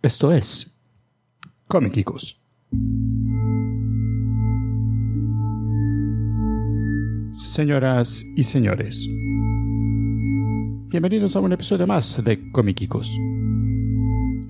[0.00, 0.70] Esto es
[1.66, 2.40] Comiquicos.
[7.32, 9.04] Señoras y señores,
[10.88, 13.10] bienvenidos a un episodio más de Comiquicos.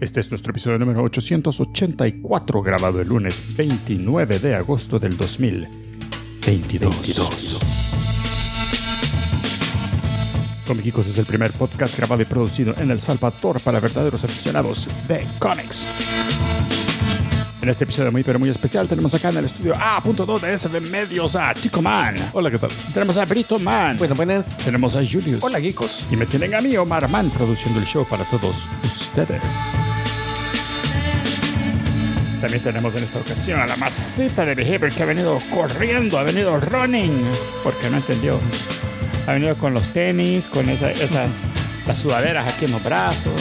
[0.03, 7.88] Este es nuestro episodio número 884, grabado el lunes 29 de agosto del 2022.
[10.69, 15.27] Comiquicos es el primer podcast grabado y producido en El Salvador para verdaderos aficionados de
[15.39, 15.87] cómics.
[17.63, 20.69] En este episodio muy pero muy especial tenemos acá en el estudio A.2 de S
[20.69, 22.17] de Medios a Chico Man.
[22.35, 22.69] Hola, ¿qué tal?
[22.93, 23.97] Tenemos a Brito Man.
[23.97, 24.45] Bueno, buenas.
[24.59, 25.43] Tenemos a Julius.
[25.43, 26.05] Hola, geekos.
[26.11, 29.43] Y me tienen a mí, Omar Man, produciendo el show para todos ustedes.
[32.43, 36.25] También tenemos en esta ocasión a la masita de Behavior que ha venido corriendo, ha
[36.25, 37.25] venido running,
[37.65, 38.39] porque no entendió.
[39.29, 41.43] Ha venido con los tenis, con esa- esas
[41.87, 43.33] las sudaderas aquí en los brazos.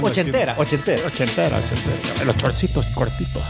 [0.00, 1.02] Ochentera, ochentera.
[1.06, 2.24] Ochentera, ochentera.
[2.24, 3.42] Los chorcitos cortitos.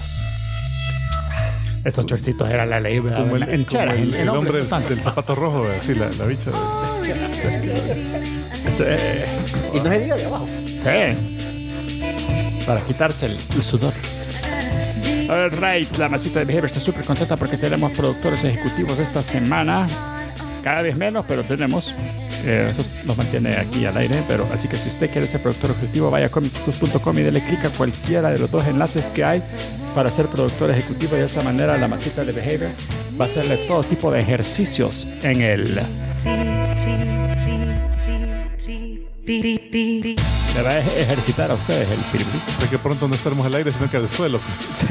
[1.84, 3.18] Estos chorcitos eran la ley, ¿verdad?
[3.20, 4.68] Como el, En como el- el hombre del,
[5.02, 6.50] zapato rojo, eh, sí, la, la bicha.
[8.70, 8.84] Sí.
[9.76, 10.46] Y no se diga de abajo.
[10.66, 12.62] Sí.
[12.66, 13.92] Para quitarse el, el sudor.
[15.28, 19.86] Alright, la masita de Behavior está súper contenta porque tenemos productores ejecutivos esta semana.
[20.64, 21.94] Cada vez menos, pero tenemos.
[22.46, 24.22] Eh, eso nos mantiene aquí al aire.
[24.26, 27.62] Pero así que si usted quiere ser productor ejecutivo, vaya a comiccus.com y dele clic
[27.66, 29.40] a cualquiera de los dos enlaces que hay
[29.94, 31.16] para ser productor ejecutivo.
[31.16, 32.70] Y de esa manera, la masita de Behavior
[33.20, 35.80] va a hacerle todo tipo de ejercicios en el.
[39.26, 42.38] Le va a ejercitar a ustedes el piripiri.
[42.60, 44.38] Sé que pronto no estaremos al aire, sino que al suelo.
[44.74, 44.86] Sí,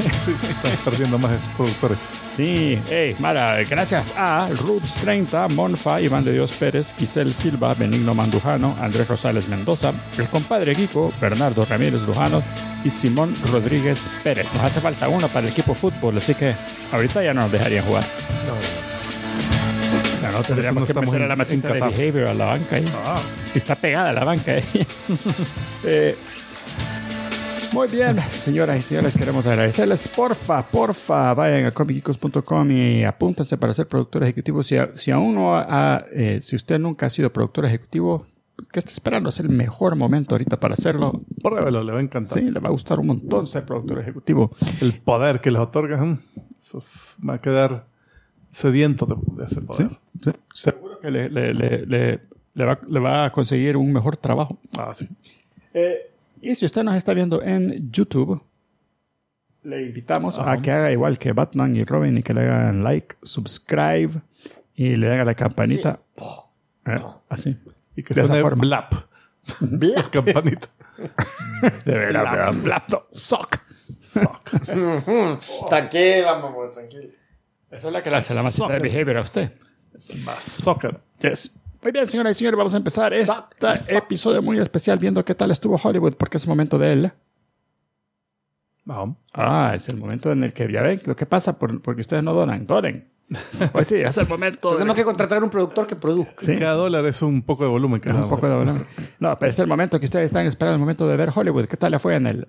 [0.50, 1.98] estamos perdiendo más productores.
[2.34, 8.74] Sí, hey, Mara, gracias a Rubs30, Monfa, Iván de Dios Pérez, Giselle Silva, Benigno Mandujano,
[8.80, 12.42] Andrés Rosales Mendoza, el compadre Kiko, Bernardo Ramírez Lujano
[12.82, 14.46] y Simón Rodríguez Pérez.
[14.54, 16.54] Nos hace falta uno para el equipo fútbol, así que
[16.90, 18.02] ahorita ya no nos dejarían jugar.
[18.02, 18.93] Ya
[20.36, 22.84] no, tendríamos no que meter a la masita de behavior a la banca ahí.
[23.04, 23.20] Ah,
[23.54, 24.64] Está pegada la banca ahí.
[25.86, 26.16] Eh,
[27.72, 30.08] muy bien, señoras y señores, queremos agradecerles.
[30.08, 34.62] Porfa, porfa, vayan a comicicos.com y apúntense para ser productor ejecutivo.
[34.62, 38.26] Si, si aún no ha, eh, si usted nunca ha sido productor ejecutivo,
[38.72, 39.28] ¿qué está esperando?
[39.28, 41.20] Es el mejor momento ahorita para hacerlo.
[41.42, 42.38] pruébelo, le va a encantar.
[42.38, 44.50] Sí, le va a gustar un montón ser productor ejecutivo.
[44.80, 46.18] El poder que les otorga, mm,
[46.60, 47.86] eso es- va a quedar
[48.54, 49.88] sediento de, de ese poder.
[50.22, 52.20] Sí, seguro que le, le- le- le-
[52.54, 54.58] le va, le va a conseguir un mejor trabajo.
[54.78, 55.08] Ah, sí.
[56.40, 58.40] Y si usted nos está viendo en YouTube,
[59.64, 63.16] le invitamos a que haga igual que Batman y Robin y que le hagan like,
[63.22, 64.20] subscribe
[64.74, 66.00] y le a la campanita.
[66.86, 66.96] Eh,
[67.28, 67.56] Así.
[67.96, 68.60] Y que De esa forma.
[68.60, 68.92] blap.
[69.80, 70.68] La campanita.
[71.84, 73.58] De verdad, blap, no, sock.
[75.68, 77.08] Tranquilo, vamos, tranquilo.
[77.74, 79.52] Esa es la que le hace la masita de behavior a usted.
[81.20, 81.60] Yes.
[81.82, 83.32] Muy bien, señoras y señores, vamos a empezar este
[83.96, 87.12] episodio muy especial viendo qué tal estuvo Hollywood, porque es el momento de él.
[88.84, 89.16] Vamos.
[89.32, 92.22] Ah, es el momento en el que ya ven lo que pasa por- porque ustedes
[92.22, 92.66] no donan.
[92.66, 93.08] Donen.
[93.72, 94.74] Pues sí, es el momento.
[94.74, 96.44] Tenemos que contratar un productor que produzca.
[96.44, 96.56] Sí.
[96.56, 98.00] Cada dólar es un poco de volumen.
[98.00, 98.86] que Un poco de volumen.
[99.18, 101.64] No, pero es el momento que ustedes están esperando, el momento de ver Hollywood.
[101.66, 102.48] ¿Qué tal le fue en el...?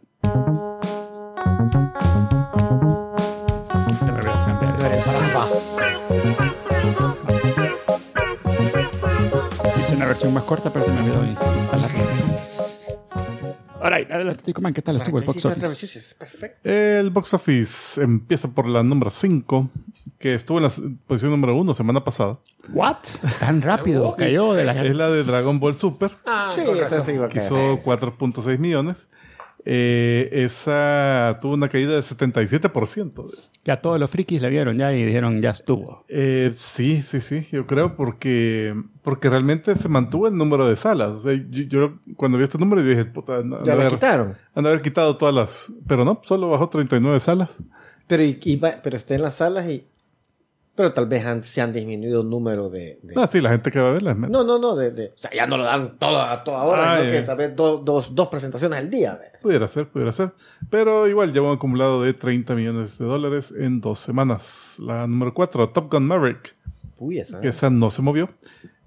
[10.16, 11.92] Versión más corta, pero se me olvidó instalar.
[13.82, 16.16] Alright, adelante, Tico Man, ¿qué tal estuvo el box office?
[16.18, 16.70] Perfecto.
[16.70, 19.70] El box office empieza por la número 5,
[20.18, 20.72] que estuvo en la
[21.06, 22.40] posición número 1 semana pasada.
[22.70, 22.96] ¿What?
[23.42, 24.72] Tan rápido, cayó de la...
[24.86, 27.52] Es la de Dragon Ball Super, Ah, Sí, esa sí iba a que caer.
[27.52, 29.10] hizo 4.6 millones.
[29.68, 33.32] Eh, esa tuvo una caída de 77%.
[33.64, 36.06] Ya todos los frikis la vieron ya y dijeron, ya estuvo.
[36.08, 41.10] Eh, sí, sí, sí, yo creo porque, porque realmente se mantuvo el número de salas.
[41.10, 44.36] O sea, yo, yo cuando vi este número dije, puta, han Ya la haber- quitaron.
[44.54, 45.74] han haber quitado todas las...
[45.88, 47.64] Pero no, solo bajó 39 salas.
[48.08, 49.84] Pero, y- y va- pero está en las salas y.
[50.76, 53.00] Pero tal vez han- se han disminuido el número de.
[53.02, 54.14] de- Ah, sí, la gente que va a verla.
[54.14, 54.76] No, no, no.
[54.76, 57.22] De, de- o sea, ya no lo dan toda, a toda hora, Ah, sino que
[57.22, 59.20] tal vez do- dos, dos presentaciones al día.
[59.42, 60.32] Pudiera ser, pudiera ser.
[60.70, 64.76] Pero igual lleva un acumulado de 30 millones de dólares en dos semanas.
[64.80, 66.56] La número 4, Top Gun Maverick,
[67.00, 67.40] Uy, esa.
[67.40, 68.30] que esa no se movió.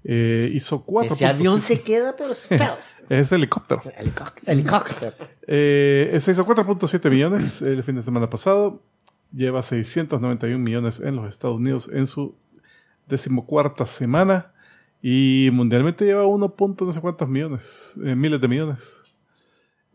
[0.03, 1.15] Eh, hizo 4.
[1.15, 2.33] Ese avión se queda, pero.
[3.09, 3.81] Es helicóptero.
[3.97, 4.51] Helicóptero.
[4.51, 5.13] Helicóptero.
[5.47, 8.83] Eh, ese hizo 4.7 millones el fin de semana pasado.
[9.31, 12.35] Lleva 691 millones en los Estados Unidos en su
[13.07, 14.51] decimocuarta semana.
[15.01, 16.55] Y mundialmente lleva 1.
[16.55, 19.03] punto no sé cuántos millones, eh, miles de millones.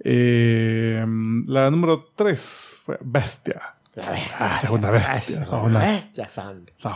[0.01, 1.05] Eh,
[1.47, 3.75] la número 3 fue Bestia.
[3.97, 5.17] Ah, es una bestia.
[5.19, 6.37] Es una, Bestia, es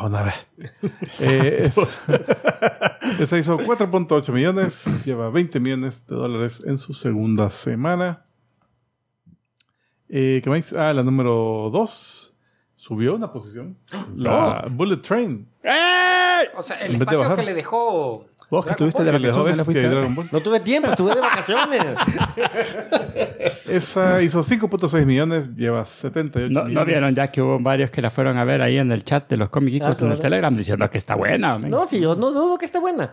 [0.02, 0.72] una bestia.
[1.20, 1.78] Eh, es-
[3.20, 8.24] esa hizo 4.8 millones, lleva 20 millones de dólares en su segunda semana.
[10.08, 10.72] Eh, ¿Qué más?
[10.72, 12.27] Ah, la número 2
[12.78, 13.76] subió una posición.
[14.16, 15.46] La Bullet Train.
[16.56, 18.24] O sea, el de espacio que le dejó.
[18.50, 20.24] Vos que estuviste de vacaciones, ¿no.
[20.32, 21.82] No tuve tiempo, estuve de vacaciones.
[23.66, 26.74] Esa hizo 5.6 millones, lleva 78 No, millones.
[26.74, 29.28] no vieron ya que hubo varios que la fueron a ver ahí en el chat
[29.28, 30.20] de los cómicos Ah, en el.
[30.20, 31.58] Telegram diciendo que está buena.
[31.58, 31.70] men.
[31.70, 33.12] No, sí, yo no dudo que esté buena.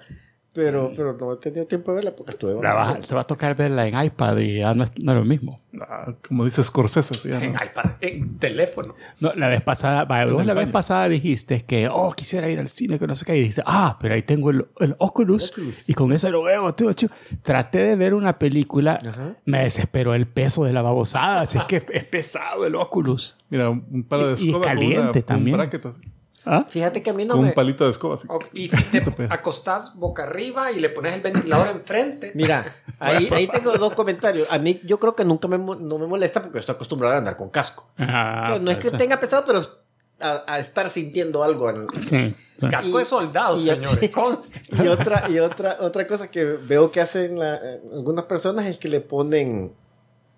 [0.56, 3.24] Pero, pero no he tenido tiempo de verla porque estuve La vas- te va a
[3.26, 5.60] tocar verla en iPad y ya no es, no es lo mismo.
[5.82, 7.14] Ah, como dice Scorsese.
[7.14, 7.60] sí, ya En no.
[7.62, 8.96] iPad, en teléfono.
[9.20, 12.70] No, la vez pasada, va, vos la vez pasada dijiste que, oh, quisiera ir al
[12.70, 13.36] cine, que no sé qué.
[13.38, 15.90] Y dices, ah, pero ahí tengo el, el Oculus, Oculus.
[15.90, 17.12] y con eso lo veo, tío, chido.
[17.42, 19.36] Traté de ver una película, Ajá.
[19.44, 23.38] me desesperó el peso de la babosada, así es que es pesado el Oculus.
[23.50, 25.56] Mira, un, palo de Y- y con caliente una- también.
[25.56, 26.02] Un bracket así,
[26.46, 26.66] ¿Ah?
[26.70, 27.50] Fíjate que a mí no con me...
[27.50, 28.14] un palito de escoba.
[28.16, 28.28] Así.
[28.54, 32.32] Y si te acostás boca arriba y le pones el ventilador enfrente.
[32.36, 32.64] Mira,
[33.00, 34.48] ahí, ahí tengo dos comentarios.
[34.52, 37.36] A mí yo creo que nunca me, no me molesta porque estoy acostumbrado a andar
[37.36, 37.88] con casco.
[37.98, 39.62] Ah, O sea, no es que tenga pesado, pero
[40.20, 41.70] a, a estar sintiendo algo.
[41.70, 42.36] En, Sí.
[42.60, 42.68] sí.
[42.70, 44.12] Casco Y- de soldado, y- señores.
[44.84, 47.60] y otra, y otra, otra cosa que veo que hacen la-
[47.94, 49.74] algunas personas es que le ponen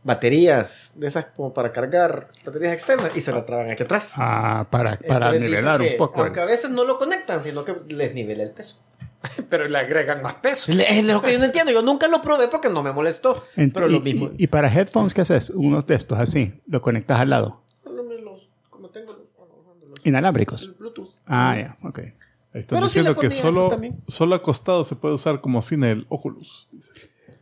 [0.07, 4.13] baterías de esas como para cargar baterías externas y se la traban aquí atrás.
[4.15, 6.24] Ah, para, para Entonces nivelar que, un poco.
[6.24, 8.81] Aunque a veces no lo conectan, sino que les nivela el peso.
[9.50, 10.71] Pero le agregan más peso.
[10.71, 11.71] Es lo que yo no entiendo.
[11.74, 13.44] Yo nunca lo probé porque no me molestó.
[13.56, 14.30] Pero y, lo mismo.
[14.38, 15.50] y- y para headphones, ¿qué haces?
[15.50, 17.62] Uno de estos así, lo conectas al lado.
[17.86, 20.63] Los- como tengo los, los- Inalámbricos.
[20.63, 21.09] el Bluetooth.
[21.25, 22.00] Ah, ya, ok.
[22.00, 23.69] Ahí están Pero diciendo que ponía esos solo,
[24.07, 26.69] solo acostado se puede usar como cine el Oculus.
[26.71, 26.92] dice.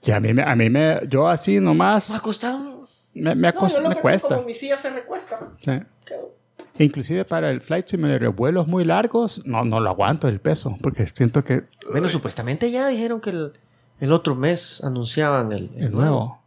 [0.06, 2.84] Sí, a mí, me, a mí me, yo así ¿Me nomás ha costado?
[3.16, 4.36] me, me, No, acos- yo lo me tengo cuesta.
[4.36, 5.40] Como mi silla se recuesta.
[5.56, 5.72] Sí.
[6.78, 11.08] Inclusive para el Flight Simulator, vuelos muy largos, no, no lo aguanto el peso, porque
[11.08, 13.54] siento que Bueno, supuestamente ya dijeron que el,
[14.02, 16.42] el otro mes anunciaban el, el nuevo.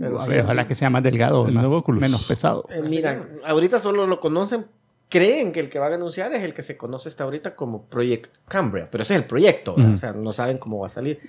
[0.00, 2.64] Pero a ver, ojalá que sea más delgado, el más- nuevo menos pesado.
[2.70, 4.66] Eh, mira, ahorita solo lo conocen,
[5.10, 7.84] creen que el que van a anunciar es el que se conoce hasta ahorita como
[7.86, 9.74] Project Cambria, pero ese es el proyecto.
[9.74, 9.92] Ujú.
[9.92, 11.20] o sea, no saben cómo va a salir.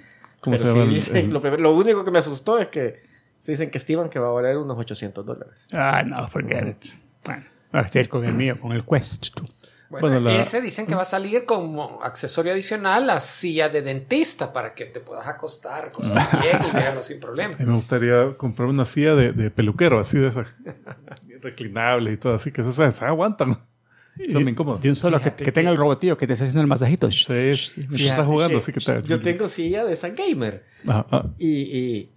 [0.42, 3.02] ¿Cómo pero se sí el- dicen- el- lo, lo único que me asustó es que
[3.42, 5.68] se dicen que estiman que va a valer unos 800 dólares.
[5.74, 6.86] Ah, no, forget it.
[7.26, 9.34] Bueno, voy a seguir con el mío, con el Quest.
[9.36, 9.48] tú.
[9.90, 13.82] Bueno, Bueno, la- ese dicen que va a salir como accesorio adicional la silla de
[13.82, 17.54] dentista para que te puedas acostar, acostar bien y verlo sin problema.
[17.54, 20.48] A mí me gustaría comprar una silla de, de peluquero, así de esas
[21.42, 23.58] reclinables y todo, así que esas se aguantan.
[24.32, 24.82] Son bien cómodos.
[24.82, 27.10] De un solo, que, que tenga el robotillo que te esté haciendo el masajito.
[27.12, 27.52] Sí,
[27.94, 29.02] estás jugando, que así que.
[29.08, 30.66] Yo tengo silla de esa gamer.
[30.88, 31.26] Ah, ah.
[31.38, 32.12] Y, y,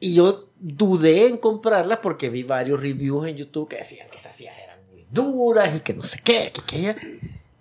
[0.00, 4.34] y yo dudé en comprarla porque vi varios reviews en YouTube que decían que esas
[4.34, 6.96] sillas eran muy duras y que no sé qué, que, que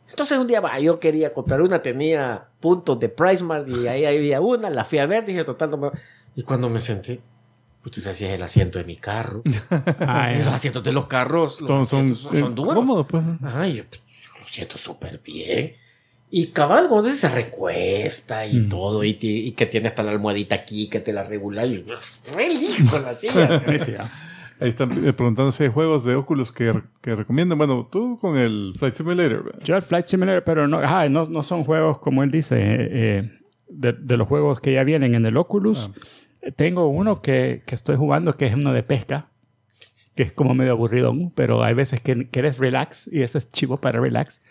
[0.10, 4.42] Entonces un día va, yo quería comprar una, tenía puntos de PriceMart y ahí había
[4.42, 5.90] una, la fui a ver, dije, total, no me...
[6.36, 7.20] Y cuando me senté,
[7.90, 9.42] pues esa silla es el asiento de mi carro.
[10.00, 10.56] Ah, los ya.
[10.56, 12.74] asientos de los carros los Son, son, asientos son, son eh, duros.
[12.76, 13.24] cómodos, pues.
[13.44, 14.02] Ay, pues,
[14.40, 15.74] lo siento súper bien.
[16.30, 18.70] Y cabal, dices, se recuesta y Mm.
[18.70, 21.66] todo, y, y que tiene hasta la almohadita aquí que te la regula.
[21.66, 21.86] Y
[22.24, 24.12] feliz con la silla.
[24.60, 27.58] Ahí están eh, preguntando si hay juegos de Oculus que, que recomiendan.
[27.58, 29.44] Bueno, tú con el Flight Simulator.
[29.46, 29.60] ¿verdad?
[29.64, 32.90] Yo el Flight Simulator, pero no, ajá, no, no son juegos como él dice, eh,
[32.92, 33.32] eh,
[33.70, 35.90] de, de los juegos que ya vienen en el Oculus.
[35.96, 36.00] Eh,
[36.56, 39.28] Tengo uno que, que estoy jugando que es uno de pesca,
[40.16, 43.78] que es como medio aburrido, pero hay veces que quieres relax y ese es chivo
[43.78, 44.42] para relax.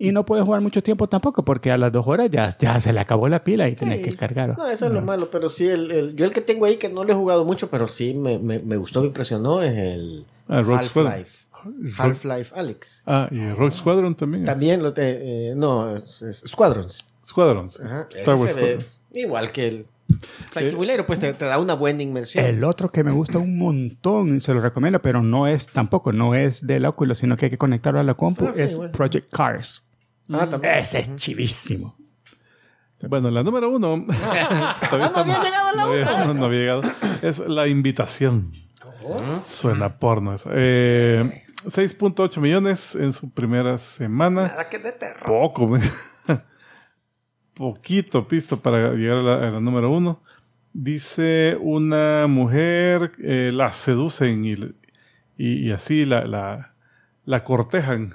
[0.00, 2.92] Y no puedes jugar mucho tiempo tampoco porque a las dos horas ya, ya se
[2.92, 4.04] le acabó la pila y tienes Sí.
[4.04, 4.56] que cargar.
[4.56, 6.88] No, eso es lo malo, pero sí, el, el- yo el que tengo ahí que
[6.88, 10.24] no lo he jugado mucho, pero sí me, me, me gustó, me impresionó, es el
[10.48, 10.58] Ah.
[10.58, 11.30] Half-Life.
[11.98, 13.02] Half-Life Alex.
[13.06, 14.44] Ah, y Rogue Squadron también.
[14.44, 17.04] es- También lo de, eh, no, es, es Squadrons.
[17.26, 17.80] Squadrons.
[17.80, 19.00] Ajá, Star Wars Squadrons.
[19.12, 19.86] igual que el
[20.50, 22.44] Flight Simulator, pues te, te da una buena inmersión.
[22.44, 26.34] El otro que me gusta un montón, se lo recomiendo, pero no es tampoco, no
[26.34, 28.92] es del Oculus, sino que hay que conectarlo a la compu, Ah, sí, es bueno.
[28.92, 29.88] Project Cars.
[30.32, 30.74] ah, también.
[30.76, 31.96] Ese es chivísimo.
[33.08, 34.04] Bueno, la número uno.
[34.20, 36.82] Ah, no había llegado la no había- no, no había llegado.
[37.22, 38.50] Es la invitación.
[39.04, 40.50] Oh, Suena porno eso.
[40.52, 44.48] Eh, 6.8 millones en su primera semana.
[44.48, 45.24] nada que de terror.
[45.26, 45.70] Poco.
[47.58, 50.22] Poquito pisto para llegar a la, a la número uno.
[50.72, 54.52] Dice una mujer, eh, la seducen y,
[55.36, 56.74] y, y así la, la,
[57.24, 58.14] la cortejan.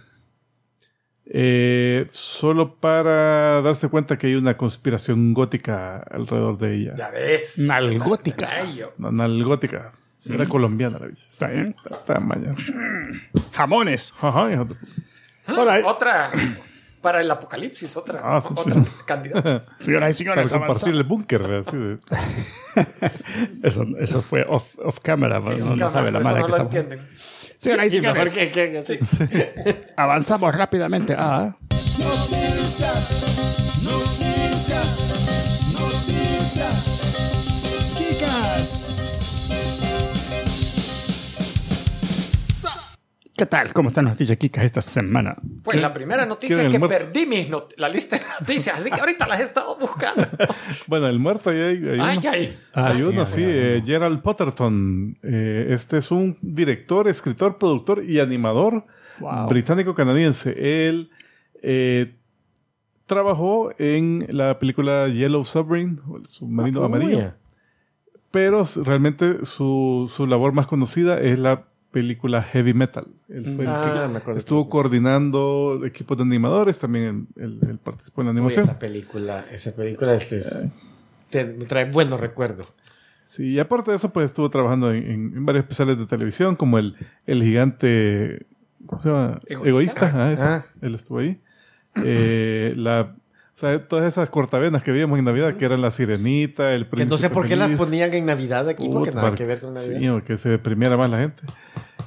[1.26, 6.96] Eh, solo para darse cuenta que hay una conspiración gótica alrededor de ella.
[6.96, 7.58] Ya ves.
[7.58, 8.50] Nalgótica.
[8.50, 8.94] Ay, yo.
[8.98, 9.92] Una gótica.
[10.26, 11.26] Era colombiana la bicha.
[11.26, 11.76] Está bien.
[11.76, 12.56] Está, está mañana.
[13.52, 14.14] Jamones.
[14.22, 14.66] Ajá,
[15.48, 16.32] Ahora, Otra
[17.04, 18.82] para el apocalipsis, otra, Ah, sí, otra sí.
[19.06, 19.66] candidata.
[19.80, 21.42] señoras y Para señores, compartir avanza- el búnker.
[23.62, 25.40] Eso, eso fue off, off camera.
[25.40, 26.76] no, no Cámara, sabe la mala no que lo estamos.
[26.76, 27.08] entienden.
[27.58, 31.56] Señoras y señores, que, que- avanzamos rápidamente a...
[31.70, 33.53] Noticias,
[43.44, 43.74] ¿Qué tal?
[43.74, 45.36] ¿Cómo están las noticias Kika esta semana?
[45.64, 46.98] Pues la primera noticia es que muerto?
[46.98, 50.26] perdí mis not- la lista de noticias, así que ahorita las he estado buscando.
[50.88, 52.30] Bueno, el muerto ahí hay, hay Ay, uno.
[52.32, 52.58] ay.
[52.74, 55.18] Hay sí, uno, sí, eh, Gerald Potterton.
[55.24, 58.86] Eh, este es un director, escritor, productor y animador
[59.20, 59.50] Wow.
[59.50, 60.88] británico-canadiense.
[60.88, 61.10] Él
[61.62, 62.16] eh,
[63.08, 67.34] trabajó en la película Yellow Submarine, o el submarino Ah, amarillo,
[68.32, 73.06] pero realmente su, su labor más conocida es la película Heavy Metal.
[73.30, 74.38] Él fue el Ah, que acuerdo.
[74.40, 78.66] estuvo coordinando equipos de animadores, también él, él participó en la Uy, animación.
[78.66, 80.68] esa película, esa película este es-
[81.30, 82.74] te- me trae buenos recuerdos.
[83.26, 86.96] Sí, y aparte de eso, pues estuvo trabajando en, varios especiales de televisión, como el,
[87.26, 88.46] el gigante,
[88.86, 89.40] ¿cómo se llama?
[89.48, 90.12] Egoísta.
[90.14, 90.36] Ah.
[90.40, 90.66] Ah.
[90.82, 91.40] él estuvo ahí.
[92.04, 93.16] Eh, la,
[93.56, 96.90] o sea, todas esas cortavenas que veíamos en Navidad, que eran la sirenita, el Que
[96.90, 99.74] príncipe sé por qué las ponían en Navidad aquí, porque nada para- que ver con
[99.76, 100.00] Navidad.
[100.00, 101.44] Sí, o que se deprimiera más la gente.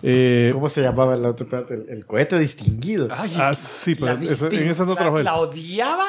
[0.02, 1.46] Eh, ¿Cómo se llamaba el otro?
[1.70, 3.08] El, el cohete distinguido.
[3.10, 5.24] Ay, ah, sí, pero la esa- en esa no la- trabajó él.
[5.24, 6.06] La odiaba,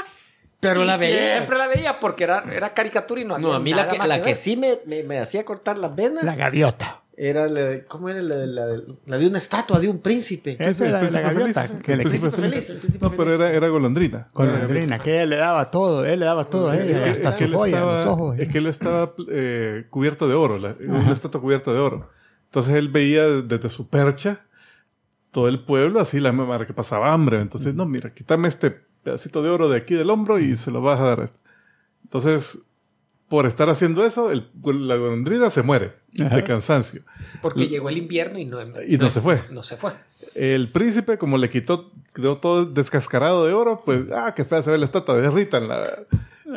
[0.59, 1.35] Pero y la veía.
[1.35, 3.91] Siempre la veía porque era, era caricatura y no había No, a mí la nada
[3.91, 4.35] que, más la que ver.
[4.35, 7.01] sí me, me, me hacía cortar las venas La gaviota.
[7.19, 9.99] Era la de, ¿cómo era la de, la, de- la de una estatua de un
[9.99, 10.55] príncipe?
[10.59, 11.67] Esa es la, la gaviota.
[11.79, 14.27] Que El príncipe feliz, el príncipe No, pero era, era golondrina.
[14.37, 17.31] Era- Andrina, que él le daba todo, él le daba todo a ella, Es hasta
[17.31, 18.39] que su él joya, estaba- los ojos.
[18.39, 22.09] Es que él estaba eh, cubierto de oro, la- una estatua cubierta de oro.
[22.45, 24.41] Entonces él veía desde su percha
[25.31, 27.41] todo el pueblo, así la mamá que pasaba hambre.
[27.41, 28.71] Entonces, no, mira, quítame este
[29.03, 31.21] pedacito de oro de aquí del hombro y se lo vas a dar.
[31.21, 31.39] a este.
[32.03, 32.59] Entonces,
[33.29, 35.93] por estar haciendo eso, el- la golondrina se muere
[36.23, 36.35] Ajá.
[36.37, 37.01] de cansancio.
[37.41, 39.41] Porque llegó el invierno y no, Y no se fue.
[39.51, 39.91] No se fue.
[40.35, 44.71] El príncipe, como le quitó, quedó todo descascarado de oro, pues, ah, qué fea se
[44.71, 45.83] ve la estatua, derrítanla.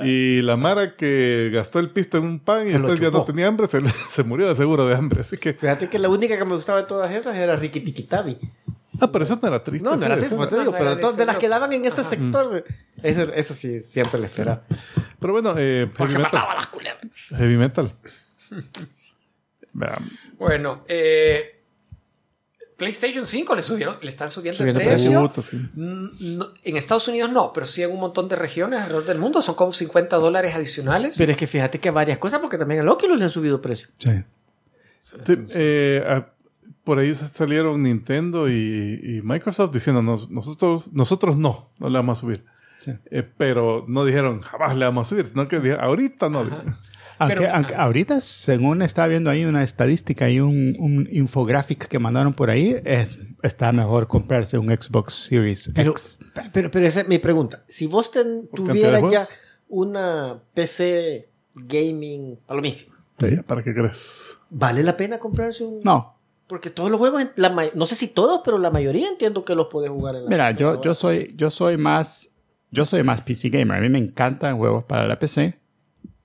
[0.05, 3.49] Y la Mara que gastó el pisto en un pan y después ya no tenía
[3.49, 5.23] hambre, se, se murió de seguro de hambre.
[5.23, 8.39] Así que, Fíjate que la única que me gustaba de todas esas era Ricky Tikitabi.
[9.01, 9.85] ah, pero eso no era triste.
[9.89, 11.73] No, no era triste, como te no, digo, no pero de de las que daban
[11.73, 12.65] en ese sector,
[13.03, 14.63] eso, eso sí, siempre le esperaba.
[15.21, 17.07] Pero bueno, eh, heavy, Porque metal, mataba a las culebras.
[17.37, 17.95] heavy metal.
[20.39, 21.61] Bueno, eh,
[22.77, 25.33] PlayStation 5 le subieron, le están subiendo, Subiendo el precio.
[25.43, 25.57] sí.
[25.75, 29.19] Mm, no- en Estados Unidos no, pero sí en un montón de regiones alrededor del
[29.19, 31.15] mundo son como 50 dólares adicionales.
[31.19, 33.89] Pero es que fíjate que varias cosas, porque también al Oculus le han subido precio.
[33.99, 34.11] Sí.
[35.03, 35.17] Sí,
[35.51, 36.23] eh,
[36.85, 42.21] por ahí salieron Nintendo y, y Microsoft diciendo nosotros, nosotros no, no le vamos a
[42.23, 42.45] subir.
[42.81, 42.93] Sí.
[43.11, 46.41] Eh, pero no dijeron jamás le vamos a subir, sino que dijeron ahorita no.
[47.19, 51.99] Aunque, Pero- aunque ahorita, según estaba viendo ahí una estadística y un, un infographic que
[51.99, 56.19] mandaron por ahí, es, está mejor comprarse un Xbox Series Pero, X.
[56.55, 57.63] pero, pero esa es mi pregunta.
[57.69, 59.29] Si vos ten- tuvieras ya
[59.69, 64.39] una PC gaming a lo mismo, Sí, ¿Para qué crees?
[64.49, 65.79] ¿vale la pena comprarse un...?
[65.85, 69.55] No, Porque todos los juegos, la no sé si todos, pero la mayoría entiendo que
[69.55, 72.31] los puedes jugar en la mira, yo, yo soy, yo soy más,
[72.71, 73.79] yo soy más PC gamer.
[73.79, 75.59] A mí me encantan juegos para la PC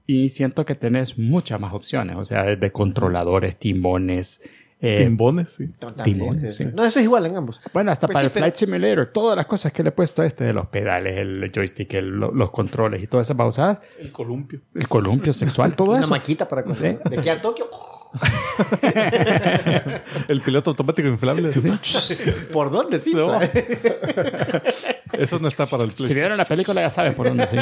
[0.08, 4.42] y siento que tenés muchas más opciones, o sea, desde controladores, timones,
[4.82, 5.70] eh, Timbones, sí.
[6.04, 6.66] Timones, sí.
[6.76, 7.60] No, eso es igual en ambos.
[7.74, 9.92] Bueno, hasta Pues para sí, el pero- Flight Simulator, todas las cosas que le he
[9.94, 13.80] puesto a este de los pedales, el joystick, el- los controles y todas esas pausadas,
[13.98, 14.60] El columpio.
[14.76, 16.10] el columpio sexual, todo Una eso.
[16.12, 16.98] maquita para cosas.
[17.10, 17.66] De aquí a Tokio.
[20.28, 21.52] El piloto automático inflable.
[22.54, 23.00] ¿Por dónde?
[23.00, 23.14] Sí.
[23.14, 23.30] No.
[23.30, 23.52] ¿sabes?
[25.14, 26.14] Eso no está para el Si Play.
[26.14, 27.58] vieron la película ya saben por dónde sí.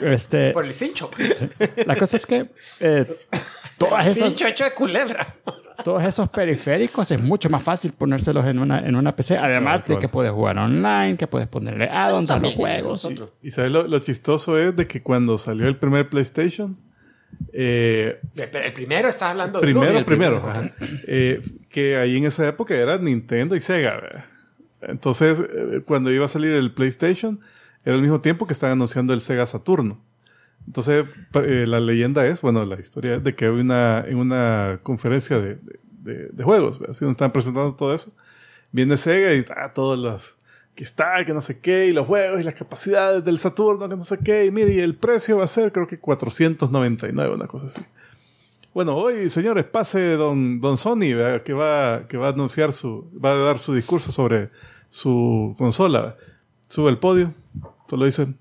[0.00, 1.10] Este, Por el cincho.
[1.84, 2.46] la cosa es que
[2.80, 3.18] eh,
[3.78, 5.34] todas El esas, cincho hecho de culebra.
[5.84, 9.36] todos esos periféricos es mucho más fácil ponérselos en una, en una PC.
[9.38, 13.08] Además Claro, de que puedes jugar online, que puedes ponerle add-ons a los juegos.
[13.42, 16.76] Y sabes lo, lo chistoso es de que cuando salió el primer PlayStation,
[17.52, 20.04] eh, Pero el primero estás hablando de primero, uno.
[20.06, 20.70] primero, ajá,
[21.06, 24.00] eh, que ahí en esa época era Nintendo y Sega.
[24.00, 24.24] ¿verdad?
[24.82, 27.40] Entonces, eh, cuando iba a salir el PlayStation,
[27.84, 30.00] era al mismo tiempo que estaban anunciando el Sega Saturno.
[30.66, 35.38] Entonces, eh, la leyenda es, bueno, la historia es de que una, en una conferencia
[35.38, 36.90] de, de- de- de juegos, ¿verdad?
[36.92, 38.12] Así donde están presentando todo eso,
[38.72, 40.36] viene Sega y ah, todos los
[40.76, 43.96] que está, que no sé qué, y los juegos y las capacidades del Saturno, que
[43.96, 47.46] no sé qué, y mire, y el precio va a ser creo que 499, una
[47.46, 47.80] cosa así.
[48.74, 53.32] Bueno, hoy, señores, pase don, don Sony, que va, que va a anunciar su, va
[53.32, 54.50] a dar su discurso sobre
[54.90, 56.16] su consola.
[56.68, 57.32] Sube al podio,
[57.88, 58.36] solo dicen,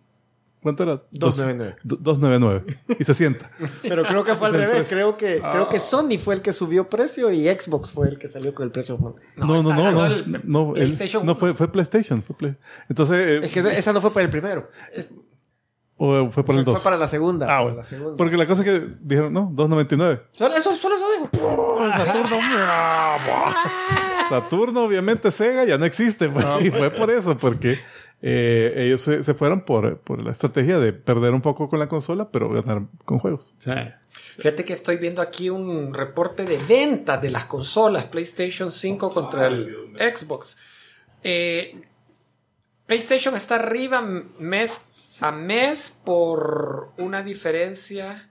[0.66, 0.94] ¿cuánto era?
[1.12, 1.76] 299.
[1.84, 2.64] Dos- 299.
[3.00, 3.52] Y se sienta.
[3.84, 4.88] Pero creo que fue al revés.
[4.90, 8.28] Creo que, creo que Sony fue el que subió precio y Xbox fue el que
[8.28, 8.98] salió con el precio.
[9.38, 12.24] No, no, no, no, no, el no, PlayStation no, fue, fue PlayStation.
[12.24, 12.56] Fue Play-
[12.90, 14.70] Entonces, eh, Es que esa no fue para el primero.
[15.98, 16.82] o fue por el fue dos.
[16.84, 17.46] para la segunda.
[17.46, 17.78] Ah, para bueno.
[17.78, 18.18] la segunda.
[18.18, 20.24] Porque la cosa es que dijeron, no, 299.
[20.32, 21.80] Solo eso, solo eso dijo.
[21.92, 22.38] Saturno,
[24.30, 26.28] Saturno, obviamente, Sega ya no existe.
[26.30, 27.78] pues, y fue por eso, porque
[28.22, 31.88] eh, ellos se, se fueron por, por la estrategia de perder un poco con la
[31.88, 33.54] consola, pero ganar con juegos.
[34.38, 39.48] Fíjate que estoy viendo aquí un reporte de ventas de las consolas PlayStation 5 contra
[39.48, 40.58] el Xbox.
[41.24, 41.82] Eh,
[42.86, 44.86] PlayStation está arriba mes
[45.20, 48.30] a mes por una diferencia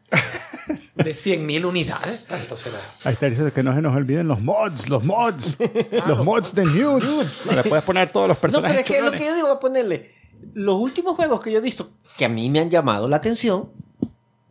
[0.94, 2.24] de 100.000 unidades.
[2.24, 2.78] Tanto será.
[3.04, 5.58] Ahí está diciendo que no se nos olviden los mods, los mods,
[6.06, 7.46] los mods de Nudes.
[7.52, 8.78] Le puedes poner todos los No, pero personajes.
[8.80, 10.14] es que lo que yo digo, voy a ponerle.
[10.52, 13.70] Los últimos juegos que yo he visto que a mí me han llamado la atención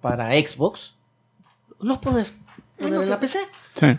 [0.01, 0.95] para Xbox,
[1.79, 2.33] los puedes
[2.77, 3.39] poner en la PC.
[3.75, 3.97] Sí.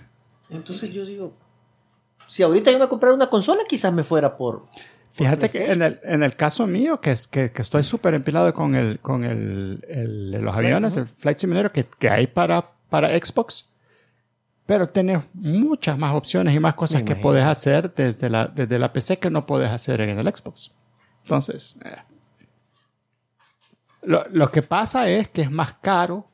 [0.50, 1.32] Entonces yo digo,
[2.26, 4.66] si ahorita yo me comprara una consola, quizás me fuera por.
[5.14, 8.75] Fíjate que en el, en el caso mío, que, que, que estoy súper empilado con,
[8.75, 13.66] el, con el, el- los aviones, el Flight Simulator que, que hay para, para Xbox,
[14.66, 17.23] pero tenés muchas más opciones y más cosas Me que imagino.
[17.23, 20.73] puedes hacer desde la, desde la PC que no puedes hacer en el Xbox.
[21.23, 21.97] Entonces, eh.
[24.02, 26.26] lo, lo que pasa es que es más caro,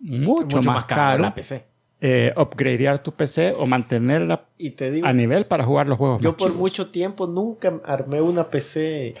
[0.00, 1.64] mucho, más, caro, la PC.
[2.00, 6.22] Eh, upgradear tu PC o mantenerla Y te digo, a nivel para jugar los juegos
[6.22, 9.16] yo por mucho tiempo nunca armé una PC eh,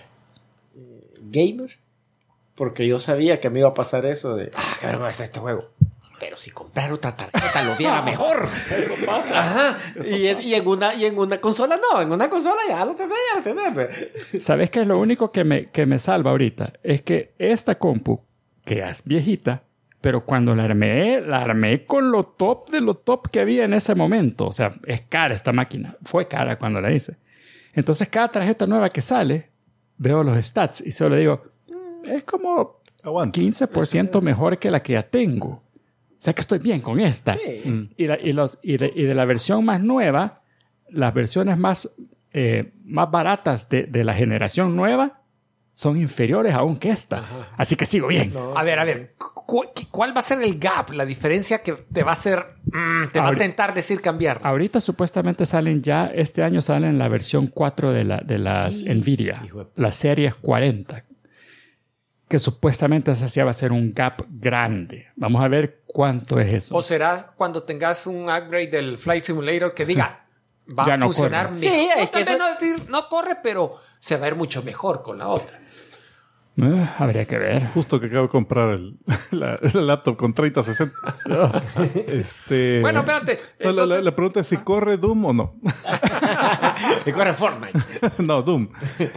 [1.20, 1.78] gamer
[2.60, 5.70] porque yo sabía que me iba a pasar eso de, ah, vergüenza está este juego.
[6.18, 8.50] Pero si comprar otra tarjeta lo viera mejor.
[8.70, 9.40] Eso pasa.
[9.40, 9.78] Ajá.
[10.04, 13.38] Y en una, y en una consola no, en una consola ya lo tenés, ya
[13.38, 13.72] lo tenés.
[13.72, 14.44] pues.
[14.44, 16.74] ¿Sabes qué es lo único que me, que me salva ahorita?
[16.82, 18.20] Es que esta compu,
[18.66, 19.62] que es viejita,
[20.00, 23.74] pero cuando la armé, la armé con lo top de lo top que había en
[23.74, 24.46] ese momento.
[24.46, 25.96] O sea, es cara esta máquina.
[26.04, 27.16] Fue cara cuando la hice.
[27.74, 29.50] Entonces, cada tarjeta nueva que sale,
[29.98, 33.38] veo los stats y solo digo, "Mm, es como Aguanta.
[33.40, 35.48] 15% mejor que la que ya tengo.
[35.48, 37.34] O sea que estoy bien con esta.
[37.34, 37.90] Sí.
[37.96, 40.42] Y, la- y los, y, de, y de la versión más nueva,
[40.88, 41.88] las versiones más,
[42.32, 45.19] eh, más baratas de, de la generación nueva
[45.74, 47.24] son inferiores aún que esta.
[47.56, 48.32] Así que sigo bien.
[48.34, 48.56] No.
[48.56, 52.02] A ver, a ver, cu- ¿cuál va a ser el gap, la diferencia que te
[52.02, 54.40] va a hacer, mm, te va a tentar decir cambiar?
[54.42, 59.40] Ahorita supuestamente salen ya, este año salen la versión 4 de, la, de las Nvidia,
[59.44, 61.04] hijo de- la serie 40,
[62.28, 65.08] que supuestamente esa sí va a ser un gap grande.
[65.16, 66.76] Vamos a ver cuánto es eso.
[66.76, 70.26] ¿O será cuando tengas un upgrade del Flight Simulator que diga,
[70.78, 71.60] va Ya a no funcionar corre.
[71.60, 71.74] mejor?
[71.78, 74.64] Sí, No, es que eso- no, decir, no corre, pero se va a ver mucho
[74.64, 75.60] mejor con la otra.
[76.56, 77.68] Eh, habría que ver.
[77.68, 78.98] Justo que acabo de comprar el,
[79.30, 80.94] la, la laptop con 3060.
[82.08, 83.38] este, Bueno, espérate.
[83.60, 85.54] la- la pregunta es si corre Doom o no.
[87.06, 87.78] Y corre Fortnite.
[88.18, 88.68] no, Doom.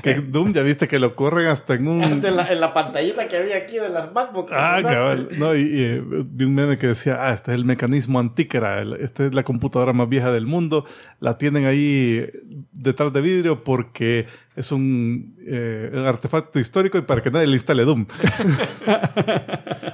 [0.01, 2.03] Que Doom ya viste que lo corren hasta en un...
[2.03, 4.49] en, la, en la pantallita que había aquí de las MacBook.
[4.51, 5.29] Ah, cabal.
[5.37, 8.83] No, y, y, eh, vi un meme que decía, ah, este es el mecanismo antíquera,
[8.99, 10.85] esta es la computadora más vieja del mundo,
[11.19, 12.25] la tienen ahí
[12.71, 17.83] detrás de vidrio porque es un eh, artefacto histórico y para que nadie le instale
[17.83, 18.05] Doom.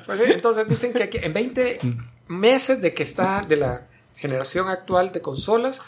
[0.06, 1.80] Pues entonces dicen que aquí en 20
[2.30, 3.84] meses de que está de la
[4.15, 5.84] generación actual de consolas,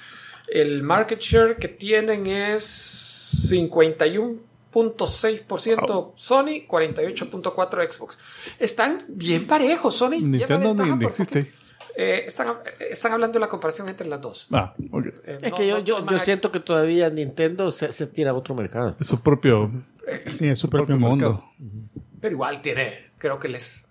[0.51, 8.17] el market share que tienen es 51.6% Sony, 48.4% Xbox.
[8.59, 10.19] Están bien parejos, Sony.
[10.21, 11.43] Nintendo ni, existe.
[11.43, 11.57] poquito.
[11.95, 12.53] Eh, están, eh,
[12.91, 14.47] están hablando de la comparación entre las dos.
[14.51, 14.73] Ah.
[14.79, 18.33] Eh, Es no- que yo, no yo, siento que todavía Nintendo se, se tira a
[18.33, 18.95] otro mercado.
[18.99, 19.71] Es su propio...
[20.29, 21.43] Sí, es su propio mundo.
[22.19, 23.83] Pero igual tiene, creo que les...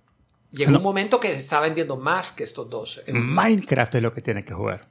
[0.53, 3.01] Llegó un momento que está vendiendo más que estos dos.
[3.07, 4.89] Minecraft es lo que tiene que jugar.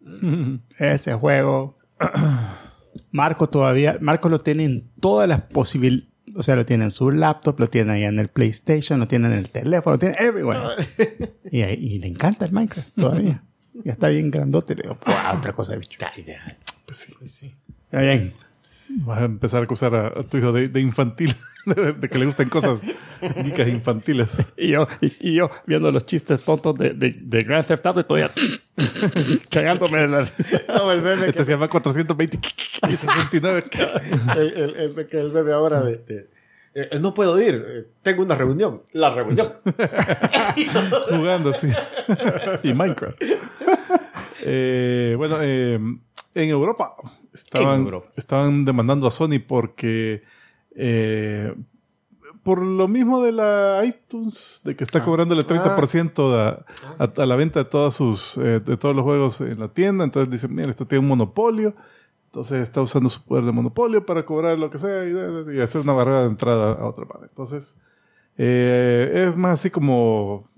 [0.78, 1.76] Ese juego.
[3.12, 3.98] Marco todavía.
[4.00, 6.08] Marco lo tiene en todas las posibilidades.
[6.36, 9.26] O sea, lo tiene en su laptop, lo tiene ahí en el PlayStation, lo tiene
[9.26, 10.60] en el teléfono, lo tiene everywhere.
[11.50, 13.42] y, y le encanta el Minecraft todavía.
[13.84, 14.76] Ya está bien grandote.
[14.76, 15.98] Le digo, "Buah, otra cosa, bicho.
[16.86, 17.14] Pues sí.
[17.84, 18.32] Está bien.
[18.92, 21.34] Vas a empezar a acusar a, a tu hijo de, de infantil,
[21.66, 22.80] de, de que le gustan cosas
[23.20, 24.32] geekas infantiles.
[24.56, 28.00] Y yo, y, y yo viendo los chistes tontos de, de, de Grand Theft Auto
[28.00, 28.30] y todavía
[29.50, 30.60] cagándome de la risa.
[30.68, 32.38] No, el meme Este que, se llama 420
[32.88, 33.64] y 69.
[34.36, 36.28] el, el, el- el meme ahora de, de,
[36.74, 38.82] Eh, no puedo ir, eh, tengo una reunión.
[38.92, 39.48] La reunión.
[41.08, 41.68] jugando así.
[42.62, 43.20] y Minecraft.
[44.42, 45.74] Eh, bueno, eh,
[46.34, 46.94] en Europa
[47.44, 48.08] estaban, Europa.
[48.16, 50.22] estaban demandando a Sony porque
[50.76, 51.54] eh,
[52.42, 56.64] por lo mismo de la iTunes, de que está cobrando el 30% a,
[56.98, 60.04] a- a la venta de todas sus eh, de todos los juegos en la tienda,
[60.04, 61.74] entonces dicen, mira, esto tiene un monopolio.
[62.26, 65.80] Entonces está usando su poder de monopolio para cobrar lo que sea y, y hacer
[65.80, 67.26] una barrera de entrada a otra parte.
[67.28, 67.76] Entonces,
[68.38, 70.48] eh, es más así como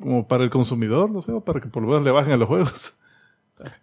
[0.00, 2.48] como para el consumidor, no sé, para que por lo menos le bajen a los
[2.48, 2.98] juegos.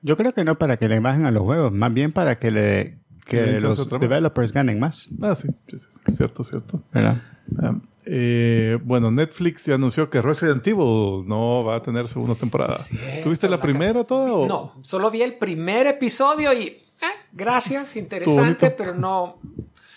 [0.02, 2.52] Yo creo que no para que le bajen a los juegos, más bien para que
[2.52, 6.84] le Que los developers ganen más, Ah, sí, sí, sí, cierto, cierto.
[6.94, 7.16] Ah,
[8.06, 12.78] eh, bueno, Netflix ya anunció que Resident Evil no va a tener segunda temporada.
[13.24, 14.34] ¿Tuviste la la primera toda?
[14.34, 14.46] O?
[14.48, 16.84] No, solo vi el primer episodio y eh,
[17.32, 19.40] gracias, interesante, pero no,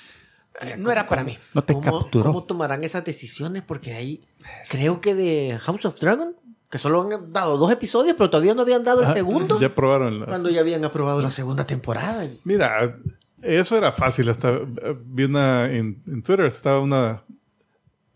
[0.61, 1.37] eh, no era para mí.
[1.53, 2.25] No te ¿Cómo, capturó.
[2.27, 3.63] cómo tomarán esas decisiones?
[3.63, 4.25] Porque ahí
[4.71, 6.37] creo que de House of Dragon,
[6.77, 10.27] que solo han dado dos episodios, pero todavía no habían dado el segundo, Ya probaron
[10.27, 12.27] cuando ya habían aprobado la segunda temporada.
[12.45, 12.99] Mira,
[13.41, 14.29] eso era fácil.
[14.29, 14.61] Hasta
[15.07, 17.23] vi una en, en Twitter, estaba una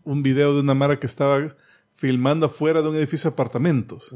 [0.05, 1.55] un video de una Mara que estaba
[1.95, 4.15] filmando afuera de un edificio de apartamentos.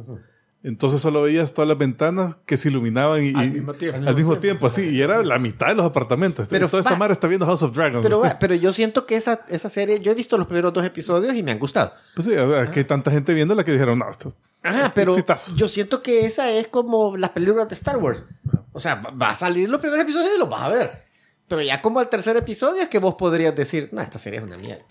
[0.66, 4.08] Entonces solo veías todas las ventanas que se iluminaban y, Al mismo tiempo.
[4.08, 4.88] al mismo tiempo, así.
[4.88, 6.48] Y era la mitad de los apartamentos.
[6.48, 8.02] Pero Toda esta Mara está viendo House of Dragons.
[8.02, 10.82] Pero, va, pero yo siento que esa, esa serie, yo he visto los primeros dos
[10.86, 11.92] episodios y me han gustado.
[12.14, 15.12] Pues sí, a ver, que hay tanta gente viéndola que dijeron, no, esto Ajá, pero
[15.12, 15.54] exitazo.
[15.54, 18.24] yo siento que esa es como las películas de Star Wars.
[18.72, 21.04] O sea, va- a salir los primeros episodios y los vas a ver.
[21.46, 24.44] Pero ya como el tercer episodio es que vos podrías decir, no, esta serie es
[24.46, 24.82] una mierda.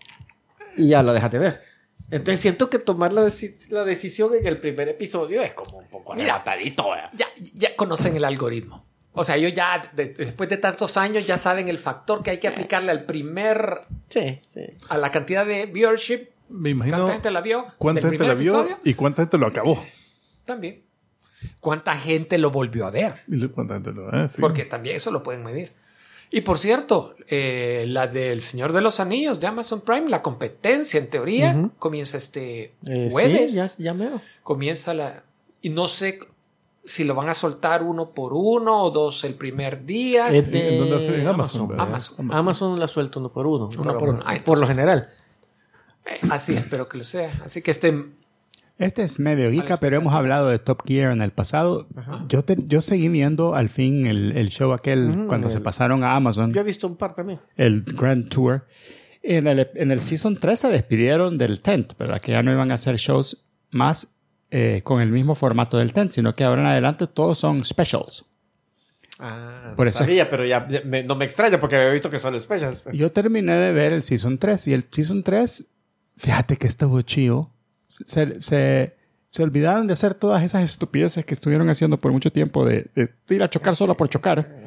[0.77, 1.61] Y ya la dejas de ver.
[2.11, 5.87] Entonces siento que tomar la, deci- la decisión en el primer episodio es como un
[5.87, 6.35] poco Mira.
[6.35, 6.85] arrebatadito.
[7.17, 8.85] Ya, ya conocen el algoritmo.
[9.13, 12.37] O sea, ellos ya, de- después de tantos años, ya saben el factor que hay
[12.39, 14.61] que aplicarle al primer, Sí, sí.
[14.89, 16.27] a la cantidad de viewership.
[16.49, 17.65] Me imagino ¿Cuánta gente la vio?
[17.77, 18.79] cuánta gente la vio episodio?
[18.83, 19.83] y cuánta gente lo acabó.
[20.45, 20.83] También.
[21.59, 23.21] ¿Cuánta gente lo volvió a ver?
[23.27, 24.39] Y cuánta gente lo eh, sí.
[24.41, 25.71] Porque también eso lo pueden medir.
[26.35, 30.99] Y por cierto, eh, la del Señor de los Anillos de Amazon Prime, la competencia
[30.99, 33.51] en teoría, comienza este Eh, jueves.
[33.51, 34.09] sí, ya, ya me.
[34.41, 35.21] Comienza la...
[35.61, 36.19] Y no sé
[36.83, 40.29] si lo van a soltar uno por uno o dos el primer día.
[40.31, 41.21] De ¿En dónde hace?
[41.21, 41.79] En Amazon.
[41.79, 42.33] Amazon.
[42.33, 43.69] Amazon la suelta uno por uno.
[43.77, 44.23] Uno por uno.
[44.25, 45.09] Ah, por lo general.
[46.03, 47.31] Eh, así espero que lo sea.
[47.45, 48.07] Así que este...
[48.79, 51.87] Este es medio Ica, pero hemos hablado de Top Gear en el pasado.
[52.27, 55.59] Yo, te- yo seguí viendo al fin el, el show aquel Ujú, cuando el- se
[55.61, 57.39] pasaron a Amazon, Yo he visto un par también.
[57.55, 58.65] el Grand Tour.
[59.21, 62.19] En el, en el Season 3 se despidieron del tent, ¿verdad?
[62.19, 64.07] Que ya no iban a hacer shows más
[64.51, 68.25] eh, con el mismo formato del tent, sino que ahora en adelante todos son specials.
[69.19, 72.19] Ah, Por eso- sabía, pero ya ya me- no me extraña porque había visto que
[72.19, 72.85] son specials.
[72.91, 75.65] Yo terminé de ver el Season 3 y el Season 3,
[76.17, 77.51] fíjate que estuvo chido.
[78.05, 78.95] Se, se,
[79.29, 83.09] se olvidaron de hacer todas esas estupideces que estuvieron haciendo por mucho tiempo de, de
[83.35, 84.63] ir a chocar solo por chocar.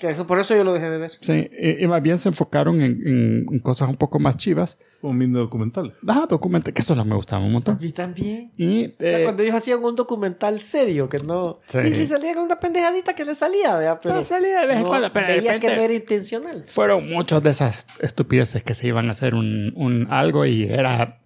[0.00, 1.12] Que eso, por eso yo lo dejé de ver.
[1.20, 4.78] Sí, y, y más bien se enfocaron en, en- en cosas un poco más chivas.
[5.02, 5.92] Un mini documental.
[6.06, 7.78] Ah, documentos, que eso no me gustaba un montón.
[7.80, 8.52] Y también.
[8.56, 11.58] Y O sea, eh, cuando ellos hacían un documental serio, que no.
[11.66, 11.78] Sí.
[11.84, 14.00] Y si salía con una pendejadita que le salía, ¿vea?
[14.00, 16.64] Pero Ah, salía de vez en no, cuando, pero de que no era intencional.
[16.68, 21.20] fueron muchas de esas estupideces que se iban a hacer un, un algo y era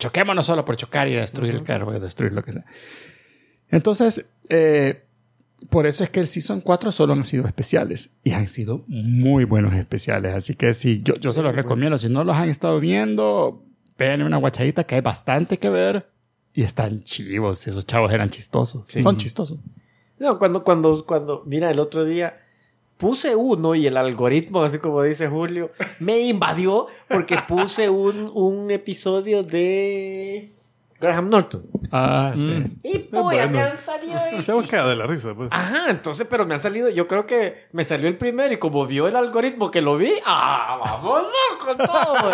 [0.00, 2.64] choquémonos solo por chocar y destruir el carro, y destruir lo que sea.
[3.68, 5.04] Entonces, eh,
[5.68, 9.44] por eso es que el Season 4 solo han sido especiales y han sido muy
[9.44, 10.34] buenos especiales.
[10.34, 11.98] Así que sí, yo, yo se los recomiendo.
[11.98, 13.62] Si no los han estado viendo,
[13.96, 16.10] vean una guachadita que hay bastante que ver
[16.54, 17.68] y están chivos.
[17.68, 18.86] Esos chavos eran chistosos.
[18.88, 19.60] Son chistosos.
[20.18, 22.40] No, cuando, cuando, cuando, mira, el otro día
[23.00, 28.70] puse uno y el algoritmo, así como dice Julio, me invadió porque puse un, un
[28.70, 30.50] episodio de
[31.00, 31.64] Graham Norton.
[31.90, 32.42] Ah, sí.
[32.42, 32.78] Mm.
[32.82, 33.50] Y Ah, pues, bueno.
[33.50, 34.42] me han salido ahí.
[34.44, 35.48] Se de la risa, pues.
[35.50, 38.86] Ajá, entonces, pero me han salido, yo creo que me salió el primero y como
[38.86, 41.32] dio el algoritmo que lo vi, ¡ah, vámonos
[41.64, 42.30] con todo!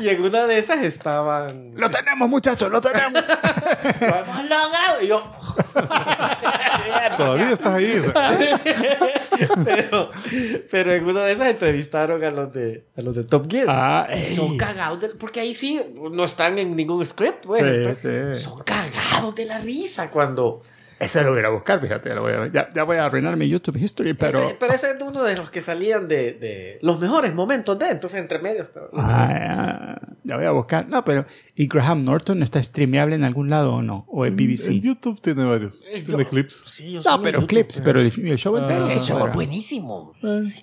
[0.00, 1.72] y en una de esas estaban...
[1.74, 3.12] Lo tenemos, muchachos, lo tenemos.
[4.00, 5.02] ¡Lo hemos logrado!
[5.02, 5.24] Y yo...
[7.16, 8.02] Todavía estás ahí.
[9.64, 10.10] Pero,
[10.70, 13.66] pero en una de esas entrevistaron a los de, a los de Top Gear.
[13.68, 17.62] Ah, son cagados de- porque ahí sí no están en ningún script, pues.
[17.62, 18.40] Sí, están- sí.
[18.42, 20.62] Son cagados de la risa cuando.
[20.98, 22.14] Ese lo voy a ir a buscar, fíjate.
[22.14, 24.42] lo voy a- ya, ya voy a arruinar mi YouTube History, pero...
[24.42, 27.90] Ese, pero ese es uno de los que salían de, de los mejores momentos de.
[27.90, 28.88] Entonces, entre medio estaba.
[28.94, 30.88] Ah, Ya voy a buscar.
[30.88, 31.26] No, pero.
[31.54, 34.04] ¿Y Graham Norton está streameable en algún lado o no?
[34.08, 34.80] ¿O En BBC?
[34.80, 35.74] YouTube tiene varios.
[36.06, 36.62] Tiene clips.
[36.66, 38.86] Sí, yo No, sí, pero YouTube, clips, pero el, el show entero.
[38.86, 40.12] Ese no, show era- es buenísimo.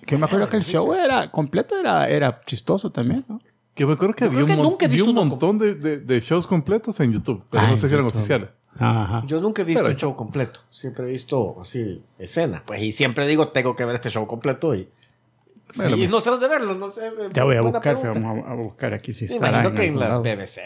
[0.06, 3.40] Que me acuerdo que el show era completo, era, era chistoso también, ¿no?
[3.74, 7.00] Que me acuerdo que Yo había un, que un montón de, de- de shows completos
[7.00, 8.18] en YouTube, pero Ah, no en sé si eran YouTube.
[8.18, 8.48] oficiales.
[8.78, 9.22] Ajá.
[9.26, 10.60] Yo nunca he visto Pero- el show completo.
[10.70, 12.62] Siempre he visto así escenas.
[12.66, 14.88] Pues y siempre digo, tengo que ver este show completo y.
[15.76, 17.10] Bueno, y no sé dónde verlos, no sé.
[17.32, 19.36] Ya voy a buscar, vamos a, buscar aquí si está.
[19.48, 20.60] imagino que en la BBC.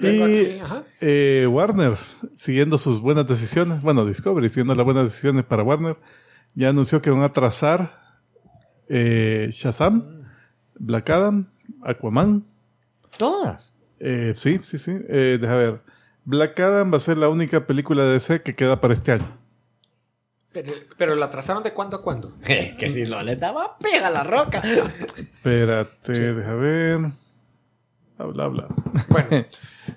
[0.00, 0.60] Tengo Y
[1.00, 1.96] eh, Warner,
[2.34, 5.96] siguiendo sus buenas decisiones, bueno, Discovery, siguiendo las buenas decisiones para Warner,
[6.54, 8.00] ya anunció que van a trazar
[8.88, 10.24] eh, Shazam,
[10.74, 11.48] Black Adam,
[11.82, 12.44] Aquaman.
[13.16, 13.72] Todas.
[14.06, 14.92] Eh, sí, sí, sí.
[15.08, 15.80] Eh, deja ver.
[16.26, 19.38] Black Adam va a ser la única película de DC que queda para este año.
[20.52, 22.34] Pero, pero la trazaron de cuándo a cuándo.
[22.44, 24.60] que si no le daba pega a la roca.
[25.16, 27.00] Espérate, deja ver.
[28.18, 28.66] Habla, habla.
[29.08, 29.46] Bueno,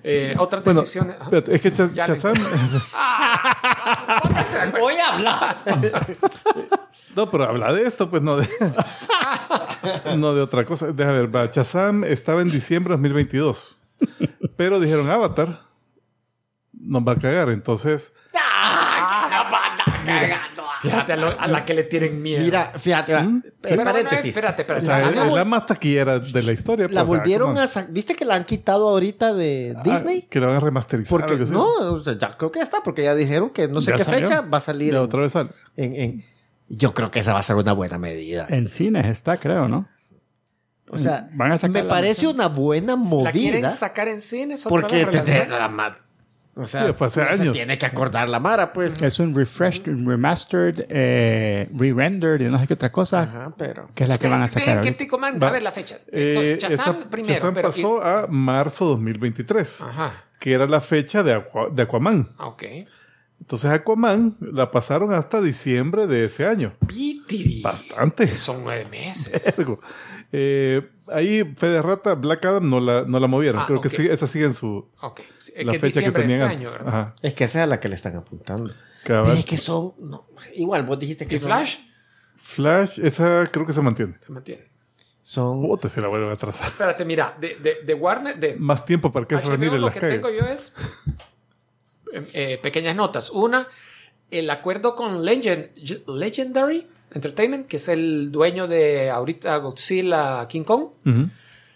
[0.02, 1.16] eh, otras Bueno, decisiones.
[1.20, 2.34] espérate, es que Cha- Ya le- Shazam.
[4.80, 5.56] Voy a hablar.
[7.14, 8.48] No, pero habla de esto, pues no de,
[10.16, 10.88] no de otra cosa.
[10.92, 13.76] Deja ver, va, Shazam estaba en diciembre de 2022.
[14.56, 15.60] Pero dijeron Avatar
[16.72, 17.50] nos va a cagar.
[17.50, 18.12] Entonces,
[20.80, 22.42] Fíjate a, lo- a la que le tienen miedo.
[22.44, 24.26] Mira, fíjate, va, en Pero paréntesis.
[24.26, 24.86] espérate, o espérate.
[24.86, 26.84] sea, La- es, la- más taquillera de la historia.
[26.88, 27.66] La pues, o sea, volvieron a.
[27.90, 30.22] ¿Viste que la han quitado ahorita de Ah, Disney?
[30.22, 31.18] que la van a remasterizar.
[31.20, 33.90] Porque no, o sea, ya creo que ya está, porque ya dijeron que no sé
[33.90, 34.28] Ya qué salió.
[34.28, 34.92] fecha va a salir.
[34.92, 35.50] Ya en- otra vez sale.
[35.76, 36.24] en- en-
[36.68, 38.46] yo creo que esa va a ser una buena medida.
[38.48, 39.88] En cines está, creo, ¿no?
[40.90, 42.34] O sea, Van a sacar me la parece versión.
[42.34, 43.76] una buena ¿La quieren movida.
[43.76, 45.98] sacar en cines otra Porque vez, la
[46.60, 47.52] o sea, Sí, fue hace se años.
[47.52, 49.00] tiene que acordar la Mara, pues.
[49.00, 53.22] Es un refreshed, remastered, eh, re-rendered y no sé qué otra cosa.
[53.22, 53.86] Ajá, pero.
[53.94, 54.90] Que es la que van a sacar ¿Qué.
[54.90, 55.38] Tico Man?
[55.40, 55.48] Va.
[55.48, 56.04] A ver las fechas.
[56.10, 57.34] Eh, Entonces, Shazam esa- primero.
[57.34, 60.14] Shazam pero- pasó a marzo 2023, Ajá.
[60.40, 62.28] que era la fecha de, Aqua- de Aquaman.
[62.38, 62.64] Ah, Ok.
[63.40, 66.72] Entonces Aquaman la pasaron hasta diciembre de ese año.
[66.88, 67.62] Pitiri.
[67.62, 68.26] Bastante.
[68.36, 69.54] Son nueve meses.
[70.32, 73.62] Eh, ahí, Fede Rata, Black Adam no la, no la movieron.
[73.62, 75.20] Ah, Creo que sí, esa sigue en su Ok.
[75.56, 77.14] Es la que fecha que tenían este año.
[77.22, 78.70] Es que esa es a la que le están apuntando.
[79.04, 79.24] Cabal.
[79.26, 79.94] Pero es que son.
[79.98, 81.76] no, igual, vos dijiste que ¿Y son- Flash?
[82.36, 84.16] Flash, esa creo que se mantiene.
[84.20, 84.64] Se mantiene.
[85.22, 85.60] Son.
[85.62, 86.68] Puta, se la vuelven a atrasar.
[86.68, 87.36] Espérate, mira.
[87.40, 88.38] De, de, de Warner...
[88.38, 90.12] De Más tiempo para que HBO, Ramírez lo las que cague.
[90.14, 90.72] tengo yo es
[92.12, 93.30] eh, eh, pequeñas notas.
[93.30, 93.66] Una,
[94.30, 95.70] el acuerdo con Legend,
[96.06, 100.88] Legendary Entertainment, que es el dueño de ahorita Godzilla King Kong,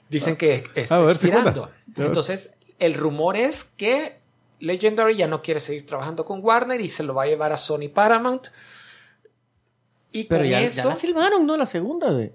[0.09, 1.71] dicen que está Ah, ver, expirando.
[1.97, 4.19] Entonces, el rumor es que
[4.61, 7.57] Legendary ya no quiere seguir trabajando con Warner y se lo va a llevar a
[7.57, 8.49] Sony Paramount.
[10.13, 11.57] Y Pero con ya, eso ya la filmaron, ¿no?
[11.57, 12.33] La segunda de.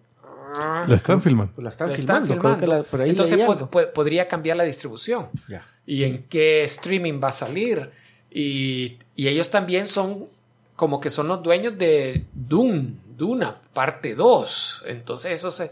[0.88, 1.54] La están filmando.
[1.54, 2.42] Pues la están la están filmando.
[2.42, 2.84] Creo que filmando.
[2.84, 3.40] la- por ahí Entonces
[3.94, 5.28] podría cambiar la distribución.
[5.48, 5.64] Ya.
[5.86, 7.92] y en qué streaming va a salir.
[8.32, 10.28] Y, y ellos también son
[10.78, 14.86] como que son los dueños de Doom, Duna, parte 2.
[14.88, 15.72] Entonces eso se,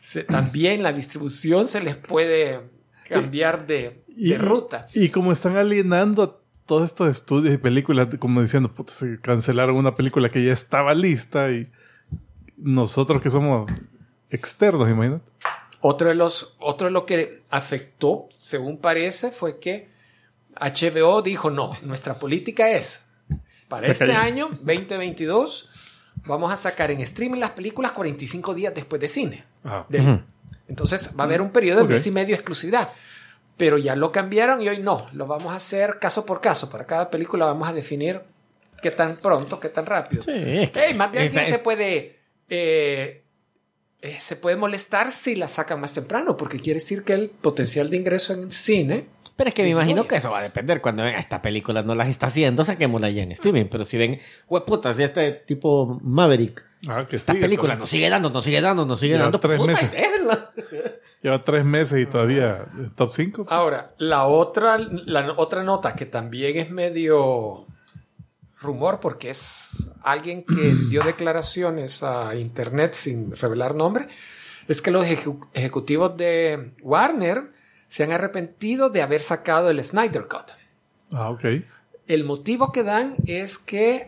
[0.00, 2.60] se- también la distribución se les puede
[3.06, 4.86] cambiar de, de ruta.
[4.94, 6.36] Y como están alienando a
[6.66, 10.94] todos estos estudios y películas, como diciendo, puta, se cancelaron una película que ya estaba
[10.94, 11.70] lista y
[12.56, 13.70] nosotros que somos
[14.30, 15.30] externos, imagínate.
[15.80, 19.90] Otro de los, otro de lo que afectó, según parece, fue que
[20.58, 23.03] HBO dijo, no, nuestra política es,
[23.68, 25.68] para este año, 2022,
[26.26, 29.44] vamos a sacar en streaming las películas 45 días después de cine.
[29.88, 30.20] Del- Ujú.
[30.68, 31.90] Entonces va a haber un periodo de Ok.
[31.90, 32.88] mes y medio de exclusividad.
[33.56, 35.06] Pero ya lo cambiaron y hoy no.
[35.12, 36.68] Lo vamos a hacer caso por caso.
[36.70, 38.20] Para cada película vamos a definir
[38.82, 40.22] qué tan pronto, qué tan rápido.
[40.22, 42.18] Sí, es que- Ey, más de alguien se puede.
[42.48, 43.23] eh,
[44.04, 47.90] eh, se puede molestar si la sacan más temprano, porque quiere decir que el potencial
[47.90, 49.06] de ingreso en cine.
[49.36, 50.80] Pero es que me imagino que eso va a depender.
[50.80, 53.64] Cuando ven, esta película no las está haciendo, saquémosla ya en streaming.
[53.64, 58.10] Pero si ven, hueputa, si este tipo Maverick, Ah, que esta sigue película nos sigue
[58.10, 59.40] dando, nos sigue dando, nos sigue Lleva dando.
[59.40, 59.90] tres puta, meses.
[61.22, 63.46] Lleva tres meses y todavía top 5.
[63.48, 67.63] Ahora, la otra, la otra nota que también es medio
[68.64, 74.08] rumor, porque es alguien que dio declaraciones a internet sin revelar nombre,
[74.66, 77.52] es que los ejecu- ejecutivos de Warner
[77.86, 80.52] se han arrepentido de haber sacado el Snyder Cut.
[81.12, 81.44] Ah, ok.
[82.06, 84.06] El motivo que dan es que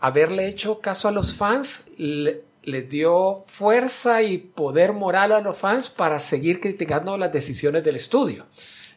[0.00, 5.56] haberle hecho caso a los fans le, les dio fuerza y poder moral a los
[5.58, 8.46] fans para seguir criticando las decisiones del estudio.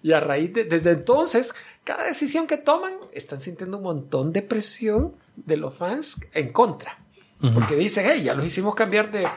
[0.02, 1.54] Y a raíz de, desde entonces,
[1.89, 6.99] cada decisión que toman, están sintiendo un montón de presión de los fans en contra.
[7.39, 9.28] Porque dicen, hey, ya los hicimos cambiar de,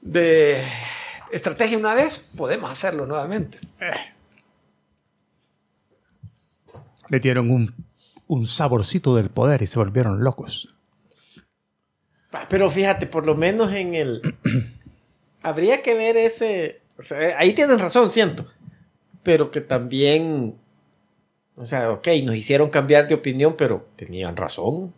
[0.00, 0.62] de,
[1.32, 3.58] estrategia una vez, podemos hacerlo nuevamente.
[7.08, 7.74] Metieron un,
[8.28, 10.72] un saborcito del poder y se volvieron locos.
[12.48, 14.22] Pero fíjate, por lo menos en el.
[15.42, 16.80] Habría que ver ese.
[16.96, 18.46] o sea, ahí tienen razón, siento.
[19.24, 20.62] Pero que también.
[21.56, 24.92] O sea, ok, nos hicieron cambiar de opinión, pero tenían razón.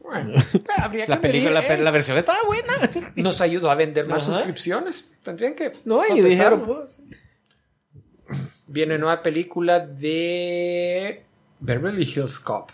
[0.00, 0.34] Bueno,
[0.76, 1.82] habría que La película, medir, la, ¿eh?
[1.84, 2.72] la versión estaba buena.
[3.16, 4.34] Nos ayudó a vender más Ajá.
[4.34, 5.08] suscripciones.
[5.22, 5.72] Tendrían que.
[5.84, 7.00] No, y dijeron, pues.
[8.66, 11.24] Viene nueva película de
[11.58, 12.70] Beverly Hills Cop.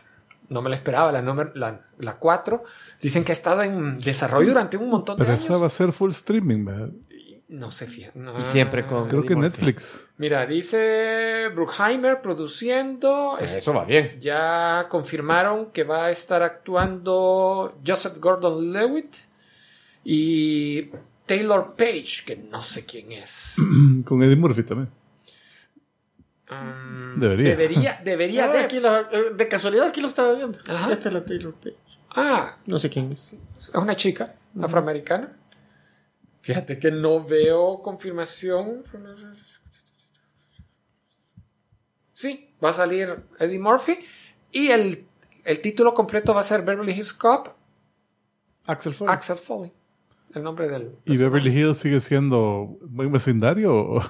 [0.48, 2.62] No me la esperaba, la, número- la, la 4.
[3.02, 5.44] Dicen que ha estado en desarrollo durante un montón de Pero años.
[5.44, 6.90] esa va a ser full streaming, ¿verdad?
[7.48, 8.18] No sé, fíjate.
[8.40, 9.36] Y siempre con- Creo que.
[9.36, 10.08] Netflix.
[10.16, 13.38] Mira, dice Bruckheimer produciendo.
[13.40, 14.18] Es- Eso va bien.
[14.20, 19.16] Ya confirmaron que va a estar actuando Joseph Gordon Lewitt
[20.04, 20.90] y
[21.24, 23.54] Taylor Page, que no sé quién es.
[24.04, 24.90] Con Eddie Murphy también.
[26.50, 27.50] Mm, Debería.
[27.56, 28.58] Debería, debería Ah, de.
[28.60, 30.58] aquí lo- eh, de casualidad aquí lo estaba viendo.
[30.68, 30.92] Ajá.
[30.92, 31.76] Esta es la Taylor Page.
[32.10, 33.36] Ah, No sé quién es.
[33.58, 35.36] es una chica afroamericana.
[36.46, 38.84] Fíjate que no veo confirmación.
[42.12, 43.98] Sí, va a salir Eddie Murphy
[44.52, 45.06] y el,
[45.44, 47.48] el título completo va a ser Beverly Hills Cop,
[48.64, 49.12] Axel Foley.
[49.12, 49.72] Axel Foley.
[50.36, 50.92] El nombre del.
[51.04, 51.16] ¿Y.
[51.16, 54.02] Beverly Hills sigue siendo buen vecindario o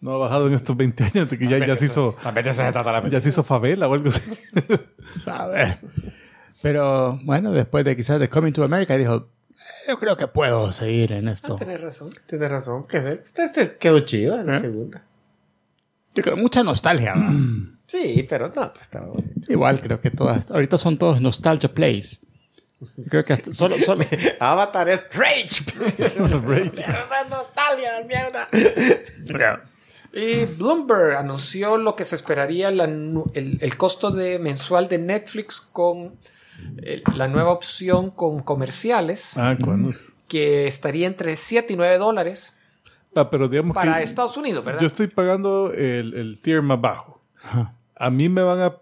[0.00, 2.16] no ha bajado en estos 20 años de que ya, ya se hizo
[3.10, 4.22] ya se hizo favela o algo así?
[5.18, 5.76] ¿Sabes?
[6.62, 9.28] Pero bueno, después de quizás de Coming to America, dijo:
[9.88, 11.56] Yo creo que puedo seguir en esto.
[11.56, 12.10] Tienes razón.
[12.26, 12.86] Tienes razón.
[12.92, 14.60] Este, este quedó chido en la ¿Eh?
[14.60, 15.04] segunda.
[16.14, 17.14] Yo creo mucha nostalgia.
[17.14, 17.28] ¿va?
[17.86, 19.28] Sí, pero no, pues estaba bueno.
[19.48, 20.50] Igual creo que todas.
[20.50, 22.20] Ahorita son todos nostalgia plays.
[23.10, 24.02] Creo que hasta- solo, solo,
[24.40, 25.62] Avatar es Rage.
[26.16, 26.70] Rage.
[26.74, 28.48] mierda, nostalgia, mierda.
[30.14, 35.60] Y Bloomberg anunció lo que se esperaría la el, el costo de mensual de Netflix
[35.60, 36.16] con
[36.82, 39.90] el- la nueva opción con comerciales, Ah, ¿cuándo?
[40.28, 42.56] que estaría entre 7 y 9 dólares
[43.14, 44.80] Ah, pero digamos para que Estados Unidos, ¿verdad?
[44.80, 47.20] yo estoy pagando el, el tier más bajo.
[47.96, 48.76] A mí me van a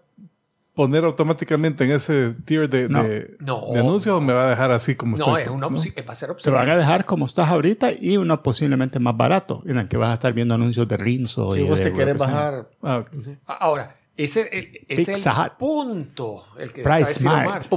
[0.73, 3.03] poner automáticamente en ese tier de, No.
[3.03, 3.65] de, No.
[3.73, 5.41] de anuncios o me va a dejar así como no, estoy.
[5.41, 5.75] es una ¿no?
[5.77, 6.55] opción, va a ser se opción.
[6.55, 10.11] van a dejar como estás ahorita y uno posiblemente más barato, en el que vas
[10.11, 11.51] a estar viendo anuncios de Rinzo.
[11.51, 12.69] Si y vos de te querés bajar.
[12.81, 13.09] Ah, ok.
[13.47, 15.15] Ahora, ese el- es el
[15.57, 17.47] punto el que Price Smart.
[17.47, 17.69] Omar,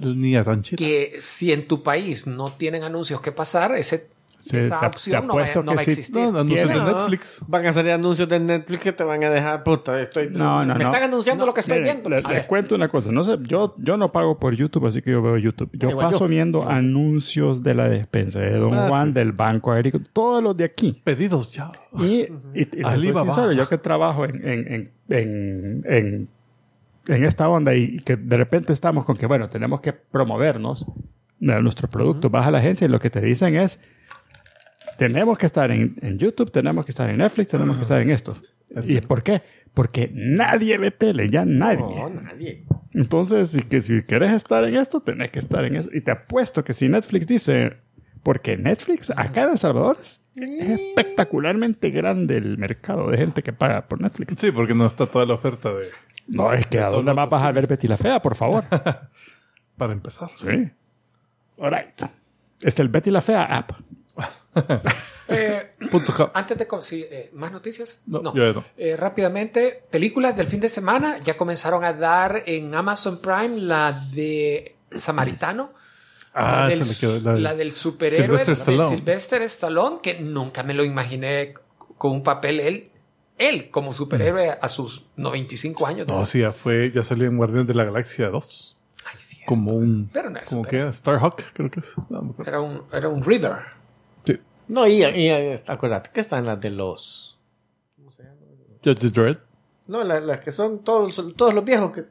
[0.00, 0.76] ni ranchita.
[0.76, 4.08] que si en tu país no tienen anuncios que pasar, ese,
[4.50, 6.14] Sí, esa te- opción no va, apuesto no que va a existir.
[6.32, 7.44] No, anuncios de Netflix.
[7.48, 9.62] Van a salir anuncios de Netflix que te van a dejar.
[9.64, 10.30] Puta, estoy.
[10.30, 10.90] No, no, me no.
[10.90, 12.30] están anunciando lo que estoy Miren, viendo.
[12.30, 13.12] Les, cuento una cosa.
[13.12, 15.70] No sé, yo, yo no pago por YouTube, así que yo veo YouTube.
[15.74, 16.28] Yo Igual paso yo.
[16.28, 19.12] viendo anuncios de la despensa de Don Ah, Juan, sí.
[19.14, 21.00] del Banco Agrícola, todos los de aquí.
[21.04, 21.70] Pedidos ya.
[21.98, 23.32] Y, y, y les soy Alibaba.
[23.32, 26.28] sincero, yo que trabajo en, en, en, en, en-
[27.08, 30.84] en esta onda y que de repente estamos con que, bueno, tenemos que promovernos
[31.40, 32.30] nuestros productos.
[32.30, 33.80] Vas a la agencia y lo que te dicen es,
[34.98, 38.10] tenemos que estar en, en YouTube, tenemos que estar en Netflix, tenemos que estar en
[38.10, 38.34] esto.
[38.82, 39.42] ¿Y por qué?
[39.72, 41.78] Porque nadie ve tele, ya nadie.
[41.78, 42.64] No, nadie.
[42.92, 45.88] Entonces, si, que, si quieres estar en esto, tenés que estar en eso.
[45.92, 47.76] Y te apuesto que si Netflix dice,
[48.24, 53.86] porque Netflix acá en El Salvador es espectacularmente grande el mercado de gente que paga
[53.86, 54.34] por Netflix.
[54.40, 55.90] Sí, porque no está toda la oferta de
[56.26, 58.64] No, es que a dónde más vas a ver Betty la Fea, por favor.
[59.76, 60.30] para empezar.
[60.38, 60.72] Sí.
[61.58, 62.02] All right.
[62.60, 63.70] Es el Betty la Fea app.
[65.28, 65.74] Eh.
[66.32, 68.32] Antes de sí, eh, más noticias, No.
[68.76, 73.92] Eh, rápidamente, películas del fin de semana ya comenzaron a dar en Amazon Prime la
[73.92, 75.72] de Samaritano.
[76.32, 78.96] Ah, la, del, me quedó, la del la del superhéroe Sylvester de Stallone.
[78.96, 81.54] Sylvester Stallone, que nunca me lo imaginé
[81.98, 82.90] con un papel él,
[83.36, 86.08] él como superhéroe a sus 95 años.
[86.08, 88.76] No, sí, ya fue, ya salió en Guardianes de la Galaxia 2.
[89.04, 90.10] Ay, sí, Como un.
[90.12, 91.94] Pero no es como que Starhawk, creo que es.
[92.08, 93.77] No, era un, era un River.
[94.68, 94.74] Sí.
[94.74, 95.30] No, y, y,
[95.66, 97.38] acuérdate que están las de los.
[98.84, 99.38] Judge Dredd.
[99.86, 102.04] No, las, las que son todos, todos los viejos que.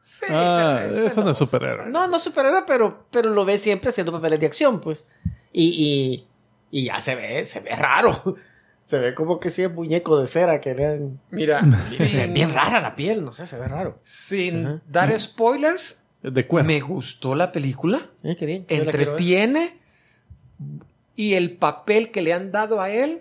[0.00, 1.86] Sí, Ah, pero es esa no es superhéroe.
[1.90, 5.04] No, no superhéroe, pero, pero lo ves siempre haciendo papeles de acción, pues.
[5.52, 6.24] Y,
[6.70, 8.12] y, y ya se ve, se ve raro.
[8.86, 12.08] Se ve como que si es muñeco de cera que le han- Mira, Se ve
[12.08, 13.98] sin, bien rara la piel, no sé, se ve raro.
[14.04, 14.82] sin Ajá.
[14.86, 16.68] dar spoilers, Es de cuero.
[16.68, 17.98] me gustó la película.
[18.22, 18.64] Eh, qué bien.
[18.68, 19.80] entretiene
[21.16, 23.20] y el papel que le han dado a él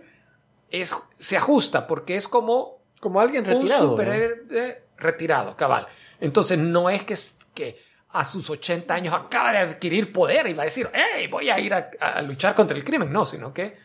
[0.69, 3.83] es, se ajusta porque es como Como alguien un retirado.
[3.85, 3.89] ¿no?
[3.91, 5.87] superhéroe retirado, cabal.
[6.19, 7.15] Entonces no es que,
[7.53, 7.79] que
[8.09, 11.59] a sus 80 años acaba de adquirir poder y va a decir, hey, voy a
[11.59, 13.11] ir a, a luchar contra el crimen.
[13.11, 13.75] No, sino que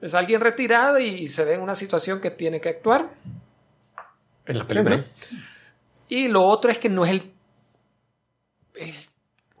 [0.00, 3.08] Es alguien retirado y se ve en una situación que tiene que actuar.
[4.46, 4.96] En la película.
[6.08, 7.32] Y lo otro es que no es el.
[8.74, 8.94] eh,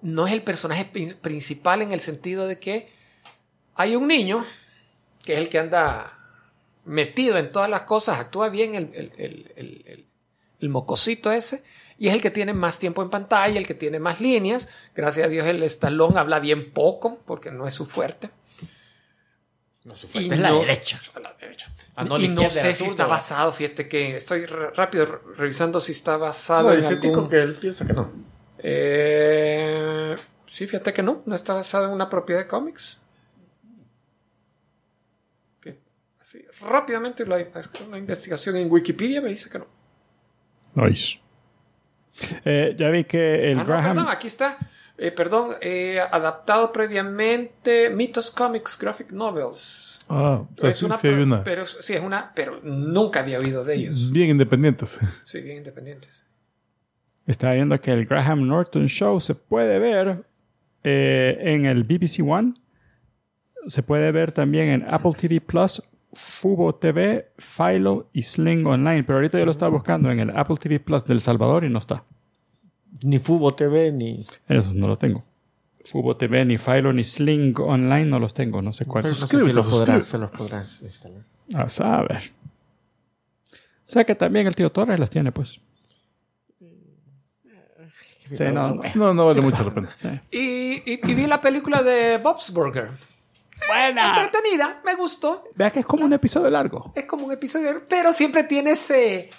[0.02, 2.94] no es el personaje pri- principal en el sentido de que
[3.76, 4.44] hay un niño
[5.24, 6.12] que es el que anda
[6.84, 10.06] metido en todas las cosas, actúa bien el, el- el- el- el-
[10.60, 11.64] el mocosito ese,
[11.98, 14.68] y es el que tiene más tiempo en pantalla, el que tiene más líneas.
[14.94, 18.30] Gracias a Dios el estalón habla bien poco, porque no es su fuerte.
[19.84, 21.00] No, su Y fuerte es la no- derecha.
[21.14, 21.72] a la derecha.
[21.94, 25.92] Ah, no, y no sé si está basado, fíjate que estoy rápido re- revisando si
[25.92, 27.00] está basado No, en algún...
[27.00, 28.10] Tico que él piensa que no.
[28.58, 30.16] Eh,
[30.46, 32.98] sí, fíjate que no, no está basado en una propiedad de cómics.
[35.60, 35.78] Que,
[36.20, 37.44] así, rápidamente la,
[37.86, 39.66] una investigación en Wikipedia me dice que no.
[40.74, 41.18] Nice.
[42.44, 43.84] Eh, ya vi que el Ah, no, Graham.
[43.96, 44.58] perdón, aquí está.
[44.98, 49.98] Eh, perdón, eh, adaptado previamente Mythos Comics Graphic Novels.
[50.08, 51.44] Ah, o sea, es sí, una, sí hay una.
[51.44, 54.10] pero sí es una, pero nunca había oído de ellos.
[54.10, 54.98] Bien independientes.
[55.24, 56.24] Sí, bien independientes.
[57.26, 60.24] Está viendo que el Graham Norton Show se puede ver
[60.84, 62.54] eh, en el BBC One.
[63.66, 65.82] Se puede ver también en Apple TV Plus,
[66.16, 69.04] Fubo TV, Philo y Sling Online.
[69.04, 71.78] Pero ahorita yo lo estaba buscando en el Apple TV Plus del Salvador y no
[71.78, 72.04] está.
[73.02, 74.26] Ni Fubo TV, ni.
[74.48, 75.22] Eso no lo tengo.
[75.84, 78.62] Fubo TV, ni Philo, ni Sling Online no los tengo.
[78.62, 79.20] No sé Pero cuáles.
[79.20, 81.20] no sé si los podrás, se los podrás instalar.
[81.54, 82.22] A saber.
[83.52, 83.56] O
[83.88, 85.60] sea que también el tío Torres los tiene, pues.
[88.32, 88.82] Sí, no, no.
[88.96, 89.88] No, no vale mucho la pena.
[89.94, 90.08] Sí.
[90.32, 92.88] Y, y- y vi la película de Bob's Burger.
[93.68, 94.22] Buena.
[94.22, 95.44] Entretenida, me gustó.
[95.54, 96.92] Vea que es como un episodio largo.
[96.94, 99.30] Es como un episodio, pero siempre tiene ese...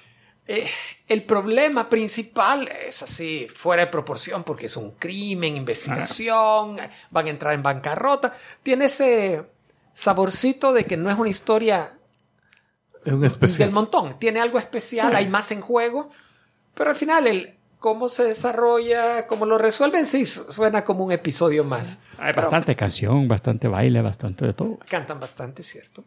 [0.48, 0.70] eh,
[1.08, 6.78] el problema principal es así, fuera de proporción, porque es un crimen, investigación,
[7.12, 8.34] van a entrar en bancarrota.
[8.64, 9.46] Tiene ese
[9.94, 11.98] saborcito de que no es una historia
[13.06, 14.20] Es un del montón.
[14.20, 15.16] Tiene algo especial, Sí.
[15.16, 16.10] hay más en juego.
[16.74, 21.12] Pero al final, el cómo se desarrolla, cómo lo resuelven, sí, su- suena como un
[21.12, 22.00] episodio más.
[22.18, 24.80] Hay Pero bastante canción, bastante baile, bastante de todo.
[24.90, 26.04] Cantan bastante, ¿cierto?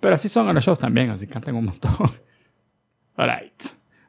[0.00, 1.96] Pero así son en los shows también, así cantan un montón.
[3.16, 3.62] Alright.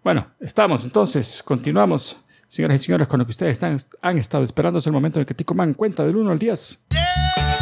[0.03, 2.18] Bueno, estamos entonces, continuamos.
[2.47, 5.22] Señoras y señores, con lo que ustedes están, han estado esperando es el momento en
[5.22, 6.86] el que Tico Man cuenta del 1 al 10.
[6.91, 7.59] A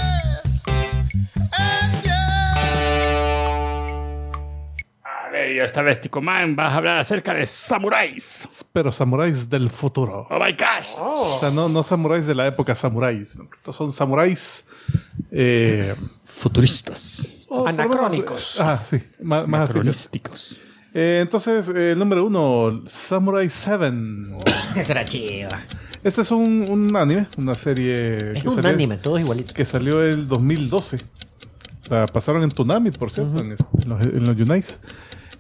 [5.47, 8.47] ver, y esta vez Tico Man vas a hablar acerca de samuráis.
[8.73, 10.27] Pero samuráis del futuro.
[10.29, 10.95] Oh my gosh.
[11.01, 13.39] O sea, no, no samuráis de la época samuráis.
[13.53, 14.65] Estos son samuráis.
[15.31, 15.95] Eh,
[16.25, 17.27] Futuristas.
[17.49, 18.57] o por lo menos, Anacrónicos.
[18.59, 18.97] eh, ah, sí.
[19.21, 19.73] Más, más así.
[19.79, 20.59] Anacronísticos.
[20.93, 23.91] Eh, entonces, eh, el número uno, Samurai 7.
[24.75, 25.61] Esa era chiva.
[26.03, 29.53] Este es un, un anime, una serie Es que, un salió, anime, todo igualito.
[29.53, 30.99] que salió el 2012.
[31.89, 34.79] La pasaron en Toonami, por cierto, en, es- en los, en los Unites.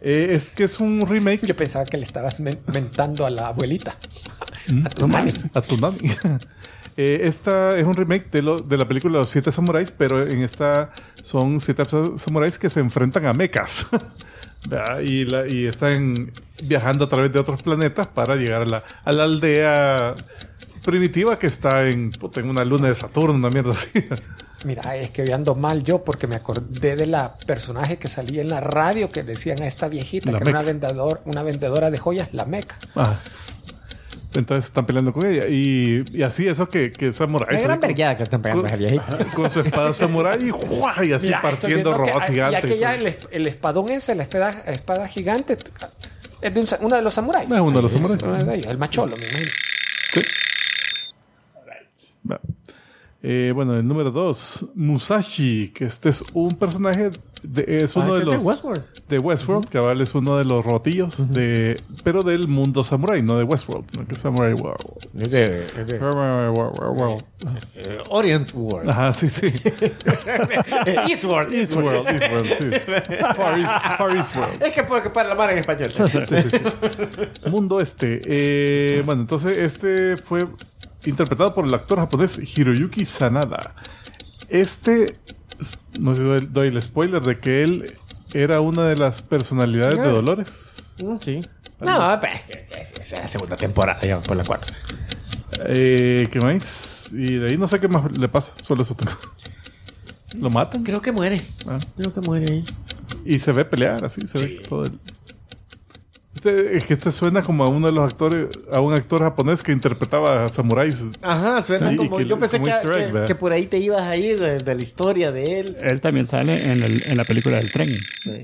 [0.01, 3.47] Eh, es que es un remake Yo pensaba que le estabas men- mentando a la
[3.47, 3.97] abuelita.
[4.67, 4.85] Mm.
[4.85, 5.33] A tu mami.
[5.53, 5.97] a Toonami.
[6.99, 10.41] Eh, esta es un remake de, lo- de la película Los Siete Samuráis, pero en
[10.41, 10.91] esta
[11.21, 13.85] son siete sa- samuráis que se enfrentan a mechas.
[14.67, 15.01] ¿Verdad?
[15.01, 16.31] y, la- y están
[16.63, 20.15] viajando a través de otros planetas para llegar a la, a la aldea
[20.83, 23.89] primitiva que está en, en una luna de Saturno, una mierda así.
[24.63, 28.41] Mira, es que hoy ando mal yo porque me acordé de la personaje que salía
[28.41, 30.87] en la radio que decían a esta viejita La que era una, Meca.
[30.87, 32.75] vendedor, una vendedora de joyas, la meca.
[32.95, 33.19] Ah.
[34.33, 35.47] Entonces están peleando con ella.
[35.47, 37.59] Y, y así, eso que, que samuráis.
[37.59, 39.17] Es gran con- vergueada que están pegando viejita.
[39.35, 41.05] con su espada samurái y, ¡juá!
[41.05, 42.61] y así Mira, partiendo que robots gigantes.
[42.63, 45.57] Ya que ya el, es- el espadón ese, la espada, espada gigante,
[46.41, 47.49] es de un uno de los samuráis.
[47.49, 48.65] Es uno de los samuráis.
[48.65, 49.51] El macholo, me imagino.
[50.13, 50.21] Sí.
[52.29, 52.39] Va.
[53.29, 57.09] Eh, bueno, el número dos, Musashi, que este es un personaje,
[57.43, 58.83] de- es uno Ah, de los de Westworld.
[59.09, 61.75] de Westworld, cabal es uno de los rotillos, de,
[62.05, 64.79] pero del mundo samurai, no de Westworld, no que Samurai World.
[65.19, 67.23] Es de, es de- World, World, World.
[67.75, 68.89] eh, Orient World.
[68.89, 69.47] Ajá, sí, sí.
[71.09, 71.53] Eastworld.
[71.53, 72.65] Eastworld, Eastworld, sí.
[73.35, 74.63] Far East, Far East World.
[74.63, 75.91] Es que puede para la mar en español.
[75.91, 76.19] Sí, sí,
[76.49, 77.49] sí.
[77.49, 78.21] Mundo este.
[78.25, 80.47] Eh, bueno, entonces este fue
[81.05, 83.73] interpretado por el actor japonés Hiroyuki Sanada.
[84.49, 85.17] Este,
[85.99, 87.93] no sé si doy, doy el spoiler de que él
[88.33, 90.93] era una de las personalidades de Dolores.
[91.01, 91.41] Mm, Sí.
[91.79, 94.73] No, pues, es, es- es la segunda temporada, ya por la cuarta.
[95.67, 97.09] Eh, ¿Qué más?
[97.11, 99.11] Y de ahí no sé qué más le pasa, solo eso tengo.
[100.39, 101.41] Lo matan Creo que muere.
[101.67, 101.77] Ah.
[101.95, 102.65] Creo que muere ahí.
[103.25, 104.99] y se ve pelear así, se ve todo el...
[106.37, 109.63] Este, es que este suena como a uno de los actores, a un actor japonés
[109.63, 111.03] que interpretaba a samuráis.
[111.21, 112.17] Ajá, suena Sí, como.
[112.17, 114.75] que- yo pensé como que, egg, que- por ahí te ibas a ir de, de
[114.75, 115.77] la historia de él.
[115.81, 117.89] Él también sale en, el- en la película del tren.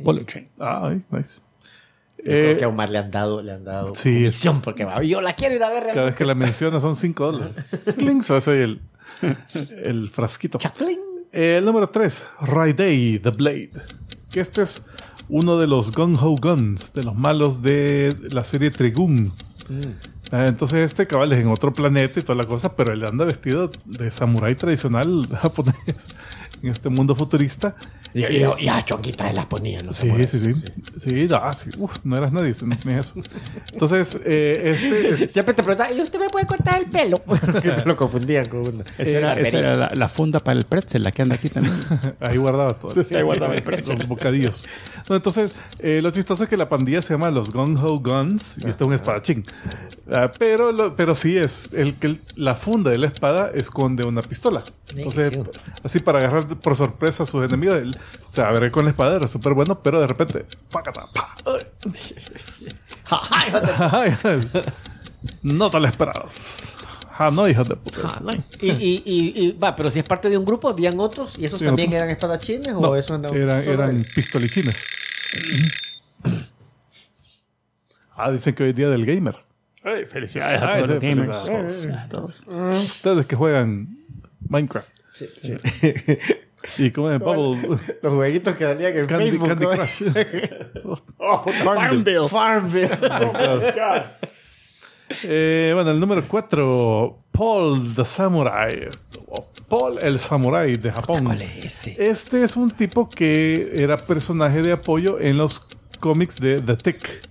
[0.01, 0.47] Bullet Train.
[0.59, 1.41] Ah, ay, nice.
[2.17, 4.85] Yo creo Eh, que a Omar le han dado, le han dado sí, comisión porque
[4.85, 6.05] va, yo la quiero ir a ver cada realmente.
[6.05, 7.53] vez que la menciona son 5 dólares.
[7.97, 8.81] Cling, so soy el,
[9.83, 10.57] el frasquito.
[10.57, 10.99] Chaplin.
[11.31, 13.71] Eh, El número 3, Raidei the Blade.
[14.31, 14.83] Que este es
[15.29, 19.33] uno de los Gun Ho Guns, de los malos de la serie Trigun.
[20.31, 23.25] Ah, Entonces este cabal es en otro planeta y toda la cosa, pero él anda
[23.25, 25.75] vestido de samurái tradicional japonés
[26.61, 27.75] en este mundo futurista.
[28.13, 30.53] Y, y, y a Chonquita se las ponía en los Sí, sí, sí.
[30.99, 31.69] Sí, no, sí.
[31.77, 33.13] Uf, no eras nadie, es eso.
[33.71, 35.23] Entonces, eh, este...
[35.25, 37.21] es- Siempre te preguntaban, ¿y usted me puede cortar el pelo?
[37.61, 38.83] que te lo confundían con una.
[38.97, 41.75] Esa era, esa era la, la funda para el pretzel, la que anda aquí también.
[42.19, 42.91] Ahí guardaba todo.
[43.03, 43.97] Sí, ahí guardaba el pretzel.
[43.99, 44.65] Los bocadillos.
[45.09, 48.57] No, entonces, eh, lo chistoso es que la pandilla se llama los Gung Ho Guns
[48.59, 49.43] y este es un espadachín.
[50.11, 54.21] Ah, pero, lo- pero sí es el que la funda de la espada esconde una
[54.21, 54.63] pistola.
[54.95, 55.37] Entonces,
[55.83, 59.27] así para agarrar por sorpresa a sus enemigos, él se agarra con la espada, era
[59.27, 61.07] súper bueno, pero de repente, ¡pácata!
[61.13, 61.35] ¡pa!
[65.41, 66.73] No te lo esperabas.
[67.15, 68.19] Ah, no, hijos de puta.
[68.59, 71.45] y, y, y, y- va, pero si es parte de un grupo, habían otros, ¿y
[71.45, 72.01] esos Sí, también otros.
[72.01, 74.83] eran espadachines o No, eso andaban eran, eran pistolichines.
[78.15, 79.37] ah, dicen que hoy es día del gamer.
[79.83, 81.45] Ay, felicidades a Ay, todos sí, los gamers.
[81.45, 81.87] felicidades.
[81.97, 82.43] A todos.
[82.47, 83.97] Ustedes que juegan
[84.49, 84.89] Minecraft.
[86.77, 89.47] Y como en Bubble, Los jueguitos que salían en Candy, Facebook.
[89.49, 89.65] Candy.
[89.65, 90.03] Crush.
[91.63, 92.29] Farmville.
[92.29, 92.89] Farmville.
[95.25, 98.87] Eh, bueno, el número 4, Paul the Samurai.
[99.67, 101.25] Paul el Samurai de Japón.
[101.25, 102.09] ¿Cuál es ese?
[102.09, 105.61] Este es un tipo que era personaje de apoyo en los
[105.99, 107.21] cómics de The Tick,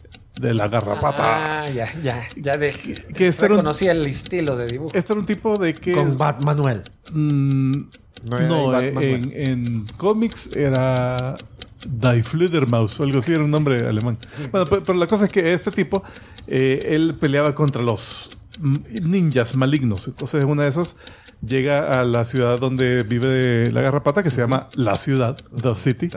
[0.41, 1.63] de la garrapata.
[1.65, 2.73] Ah, ya, ya, ya de,
[3.17, 4.95] que este era un- reconocí el estilo de dibujo.
[4.95, 5.93] Este era un tipo de que...
[5.93, 6.85] Con Bat Manuel.
[7.11, 7.85] Mm,
[8.29, 11.37] No era eh, Batman, en, en cómics era
[11.85, 14.17] Die Fledermaus o algo así, era un nombre alemán.
[14.51, 16.03] Bueno, pe- pero, la cosa es que este tipo,
[16.47, 20.07] eh, él peleaba contra los ninjas malignos.
[20.07, 20.97] Entonces, una de esas
[21.45, 26.09] llega a la ciudad donde vive la garrapata, que se llama La Ciudad, The City.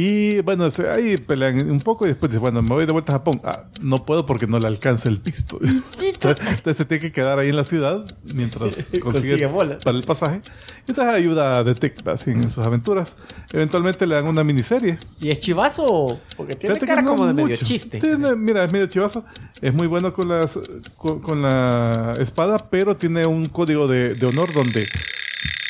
[0.00, 3.16] Y bueno, ahí pelean un poco y después dice, bueno, me voy de vuelta a
[3.16, 3.40] Japón.
[3.42, 5.58] Ah, no puedo porque no le alcanza el pisto.
[6.00, 9.80] entonces, se tiene que quedar ahí en la ciudad mientras consigue, Consigue bola.
[9.80, 10.40] para el pasaje.
[10.86, 13.16] Entonces ayuda a Detective así en sus aventuras.
[13.52, 14.98] Eventualmente le dan una miniserie.
[15.20, 16.20] ¿Y es chivazo?
[16.36, 17.64] Porque tiene Fíjate cara no como de medio mucho.
[17.64, 17.98] chiste.
[17.98, 19.24] Tiene- mira, es medio chivazo.
[19.60, 20.60] Es muy bueno con, las,
[20.96, 24.86] con, con la espada, pero tiene un código de, de honor donde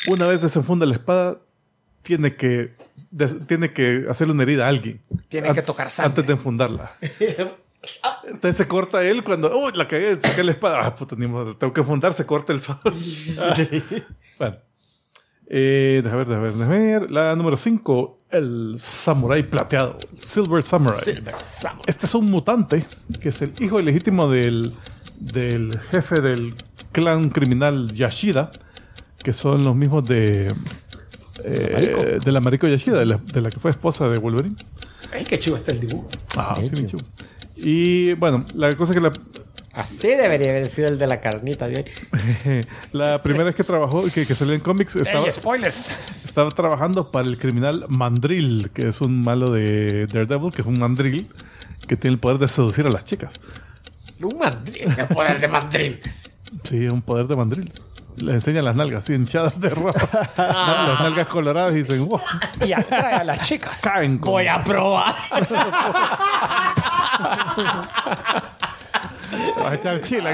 [0.07, 1.39] una vez desenfunda la espada,
[2.01, 2.75] tiene que,
[3.47, 5.01] tiene que hacerle una herida a alguien.
[5.27, 6.09] Tiene que tocar sangre.
[6.09, 6.91] Antes de enfundarla.
[8.25, 10.85] Entonces se corta él cuando, uy, la cagué, saqué la espada.
[10.85, 12.77] Ah, puta, ni modo, tengo que fundar, se corta el sol.
[14.37, 14.57] bueno.
[15.51, 17.11] Eh, déjame ver, déjame ver, déjame ver.
[17.11, 19.97] La número 5, el Samurai Plateado.
[20.19, 21.01] Silver Samurai.
[21.87, 22.85] Este es un mutante
[23.19, 24.73] que es el hijo ilegítimo del,
[25.17, 26.53] del jefe del
[26.91, 28.51] clan criminal Yashida,
[29.23, 30.53] que son los mismos de.
[31.43, 34.55] Eh, de la Mariko Yashida, de la, de la que fue esposa de Wolverine.
[35.13, 36.09] Ay, qué chivo está el dibujo.
[36.37, 37.05] Ah, sí, bien chulo.
[37.55, 39.11] Y bueno, la cosa que la,
[39.73, 42.65] Así debería haber sido el de la carnita de hoy.
[42.91, 45.87] la primera vez que trabajó, que, que salió en cómics, estaba, Ey, spoilers.
[46.25, 50.79] estaba trabajando para el criminal Mandrill, que es un malo de Daredevil, que es un
[50.79, 51.29] mandril
[51.87, 53.33] que tiene el poder de seducir a las chicas.
[54.21, 54.87] Un mandril.
[54.97, 55.99] El poder de mandril.
[56.63, 57.71] Sí, un poder de mandril.
[58.21, 59.93] Les enseña las nalgas así hinchadas de ropa.
[60.37, 62.19] las nalgas coloradas y dicen, wow,
[62.65, 63.79] Y atrae a las chicas.
[63.81, 64.31] caen con...
[64.33, 65.15] Voy a probar.
[69.57, 70.31] Vas a echar chile.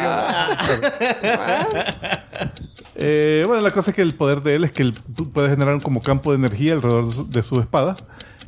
[2.95, 5.49] Eh, bueno, la cosa es que el poder de él es que él pu- puede
[5.49, 7.95] generar como campo de energía alrededor de su, de su espada,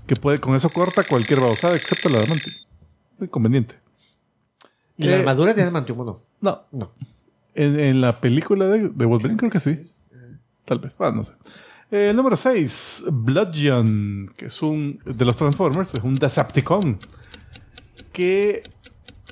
[0.05, 2.51] que puede con eso corta cualquier babosada excepto la diamante.
[3.19, 3.75] Muy conveniente.
[4.97, 6.17] ¿Y la Eh, armadura tiene mantium o no?
[6.41, 6.91] No, No.
[7.58, 9.78] En, en la película de, de Wolverine creo que sí.
[10.66, 11.34] Tal vez, ah, no sé.
[11.91, 16.97] Eh, número 6, Bludgeon, que es un de los Transformers, es un Decepticon.
[18.12, 18.64] Que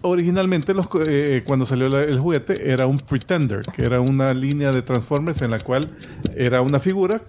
[0.02, 4.72] originalmente los, eh, cuando salió la- el juguete era un Pretender, que era una línea
[4.72, 5.90] de Transformers en la cual
[6.36, 7.22] era una figura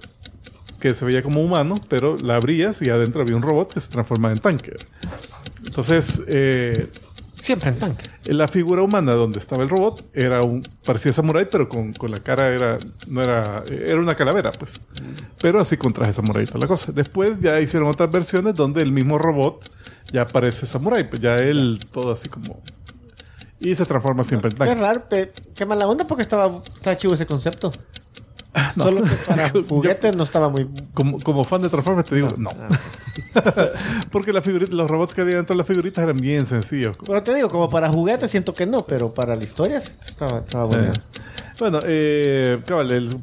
[0.81, 3.91] que se veía como humano, pero la abrías y adentro había un robot que se
[3.91, 4.77] transformaba en tanque.
[5.65, 6.89] Entonces, eh,
[7.37, 8.05] Siempre en tanque.
[8.25, 12.19] la figura humana donde estaba el robot era un parecía samurái pero con, con la
[12.21, 12.79] cara era
[13.09, 14.81] no era era una calavera pues
[15.41, 18.81] pero así con traje samurái y toda la cosa después ya hicieron otras versiones donde
[18.83, 19.71] el mismo robot
[20.13, 22.63] ya aparece Samurai, pues ya él todo así como...
[23.59, 24.81] Y se transforma siempre en Qué tanque.
[24.81, 27.73] raro, pe- qué mala onda porque estaba, estaba chivo ese concepto.
[28.77, 30.69] Solo que para Yo- juguetes no estaba muy...
[30.95, 32.51] Como, como fan de Transformers te digo, no.
[34.11, 36.97] Porque la figurita- los robots que había dentro de las figuritas eran bien sencillos.
[37.05, 40.65] Pero te digo, como para juguetes siento que no, pero para la historia estaba, estaba
[40.65, 40.93] bueno.
[40.93, 41.01] Eh,
[41.59, 43.17] Bueno, eh, cabal, el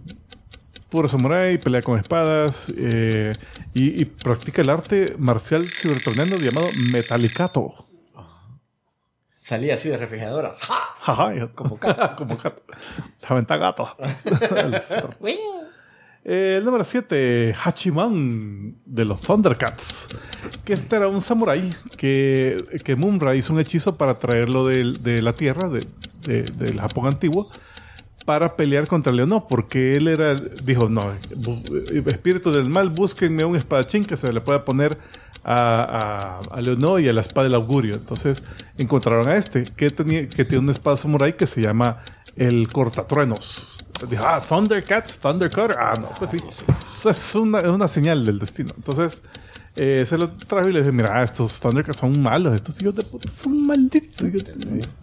[0.90, 3.34] puro samurai, pelea con espadas eh,
[3.74, 7.88] y, y practica el arte marcial cibertroniano llamado Metalicato.
[9.44, 10.58] Salía así de refrigeradoras.
[10.62, 10.96] ¡Ja!
[11.02, 12.16] Jaja, como gato.
[12.18, 12.64] como gato.
[13.30, 13.88] La venta gato.
[16.26, 20.08] Eh, el número 7, Hachiman de los Thundercats.
[20.64, 25.22] Que este era un samurái que, que Mumra hizo un hechizo para traerlo del- de,
[25.22, 25.86] la tierra, de-
[26.22, 27.50] de- del Japón antiguo,
[28.26, 29.46] para pelear contra Leonor.
[29.48, 31.12] Porque él era, dijo: No,
[32.06, 34.98] espíritu del mal, búsquenme un espadachín que se le pueda poner
[35.44, 37.96] a, a, y a la espada del augurio.
[37.96, 38.44] Entonces
[38.78, 42.04] encontraron a este, que, tenía, que tiene una espada samurái que se llama
[42.36, 43.78] el Cortatruenos.
[44.10, 45.76] Dijo, ah, Thundercats, Thundercutter.
[45.80, 46.38] Ah, no, pues sí.
[46.92, 48.74] Eso es una, es una señal del destino.
[48.76, 49.22] Entonces,
[49.76, 53.04] eh, se lo trajo y le dije, mira, estos Thundercats son malos, estos hijos de
[53.04, 54.28] puta son malditos.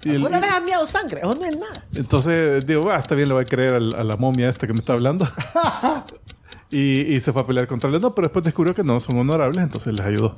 [0.05, 1.85] Y el- Una vez ha miado sangre, eso no es nada.
[1.95, 4.79] entonces digo, ah, está bien, le voy a creer a, la momia esta que me
[4.79, 5.27] está hablando.
[6.71, 9.63] y, y se fue a pelear contra Leonor, pero después descubrió que no son honorables,
[9.63, 10.37] entonces les ayudó.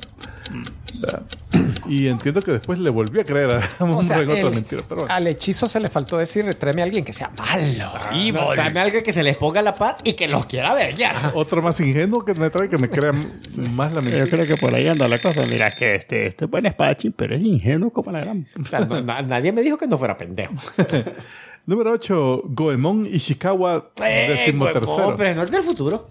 [1.89, 4.83] Y entiendo que después le volvió a creer a O un sea, otra mentira.
[4.89, 5.13] Pero bueno.
[5.15, 8.35] al hechizo se le faltó decir, tráeme a alguien que sea malo, evil.
[8.35, 10.95] No, tráeme a alguien que se les ponga la par y que los quiera ver
[10.95, 11.33] ya.
[11.35, 13.13] Otro más ingenuo que me trae que me crea
[13.71, 14.25] más la mentira.
[14.25, 15.45] Yo creo que por ahí anda la cosa.
[15.47, 18.47] Mira que este, este es buen espadachín, pero es ingenuo como la gran.
[18.61, 20.55] O sea, no- na- nadie me dijo que no fuera pendejo.
[21.67, 25.17] Número 8, Goemon Ishikawa, décimo tercero.
[25.17, 26.09] No es del futuro.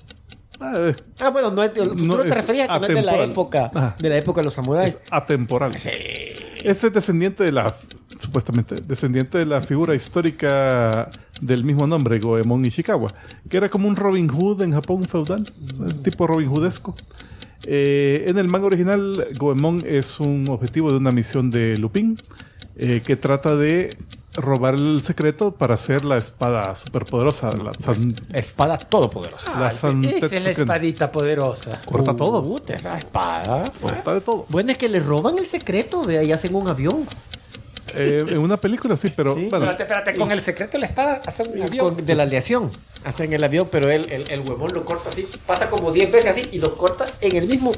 [0.60, 2.06] Ah, Ah, bueno, no es del futuro.
[2.18, 3.96] No, te referías a que no es de la época, Ajá.
[4.00, 4.96] de la época de los samuráis.
[4.96, 5.74] es atemporal.
[5.76, 7.76] Este es descendiente de la,
[8.20, 11.10] supuestamente, descendiente de la figura histórica
[11.42, 13.10] del mismo nombre, Goemon Ishikawa,
[13.50, 15.52] que era como un Robin Hood en Japón feudal,
[16.04, 16.96] tipo Robin Hoodesco.
[17.66, 22.18] Eh, en el manga original, Goemon es un objetivo de una misión de Lupin
[22.78, 23.98] eh, que trata de
[24.34, 29.60] robar el secreto para hacer la espada superpoderosa, la San- Espada todopoderosa.
[29.60, 31.82] la Esa es la espadita poderosa.
[31.86, 32.44] Corta todo.
[32.46, 33.70] Puta, esa espada.
[33.82, 34.46] Corta de todo.
[34.50, 37.06] Bueno, es que le roban el secreto, vea, y hacen un avión.
[37.94, 39.48] Eh, en una película sí, pero Sí.
[39.50, 41.96] bueno, Espérate, espérate, con el secreto de la espada hace un avión.
[41.96, 42.72] Con- de la aleación.
[43.04, 46.32] Hacen el avión, pero el, el, el huevón lo corta así, pasa como 10 veces
[46.32, 47.74] así y lo corta en el mismo.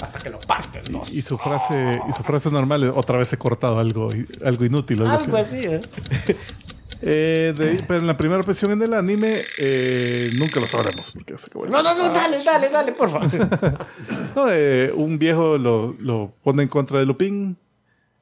[0.00, 0.82] Hasta que lo parten.
[0.92, 1.02] ¿no?
[1.12, 4.10] Y su frase, y su frase normal otra vez he cortado algo,
[4.44, 5.02] algo inútil.
[5.02, 5.58] algo Algo así.
[5.58, 5.80] así, ¿eh?
[7.00, 11.12] Eh, de- pero en la primera versión en el anime eh, nunca lo sabremos.
[11.12, 13.28] Porque se acabó No, no, no, dale, dale, dale, por favor.
[14.34, 17.56] No, eh, un viejo lo, lo pone en contra de Lupin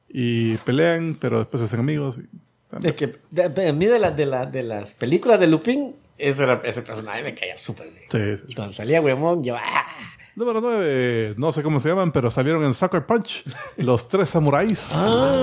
[0.09, 2.19] y pelean, pero después se hacen amigos.
[2.19, 5.47] y- Es que de, de- a mí de, la- de, la- de las películas de
[5.47, 8.05] Lupin, ese, ese personaje me caía súper bien.
[8.37, 8.51] Sí, sí.
[8.51, 9.55] Y Cuando salía huevón, yo.
[9.57, 9.85] ¡ah!
[10.37, 13.43] Número 9, no sé cómo se llaman, pero salieron en Sucker Punch
[13.77, 14.93] los tres samuráis.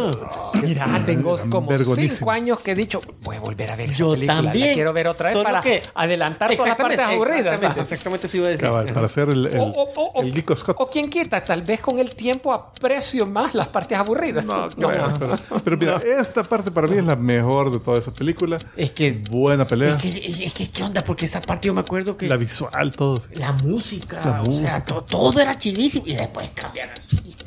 [0.62, 4.12] Mira, tengo como cinco años que he dicho, voy a volver a ver esa Yo
[4.12, 4.40] película.
[4.40, 4.72] La también.
[4.74, 7.38] quiero ver otra vez Solo para que- adelantar todas las partes aburridas.
[7.54, 7.82] Exactamente, Ajá.
[7.82, 8.68] exactamente eso iba a decir.
[8.68, 10.76] Cabal, para hacer el, el, O, o- o- el Geeko Scott.
[10.78, 14.44] o quien quita, tal vez con el tiempo aprecio más las partes aburridas.
[14.44, 18.12] No, bueno, pero, pero mira, esta parte para mí es la mejor de toda esa
[18.12, 18.58] película.
[18.76, 19.20] Es que.
[19.28, 19.96] Buena pelea.
[19.96, 21.02] Es que, es, es que, ¿qué onda?
[21.02, 22.28] Porque esa parte yo me acuerdo que.
[22.28, 23.18] La visual, todo.
[23.32, 24.70] la música, La o música.
[24.70, 26.94] sea, to- todo era chidísimo y después cambiaron.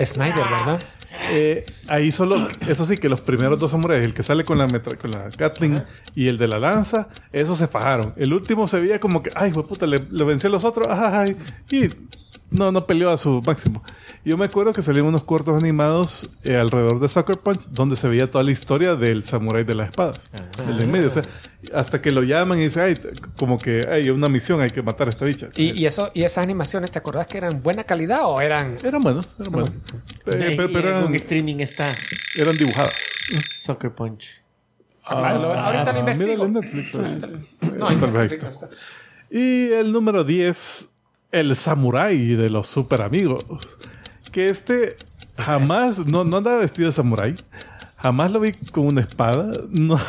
[0.03, 0.79] Snyder, ¿verdad?
[1.31, 4.67] Eh, ahí solo, eso sí, que los primeros dos samuráis, el que sale con la,
[4.67, 5.81] metra- con la Gatling
[6.13, 8.13] y el de la lanza, esos se fajaron.
[8.17, 11.35] El último se veía como que, ay, puta, le, le venció a los otros, ay,
[11.71, 11.89] y
[12.49, 13.83] no, no peleó a su máximo.
[14.25, 18.07] Yo me acuerdo que salieron unos cortos animados eh, alrededor de Sucker Punch donde se
[18.09, 20.29] veía toda la historia del samurái de las espadas,
[20.67, 21.07] el de en medio.
[21.07, 21.23] O sea,
[21.73, 22.95] hasta que lo llaman y dicen, ay,
[23.37, 25.47] como que hay una misión, hay que matar a esta bicha.
[25.55, 29.01] Y, y eso, y esas animaciones, ¿te acordás que eran buena calidad o eran Eran
[29.01, 29.69] buenos, eran buenos.
[29.69, 31.93] Eh, Y- pero, y pero eran, en streaming está
[32.37, 32.93] eran dibujadas.
[33.59, 34.41] Soccer Punch.
[35.09, 36.27] Ah, lo- ahorita lo Ah, investigo.
[36.27, 37.19] míralo en Netflix, pues.
[37.77, 38.65] No, Tal en vez ahí Netflix está.
[38.65, 38.69] está.
[39.29, 40.89] Y el número 10,
[41.31, 43.45] el samurái de los super amigos.
[44.31, 44.97] Que este
[45.37, 47.35] jamás, no, no andaba vestido de samurái.
[47.97, 49.51] Jamás lo vi con una espada.
[49.69, 49.99] No.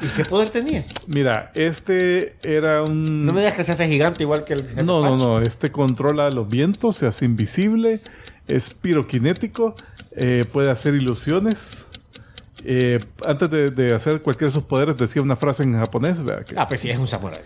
[0.00, 0.84] ¿Y qué poder tenía?
[1.08, 3.24] Mira, este era un.
[3.26, 4.62] No me digas que se hace gigante igual que el.
[4.62, 5.40] jefe No, no, no.
[5.40, 8.00] Este controla los vientos, se hace invisible,
[8.46, 9.74] es piroquinético,
[10.12, 11.85] eh, puede hacer ilusiones
[12.68, 16.44] eh, antes de, de hacer cualquiera de sus poderes decía una frase en japonés, ¿verdad?
[16.44, 17.40] Que- Ah, pues sí, es un samurái.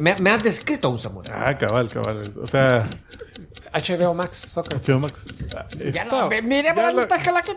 [0.00, 1.34] Me, me has descrito a un samurái.
[1.36, 2.30] ah, cabal, cabal.
[2.42, 2.84] O sea,
[3.72, 4.80] HBO Max Soccer.
[4.80, 5.24] Chivo Max.
[5.56, 7.54] ah, Ya lo, ve- miremos ya la ventaja la que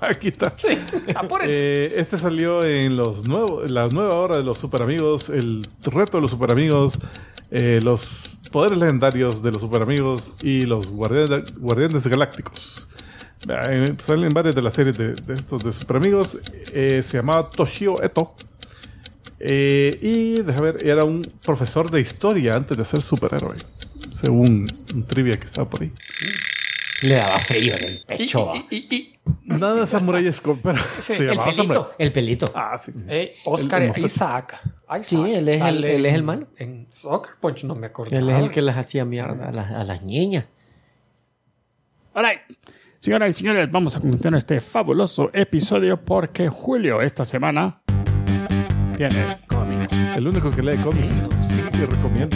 [0.00, 0.52] Aquí está.
[1.14, 1.50] Apúrense.
[1.52, 6.18] Eh, este salió en los nuevos, la nueva hora de los super amigos, el reto
[6.18, 6.98] de los super amigos,
[7.50, 12.88] eh, los poderes legendarios de los super amigos y los guardianes, guardianes galácticos.
[13.48, 16.38] Eh, salen varias de las series de, de estos de super amigos.
[16.72, 18.34] Eh, se llamaba Toshio Eto.
[19.40, 23.56] Eh, y deja ver, era un profesor de historia antes de ser superhéroe.
[24.12, 25.92] Según un trivia que estaba por ahí.
[27.02, 28.52] Le daba frío en el pecho.
[28.70, 29.10] y- y- y-
[29.44, 31.78] Nada de samurayesco, pero se el llamaba samurai.
[31.82, 31.94] pelito.
[31.98, 32.52] El pelito.
[32.54, 33.04] Ah, sí, sí.
[33.08, 34.58] eh, Oscar El- el- Isaac.
[34.86, 36.46] Isaac Sí, él es el- él es el malo.
[36.56, 38.16] En Soccer Punch no me acuerdo.
[38.16, 40.46] Él es el que las hacía mierda a las, a las niñas.
[42.14, 42.40] All right.
[43.04, 47.82] Señoras y señores, vamos a continuar este fabuloso episodio porque Julio esta semana
[48.96, 49.92] tiene cómics.
[50.16, 51.22] El único que lee cómics
[51.72, 52.34] que recomiendo.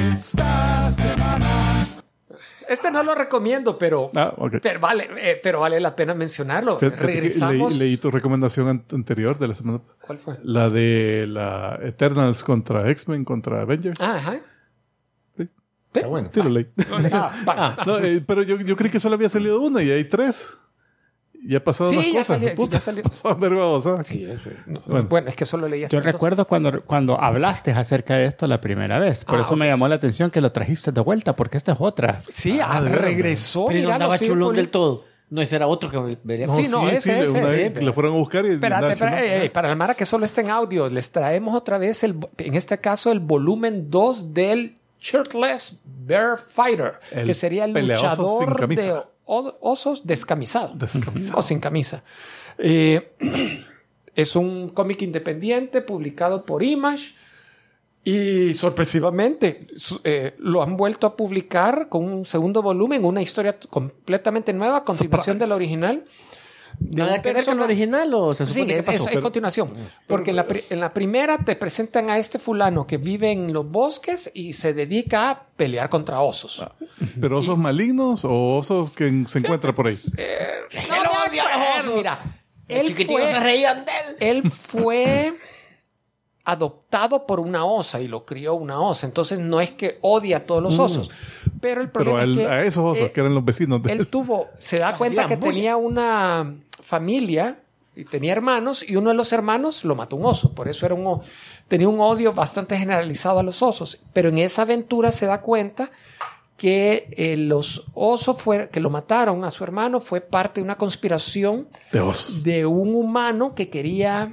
[2.68, 4.56] Este no lo recomiendo, pero, Ah, ok.
[4.62, 6.76] pero, vale, eh, pero vale la pena mencionarlo.
[6.78, 7.70] Fíjate Regresamos.
[7.72, 9.80] Leí, leí tu recomendación an- anterior de la semana.
[10.06, 10.34] ¿Cuál fue?
[10.42, 13.98] La de la Eternals contra X-Men contra Avengers.
[14.02, 14.36] Ah, ajá.
[15.92, 15.98] Sí.
[16.00, 16.30] Está bueno.
[16.32, 16.66] Sí, lo leí.
[17.12, 17.76] Ah, va.
[17.86, 20.56] No, eh, pero yo, yo creí que solo había salido una y hay tres.
[21.46, 22.26] Ya ha pasado Sí, más ya cosas.
[22.26, 23.02] salió- Puta, ya salió.
[23.38, 24.02] verga babosada.
[24.66, 25.08] No, Bueno.
[25.08, 25.28] bueno.
[25.28, 29.24] es que solo leía Yo recuerdo cuando, cuando hablaste acerca de esto la primera vez.
[29.24, 29.60] Por Ah, eso ok.
[29.60, 32.22] me llamó la atención que lo trajiste de vuelta, porque esta es otra.
[32.28, 33.66] Sí, Ah, ah, veras, regresó.
[33.68, 35.04] Pero no mira, andaba chulón del todo.
[35.30, 36.56] No, ese era otro que veríamos.
[36.56, 37.38] Sí, no, ese, le- ese.
[37.38, 39.32] una vez Sí, que le fueron a buscar y Espérate, espérate, chulón.
[39.34, 42.16] ey, ey, para el Mara que solo está en audio, les traemos otra vez, el,
[42.38, 48.68] en este caso, el volumen 2 del Shirtless Bear Fighter, El que sería el luchador
[48.68, 50.74] de osos descamisado.
[50.74, 51.38] Descamisado.
[51.38, 52.02] O sin camisa.
[52.56, 53.14] Eh,
[54.14, 57.14] es un cómic independiente publicado por Image.
[58.04, 59.66] Y sorpresivamente
[60.02, 64.82] eh, lo han vuelto a publicar con un segundo volumen, una historia completamente nueva, a
[64.82, 66.04] continuación de la original.
[66.80, 69.08] De ¿Nada un que ver con lo persona- original o se Sí, que es, pasó?
[69.08, 69.72] es- es continuación.
[70.06, 73.52] Porque en la, pri- en la primera te presentan a este fulano que vive en
[73.52, 76.64] los bosques y se dedica a pelear contra osos.
[77.20, 79.98] Pero osos malignos o osos que se encuentra por ahí.
[80.88, 81.10] No, no,
[81.88, 82.20] no, Mira,
[82.68, 83.92] él Chiquitillos fue, se reían de
[84.28, 84.42] él.
[84.44, 85.34] él fue
[86.44, 89.06] adoptado por una osa y lo crió una osa.
[89.06, 91.10] Entonces no es que odia a todos los osos.
[91.60, 93.92] Pero el Pero problema es que a esos osos eh, que eran los vecinos de
[93.92, 96.54] él tuvo, se da cuenta que tenía una
[96.88, 97.58] familia
[97.94, 100.54] y tenía hermanos y uno de los hermanos lo mató un oso.
[100.54, 101.20] Por eso era un,
[101.68, 103.98] tenía un odio bastante generalizado a los osos.
[104.12, 105.90] Pero en esa aventura se da cuenta
[106.56, 110.76] que eh, los osos fue, que lo mataron a su hermano fue parte de una
[110.76, 112.42] conspiración de osos.
[112.42, 114.32] de un humano que quería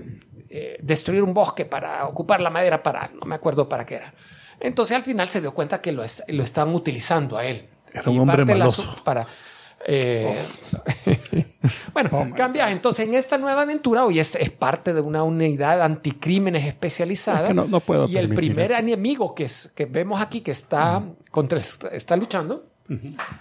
[0.49, 4.14] eh, destruir un bosque para ocupar la madera para, no me acuerdo para qué era.
[4.60, 7.68] Entonces al final se dio cuenta que lo, es- lo estaban utilizando a él.
[7.93, 8.95] Era un hombre maloso.
[9.03, 9.28] Para,
[9.88, 10.36] eh,
[11.94, 12.70] bueno, cambia.
[12.72, 17.42] Entonces en esta nueva aventura hoy es, es parte de una unidad anticrímenes especializada.
[17.44, 18.80] Es que no- no puedo y el primer eso.
[18.80, 22.64] enemigo que, es, que vemos aquí que está, contra, está luchando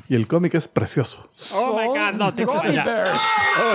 [0.08, 1.28] Y el cómic es precioso.
[1.54, 2.76] Oh my son God, no, te Gummy.
[2.76, 3.20] Bears
[3.58, 3.74] Oh,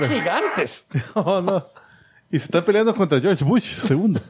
[0.00, 0.86] no, gigantes.
[1.14, 1.66] Oh, no.
[2.30, 4.20] Y se está peleando contra George Bush, segundo.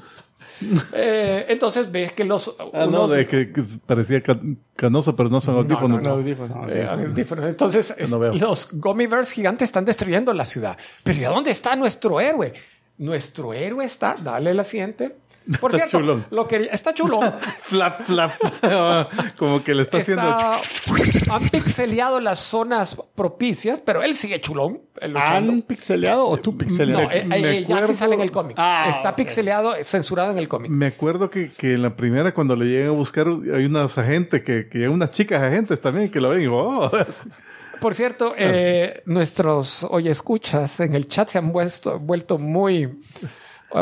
[0.94, 4.40] Eh, entonces ves que los Ah, no, de que, que parecía ca-
[4.76, 6.02] canoso, pero no son audífonos.
[6.02, 6.68] no, no.
[6.68, 7.44] Eh, audífonos.
[7.46, 10.76] Entonces, es- No los Gummy Bears gigantes están destruyendo la ciudad.
[11.02, 12.52] Pero ¿y a dónde está nuestro héroe?
[12.98, 14.16] Nuestro héroe está.
[14.22, 15.16] Dale la siguiente.
[15.60, 16.26] Por Está cierto, chulón.
[16.30, 17.34] lo quería- está chulón.
[17.60, 18.32] Flap, flap.
[19.38, 20.22] Como que le está haciendo.
[20.28, 24.80] Está- han pixeleado las zonas propicias, pero él sigue chulón.
[25.00, 25.16] el.
[25.16, 27.02] ¿Han pixeleado o tú pixeleado?
[27.04, 28.56] No, eh, eh, ya sí sale en el cómic.
[28.58, 29.16] Ah, está ok.
[29.16, 30.70] pixeleado, eh, censurado en el cómic.
[30.70, 34.42] Me acuerdo que, que en la primera, cuando le llegan a buscar, hay unas agentes
[34.42, 36.90] que, que llegan unas chicas agentes también que lo ven y oh,
[37.80, 42.94] Por cierto, eh, nuestros hoy escuchas en el chat se han vuelto, vuelto muy eh,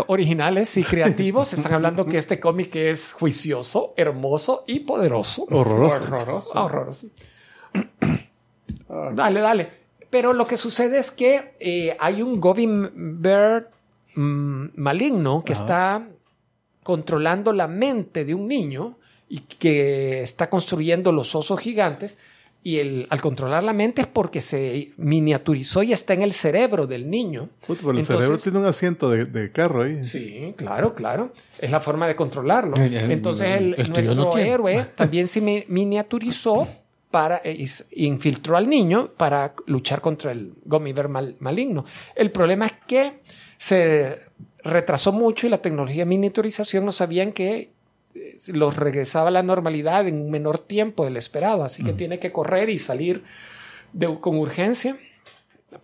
[0.07, 1.53] originales y creativos.
[1.53, 5.47] Están hablando que este cómic es juicioso, hermoso y poderoso.
[5.51, 5.97] horroroso.
[5.97, 6.53] Horroroso.
[6.55, 7.07] Ah, horroroso.
[9.15, 9.71] dale, dale.
[10.11, 13.71] Pero lo que sucede es que eh, hay un Govin Bear
[14.17, 16.07] mm, maligno que está
[16.83, 22.19] controlando la mente de un niño y que está construyendo los osos gigantes.
[22.65, 26.87] Y el, al controlar la mente es porque se miniaturizó y está en el cerebro
[26.87, 27.49] del niño.
[27.67, 30.05] Pero el Entonces- cerebro tiene un asiento de, de carro ahí.
[30.05, 31.33] Sí, claro, claro.
[31.59, 32.77] Es la forma de controlarlo.
[32.77, 36.69] Entonces el, nuestro no héroe también se mi- miniaturizó
[37.11, 41.85] para eh, infiltró al niño para luchar contra el Bear mal- maligno.
[42.15, 43.15] El problema es que
[43.59, 44.19] se
[44.65, 47.71] retrasó mucho y la tecnología de miniaturización no sabían que
[48.49, 51.65] los regresaba a la normalidad en un menor tiempo del esperado.
[51.65, 53.25] Así que tiene que correr y salir
[53.93, 54.97] de- con urgencia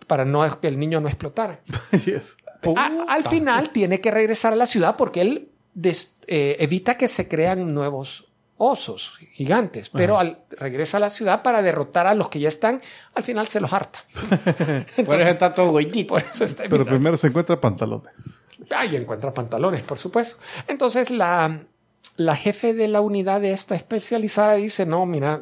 [0.07, 1.61] para no que el niño no explotara.
[2.05, 2.37] Yes.
[2.75, 7.07] A- al final tiene que regresar a la ciudad porque él des- eh, evita que
[7.07, 8.25] se crean nuevos
[8.61, 12.81] osos gigantes, pero al, regresa a la ciudad para derrotar a los que ya están,
[13.15, 13.99] al final se los harta.
[15.05, 16.15] Por eso está todo gordito.
[16.15, 18.13] Por eso está Pero primero se encuentra pantalones.
[18.71, 20.41] Ahí encuentra pantalones, por supuesto.
[20.67, 21.61] Entonces la,
[22.19, 25.41] la jefe de la unidad de esta especializada dice, no, mira,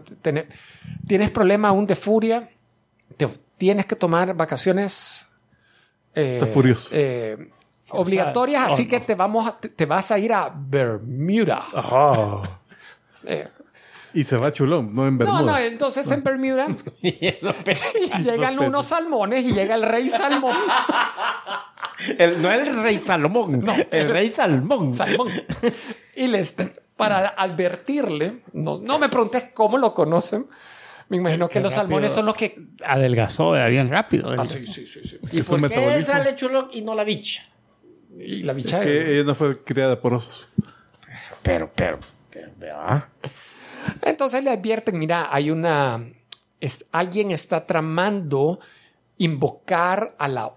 [1.07, 2.49] tienes problema aún de furia,
[3.17, 5.25] te- tienes que tomar vacaciones
[6.13, 6.38] eh,
[6.91, 7.36] eh,
[7.89, 11.63] obligatorias, así que te, vamos a- te, te vas a ir a Bermuda.
[13.25, 13.47] Eh,
[14.13, 15.41] Y se va chulón, no en no, Bermuda.
[15.41, 16.67] no, entonces en Bermuda
[17.01, 17.79] Y eso, pero-
[18.23, 20.55] llegan unos salmones y llega el rey salmón.
[22.17, 24.93] el- no el rey Salomón, no, el rey Salmón.
[24.93, 25.29] Salmón.
[26.15, 26.55] Y les,
[26.95, 30.47] para advertirle, no, no me preguntes cómo lo conocen.
[31.09, 32.59] Me imagino que los salmones son los que.
[32.85, 34.33] Adelgazó eh, bien rápido.
[34.37, 35.19] Ah, sí, sí, sí, sí.
[35.31, 37.43] ¿Y por qué sale chulo y no la bicha?
[38.19, 38.81] Y la bicha.
[38.81, 40.49] Que ella no fue criada por osos.
[41.43, 41.99] Pero, pero,
[42.29, 43.09] pero, vea.
[44.03, 46.01] Entonces le advierten: mira, hay una.
[46.59, 48.59] es- alguien está tramando
[49.17, 50.51] invocar a la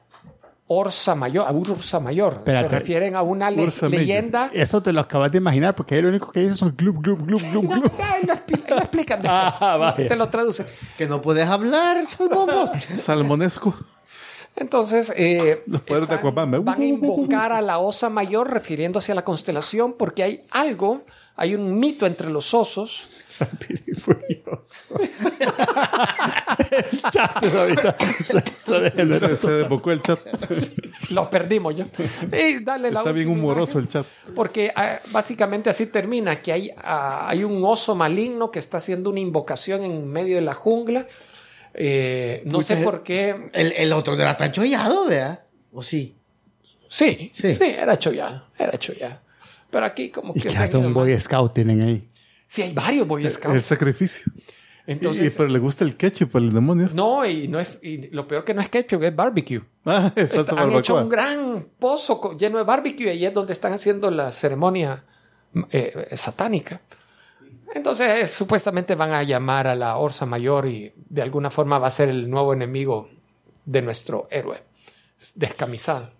[0.72, 2.34] Orsa Mayor, a Ursa Mayor.
[2.34, 2.68] Espérate.
[2.68, 4.00] Se refieren a una le- Ursa Mayor.
[4.00, 4.50] leyenda.
[4.52, 7.26] Eso te lo acabas de imaginar porque ahí lo único que dicen son glub, glub,
[7.26, 7.74] glub, glub, No,
[8.04, 9.54] ahí lo, expli- ahí lo explican después.
[9.60, 10.08] Ah, vaya.
[10.08, 10.66] Te lo traducen.
[10.96, 12.46] Que no puedes hablar, Salmón.
[12.52, 12.70] vos.
[12.96, 13.74] Salmonesco.
[14.56, 16.58] Entonces, eh, Los poderes de están- Aquaman, ¿eh?
[16.58, 21.02] van a invocar a la osa mayor refiriéndose a la constelación porque hay algo,
[21.36, 23.08] hay un mito entre los osos.
[27.58, 27.96] Ahorita.
[28.00, 30.18] Eso de Se, se desbocó el chat.
[31.10, 31.86] Lo perdimos ya.
[32.32, 34.06] Y dale la Está bien humoroso imagen, el chat.
[34.34, 39.10] Porque ah, básicamente así termina, que hay, ah, hay un oso maligno que está haciendo
[39.10, 41.06] una invocación en medio de la jungla.
[41.74, 43.50] Eh, no sé por qué.
[43.52, 45.44] El, el otro de la tan chollado, vea.
[45.72, 46.16] ¿O sí?
[46.88, 47.64] Sí, sí, Sí.
[47.64, 49.20] era choya, era choya.
[49.70, 50.48] Pero aquí como ¿Y que...
[50.48, 52.08] qué se han hace un boy scout tienen ahí?
[52.50, 53.64] Sí, hay varios Boy El Scouts.
[53.64, 54.24] sacrificio.
[54.84, 56.88] Entonces, y, y- pero le gusta el ketchup al demonio.
[56.96, 59.60] No, y, no es, y lo peor que no es ketchup, es barbecue.
[59.84, 63.52] Ah, es salsa han hecho un gran pozo lleno de barbecue y ahí es donde
[63.52, 65.04] están haciendo la ceremonia
[65.70, 66.80] eh, eh, satánica.
[67.72, 71.86] Entonces, eh, supuestamente van a llamar a la Orsa Mayor y de alguna forma va
[71.86, 73.08] a ser el nuevo enemigo
[73.64, 74.60] de nuestro héroe.
[75.36, 76.10] Descamisado.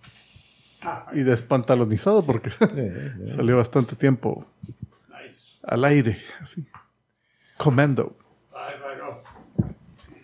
[1.13, 2.51] Y despantalonizado porque
[3.27, 4.47] salió bastante tiempo
[5.63, 6.19] al aire.
[6.41, 6.67] Así.
[7.57, 8.17] Commando.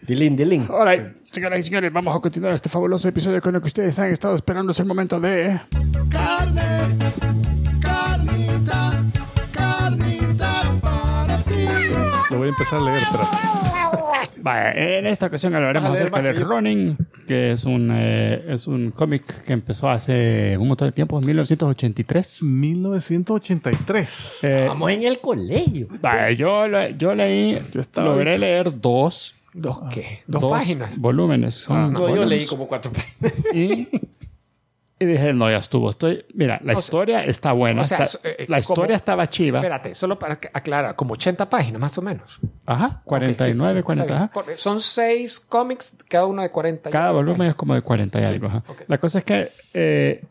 [0.03, 0.67] Dilín, dilín.
[0.69, 4.13] Ahora, señoras y señores, vamos a continuar este fabuloso episodio con el que ustedes han
[4.13, 4.71] estado esperando.
[4.71, 5.61] Es el momento de.
[6.09, 6.63] Carne,
[7.81, 9.03] carnita,
[9.53, 11.67] carnita para ti.
[12.31, 13.66] Lo voy a empezar a leer, pero
[14.47, 16.47] Vaya, en esta ocasión hablaremos acerca de que yo.
[16.47, 21.19] Ronin, que es un, eh, es un cómic que empezó hace un montón de tiempo,
[21.19, 22.45] en 1983.
[22.45, 24.45] 1983.
[24.45, 25.89] Eh, Vamos en el colegio.
[26.01, 28.41] vaya, yo, le- yo leí, estaba logré dicho.
[28.41, 30.21] leer dos, ¿Dos qué?
[30.27, 30.99] Dos, páginas.
[30.99, 31.55] volúmenes.
[31.55, 32.29] son No, yo volúmenes.
[32.29, 33.33] leí como cuatro páginas.
[33.55, 33.89] y,
[34.99, 35.91] y dije, no, ya estuvo.
[35.91, 37.83] Estoy, mira, la O sea, historia está buena.
[37.83, 39.59] o sea, está- eh, eh, la como- historia estaba chiva.
[39.59, 42.39] Espérate, solo para aclarar, como 80 páginas más o menos.
[42.65, 44.15] Ajá, 49, Ok, sí, 40.
[44.15, 44.47] está bien.
[44.55, 44.57] ajá.
[44.59, 46.91] Son seis cómics, cada uno de 40.
[46.91, 48.47] Cada volumen es como de 40 y algo.
[48.47, 48.63] ajá.
[48.67, 48.83] ok.
[48.89, 50.25] La cosa es que eh,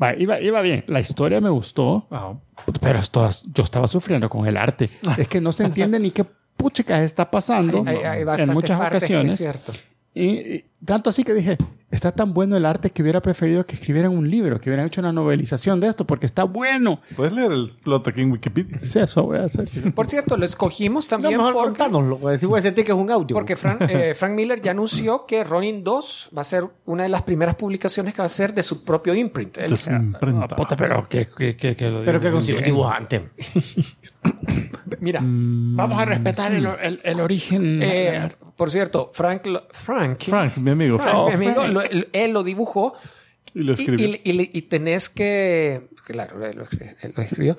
[0.00, 0.84] va, iba, iba bien.
[0.86, 2.34] La historia me gustó, Ajá.
[2.80, 4.88] pero esto, yo estaba sufriendo con el arte.
[5.18, 6.24] Es que no se entiende ni qué
[6.56, 9.36] puchica está pasando Hay- hay- hay en muchas que es ocasiones.
[9.38, 9.72] cierto.
[10.14, 10.26] Y,
[10.56, 11.56] y tanto así que dije,
[11.90, 15.00] está tan bueno el arte que hubiera preferido que escribieran un libro, que hubieran hecho
[15.00, 17.00] una novelización de esto, porque está bueno.
[17.16, 18.78] Puedes leer el plot aquí en Wikipedia.
[18.82, 19.68] Sí, eso voy a hacer.
[19.94, 22.36] Por cierto, lo escogimos No, también mejor porque, contánoslo.
[22.36, 23.34] Si voy a sentir que es un audio.
[23.34, 27.08] porque Frank, eh, Frank Miller ya anunció que Ronin 2 va a ser una de
[27.08, 29.56] las primeras publicaciones que va a ser de su propio imprint.
[29.58, 29.74] Él-.
[29.88, 33.30] Ah, pero que, que, que, que lo Pero que consigo un dibujante.
[35.00, 37.80] mira, Vamos a respetar el, el- el origen.
[37.82, 40.98] eh, por cierto, Frank, Frank, Frank, mi amigo.
[40.98, 41.72] Frank, mi amigo, Frank.
[41.72, 42.94] lo- él, lo dibujó
[43.54, 44.06] Y lo escribió.
[44.08, 46.64] y- y- y tenés que, claro, él lo,
[47.00, 47.56] él lo escribió,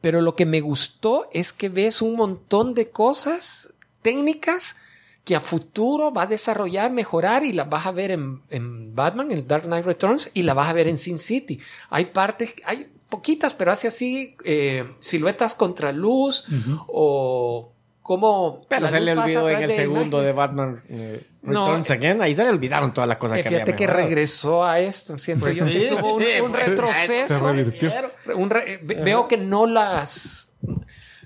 [0.00, 4.76] pero lo que me gustó es que ves un montón de cosas técnicas
[5.24, 9.30] que a futuro va a desarrollar, mejorar y las vas a ver en, en Batman,
[9.32, 11.60] en Dark Knight Returns y las vas a ver en Sin City.
[11.90, 16.46] Hay partes, hay poquitas, pero hace así eh, siluetas contra luz
[16.86, 20.32] o cómo Pero se le olvidó en el segundo de.
[20.32, 22.22] Batman eh, No, Returns Again.
[22.22, 25.18] Ahí se le olvidaron todas las cosas Eh, que había Fíjate que regresó a esto.
[25.18, 25.72] Siento Pues yo sí.
[25.72, 27.52] que tuvo un, un Pues, Se retroceso.
[27.52, 27.92] revirtió.
[28.34, 30.52] Un re- eh, ve- Veo que no las.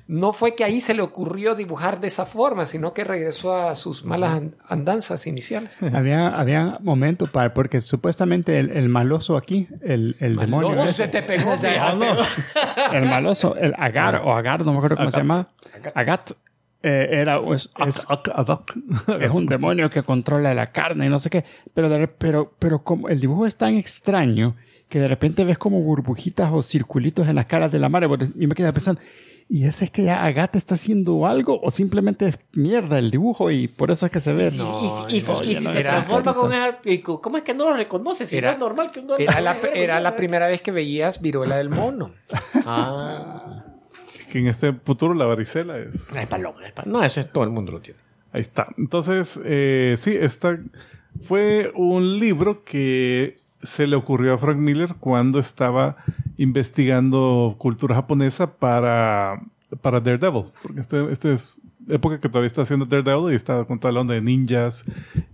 [0.07, 3.75] No fue que ahí se le ocurrió dibujar de esa forma, sino que regresó a
[3.75, 5.79] sus malas an- andanzas iniciales.
[5.95, 11.23] Había, había momentos para, porque supuestamente el, el maloso aquí, el, el demonio, se te
[11.23, 11.55] pegó.
[12.93, 15.49] el maloso, el Agar o Agar, no me acuerdo cómo se llama,
[15.95, 16.33] Agat,
[16.83, 18.07] eh, era, es, es-
[19.21, 22.83] es un demonio que controla la carne y no sé qué, pero, de pero, pero
[22.85, 24.55] como el dibujo es tan extraño
[24.91, 28.07] que de repente ves como burbujitas o circulitos en las caras de la madre.
[28.37, 29.01] Y me quedé pensando,
[29.49, 33.51] ¿y ese es que ya Agat está haciendo algo o simplemente es mierda el dibujo
[33.51, 34.51] y por eso es que se ve?
[34.53, 36.79] No, y, si- y si- Oye, y si no, se transforma con esa.
[37.03, 38.27] ¿Cómo es que no lo reconoce?
[38.27, 39.17] Si Era- no es normal que uno.
[39.19, 42.13] Era la, era la primera vez que veías viruela del mono.
[42.67, 43.65] Ah.
[44.31, 46.11] Que en este futuro la varicela es.
[46.13, 46.99] No es paloma, es paloma.
[46.99, 48.01] No, eso es todo el mundo lo tiene.
[48.33, 48.67] Ahí está.
[48.79, 50.59] Entonces, eh, sí, esta
[51.23, 55.97] fue un libro que se le ocurrió a Frank Miller cuando estaba
[56.37, 59.43] investigando cultura japonesa para,
[59.81, 60.47] para Daredevil.
[60.63, 64.01] Porque este, este es época que todavía está haciendo Daredevil y está con toda la
[64.01, 64.85] onda de ninjas,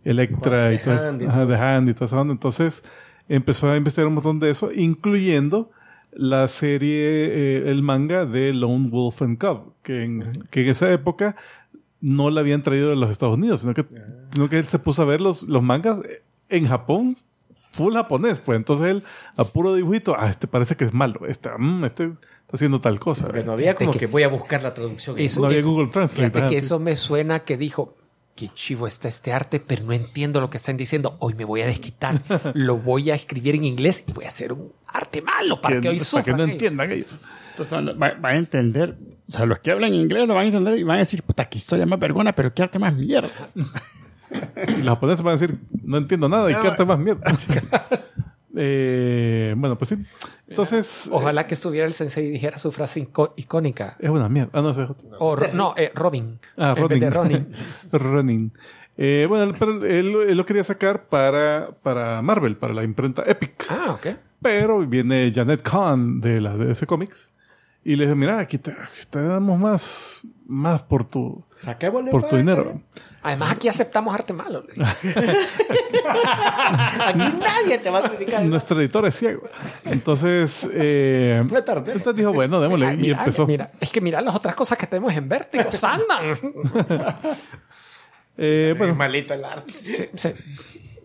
[0.05, 1.09] Electra y todo eso.
[1.09, 1.77] Hand y Ajá.
[1.77, 2.31] Hand.
[2.31, 2.85] Entonces,
[3.29, 5.71] empezó a investigar un montón de eso, incluyendo
[6.13, 10.91] la serie, eh, el manga de Lone Wolf and Cub, que en, que en esa
[10.93, 11.37] época
[12.01, 13.85] no la habían traído de los Estados Unidos, sino que,
[14.33, 15.99] sino que él se puso a ver los, los mangas
[16.49, 17.17] en Japón,
[17.73, 19.03] full japonés, pues entonces él
[19.37, 22.99] a puro dibujito, ah, este parece que es malo, este, mm, este está haciendo tal
[22.99, 23.27] cosa.
[23.27, 25.17] Porque no había como que voy a buscar la traducción.
[25.19, 26.31] Eso- no había eso- Google Translate.
[26.31, 27.97] Fíjate que eso me suena que dijo,
[28.35, 31.17] qué chivo está este arte, pero no entiendo lo que están diciendo.
[31.21, 32.21] Hoy me voy a desquitar.
[32.55, 35.89] lo voy a escribir en inglés y voy a hacer un arte malo para que,
[35.91, 36.53] hoy para que sufran no ellos.
[36.55, 37.21] entiendan ellos.
[37.51, 38.97] Entonces van, va- a entender,
[39.29, 41.45] o sea, los que hablan inglés lo van a entender y van a decir, puta,
[41.49, 43.29] qué historia más vergona, pero qué arte más mierda.
[44.69, 47.27] Y los japoneses van a decir, no entiendo nada y qué arte más mierda.
[48.57, 49.97] Eh, bueno, pues sí.
[50.49, 53.97] Entonces, Ojalá que estuviera el sensei y dijera su frase icónica.
[53.99, 54.51] es una mierda.
[54.53, 54.97] Ah, no, otro.
[55.21, 56.39] O no, eh, Robin.
[56.57, 57.01] Ah, Ronin.
[57.01, 57.53] de Ronin.
[57.93, 58.53] Ronin.
[58.97, 63.67] Eh, bueno, pero él, él lo quería sacar para, para Marvel, para la imprenta Epic.
[63.71, 64.17] Ah, ok.
[64.43, 67.31] Pero viene Janet Kahn de la de ese cómics
[67.83, 72.29] y le dice, mira, aquí te, aquí te damos más, más por tu, Saquémosle por
[72.29, 72.81] tu dinero.
[73.23, 74.65] Además, aquí aceptamos arte malo.
[74.67, 74.91] le dije.
[76.11, 78.43] Aquí nadie te va a criticar.
[78.45, 79.43] Nuestro editor es ciego.
[79.85, 82.87] Entonces, eh, entonces dijo, bueno, démosle.
[82.87, 83.47] Mira, y mira, empezó.
[83.47, 85.71] mira, es que mira las otras cosas que tenemos en Vértigo.
[85.73, 86.39] Sandman.
[88.43, 89.75] Eh, bueno, malito el arte.
[89.75, 90.31] Sí, sí.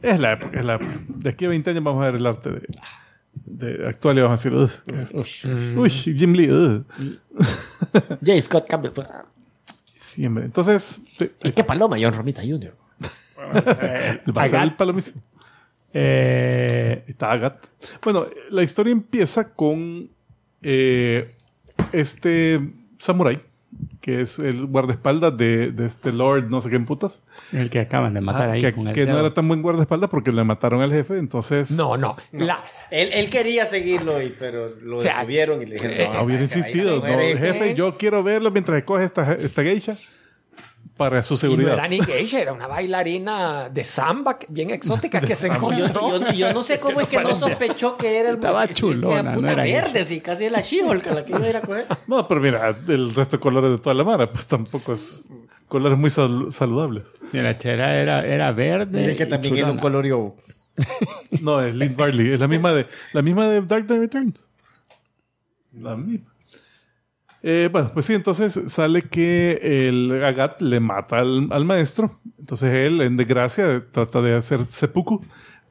[0.02, 0.94] es la época, es la época.
[1.08, 2.62] De aquí a 20 años vamos a ver el arte de,
[3.46, 4.80] de actual y vamos a decir,
[5.14, 5.78] "Ugh".
[5.78, 6.52] uy, Jim Lee.
[6.52, 6.86] ugh".
[8.26, 8.42] J.
[8.42, 8.92] Scott Campbell.
[10.00, 10.46] Siempre.
[10.46, 11.00] Entonces,
[11.44, 11.98] ¿Y qué paloma?
[12.00, 12.74] John Romita Jr.
[14.46, 15.22] ser el palomismo.
[15.94, 17.68] Eh, Está Agat.
[18.04, 20.10] Bueno, la historia empieza con
[20.62, 21.36] eh,
[21.92, 22.60] este
[22.98, 23.42] samurái,
[24.02, 27.24] que es el guardaespaldas de, de este Lord, no sé qué en putas.
[27.52, 30.10] el que acaban de matar ahí que con el que no era tan buen guardaespaldas
[30.10, 32.16] porque le mataron al jefe, entonces No, no.
[32.32, 36.10] La, Él, él quería seguirlo, y, pero lo O sea, detuvieron y le dijeron: eh,
[36.14, 37.00] no, hubiera insistido.
[37.00, 39.96] no No, jefe, yo quiero verlo mientras coge esta, esta geisha
[40.98, 41.74] para su y no seguridad.
[41.74, 46.18] era ni geisha, era una bailarina de samba bien exótica que se yo, encontró.
[46.32, 49.34] y yo- yo no sé cómo es que no sospechó que era el Estaba chulona,
[49.34, 51.62] puta no era verde, sí, casi es la She-Hulk la que iba a ir a
[51.62, 51.86] coger.
[52.08, 55.28] No, pero mira, el resto de colores de toda la mara, pues tampoco es
[55.68, 57.04] colores muy sal- saludables.
[57.28, 59.02] Sí, la chera era, era verde.
[59.02, 60.36] Mire que también era un colorio.
[61.42, 64.50] No, es Lynn Barley, es la misma de la misma de Dark Knight Returns.
[65.74, 66.32] La misma.
[67.48, 72.20] Eh, bueno, pues sí, entonces sale que el Agat le mata al, al maestro.
[72.40, 75.24] Entonces él, en desgracia, trata de hacer seppuku.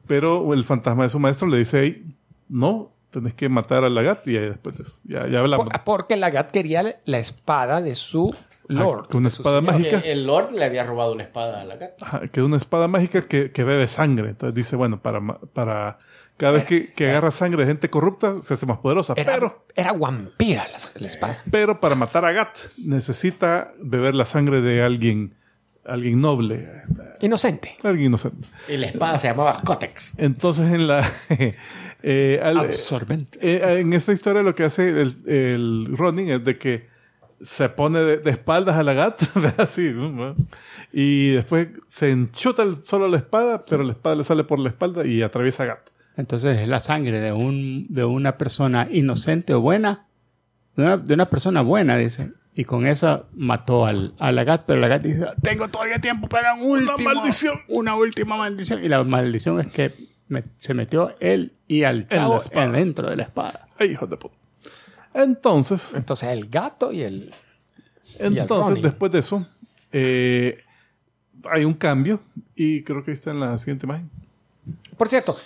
[0.07, 2.05] Pero el fantasma de su maestro le dice, "Ey,
[2.47, 4.25] no, tenés que matar al Agat.
[4.27, 5.67] Y ahí después de eso, ya, ya hablamos.
[5.67, 8.33] Por- porque Lagat quería la espada de su
[8.67, 9.07] lord.
[9.11, 10.01] Ah, una espada mágica.
[10.01, 12.05] Que el Lord le había robado la espada a la gata.
[12.05, 14.29] Ajá, que es una espada mágica que, que bebe sangre.
[14.29, 15.19] Entonces dice, bueno, para,
[15.53, 15.97] para
[16.37, 19.13] cada vez que, que agarra sangre de gente corrupta, se hace más poderosa.
[19.15, 21.41] Era, Pero, era vampira la, la espada.
[21.49, 25.35] pero para matar a Gat, necesita beber la sangre de alguien,
[25.85, 26.69] alguien noble,
[27.21, 27.77] Inocente.
[27.83, 28.45] alguien inocente.
[28.67, 30.13] Y la espada se llamaba Cotex.
[30.17, 31.09] Entonces, en la.
[32.03, 33.39] eh, al- Absorbente.
[33.41, 36.87] eh, en esta historia, lo que hace el, el Ronin es de que
[37.41, 39.21] se pone de, de espaldas a la Gat,
[39.57, 40.35] así, ¿no?
[40.91, 44.69] y después se enchuta el- solo la espada, pero la espada le sale por la
[44.69, 45.89] espalda y atraviesa a Gat.
[46.17, 50.05] Entonces es la sangre de, un, de una persona inocente o buena.
[50.75, 52.31] De una, de una persona buena, dice.
[52.53, 56.53] Y con esa mató al, al Agat, pero el Agat dice, tengo todavía tiempo para
[56.53, 57.59] un último, maldición.
[57.69, 58.81] Una última maldición.
[58.83, 59.93] Y la maldición es que
[60.29, 62.71] me- se metió él y al En la chavo espada.
[62.71, 63.67] dentro de la espada.
[63.77, 64.35] Ay, hijo de puta.
[65.13, 67.33] Entonces, Entonces el gato y el...
[68.19, 69.47] entonces después de eso,
[69.91, 70.59] eh,
[71.49, 72.21] hay un cambio.
[72.55, 74.09] Y creo que ahí está en la siguiente imagen.
[74.97, 75.37] Por cierto,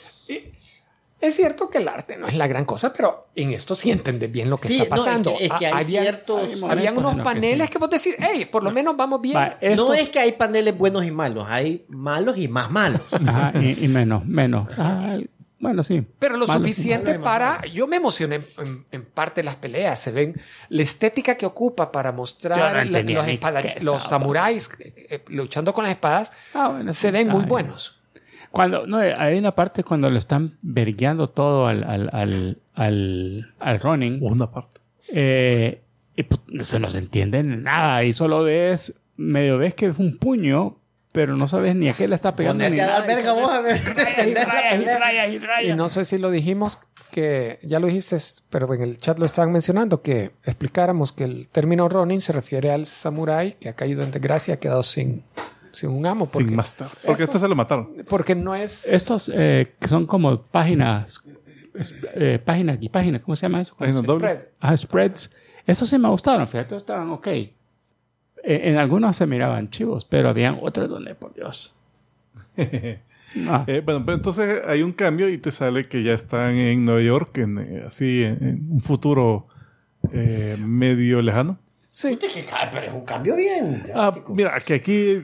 [1.22, 4.32] es cierto que el arte no es la gran cosa, pero en esto sí entendés
[4.32, 5.36] bien lo que Sí, está no, es pasando.
[5.38, 7.72] que- es que Ah, hay habían- ciertos- hay Habían unos en los que paneles sí.
[7.74, 9.36] que vos decís, hey, por lo menos vamos bien.
[9.38, 13.02] Va, No es que hay paneles buenos y malos, hay malos y más malos.
[13.12, 14.78] Ajá, y, y menos, menos.
[14.80, 15.18] Ah,
[15.62, 16.02] bueno, sí.
[16.20, 16.60] Pero lo Malo.
[16.62, 17.66] suficiente Malo, para...
[17.66, 20.00] Yo me emocioné en, en parte de las peleas.
[20.00, 20.40] Se ven
[20.70, 25.74] la estética que ocupa para mostrar no la- los, espada- los samuráis eh, eh, luchando
[25.74, 26.32] con las espadas.
[26.54, 27.50] Ah, bueno, sí se ven muy bien.
[27.50, 27.99] buenos.
[28.52, 33.80] Cuando, no, hay una parte cuando lo están vergueando todo al, al, al, al, al
[33.80, 34.20] running.
[34.22, 34.82] Una parte.
[35.10, 35.82] eh,
[36.16, 38.04] y pues, se no se entiende nada.
[38.04, 40.78] Y solo ves, medio ves que es un puño,
[41.12, 42.68] pero no sabes ni a qué le está pegando.
[42.70, 43.04] Ni nada.
[43.06, 43.78] Y verga vos a ver.
[43.78, 45.78] y rayas y rayas y Y rayas.
[45.78, 46.80] no sé si lo dijimos,
[47.12, 48.18] que ya lo dijiste,
[48.50, 52.72] pero en el chat lo estaban mencionando, que explicáramos que el término Ronin se refiere
[52.72, 55.24] al samurái que ha caído en desgracia, ha quedado sin,
[55.72, 56.26] sin un amo.
[56.30, 56.88] Porque, Sin master.
[57.06, 57.90] Porque este se lo mataron.
[58.08, 58.86] porque no es...
[58.88, 61.22] Estos eh, que son como páginas,
[61.76, 63.76] es- eh, páginas y páginas, ¿cómo se llama eso?
[63.78, 64.40] Páginas spread.
[64.60, 65.36] Ah, spreads.
[65.66, 67.28] Esos sí me gustaron, fíjate, estaban ok.
[67.28, 67.52] Eh,
[68.44, 71.74] en algunos se miraban chivos, pero habían otros donde, por Dios.
[73.48, 76.84] Ah, Eh, bueno, pues entonces hay un cambio y te sale que ya están en
[76.84, 79.46] Nueva York, en, eh, así en, en un futuro
[80.12, 81.60] eh, medio lejano.
[82.02, 82.16] Sí.
[82.16, 82.28] Que
[82.72, 83.84] pero es un cambio bien.
[83.94, 85.18] Ah, mira, que aquí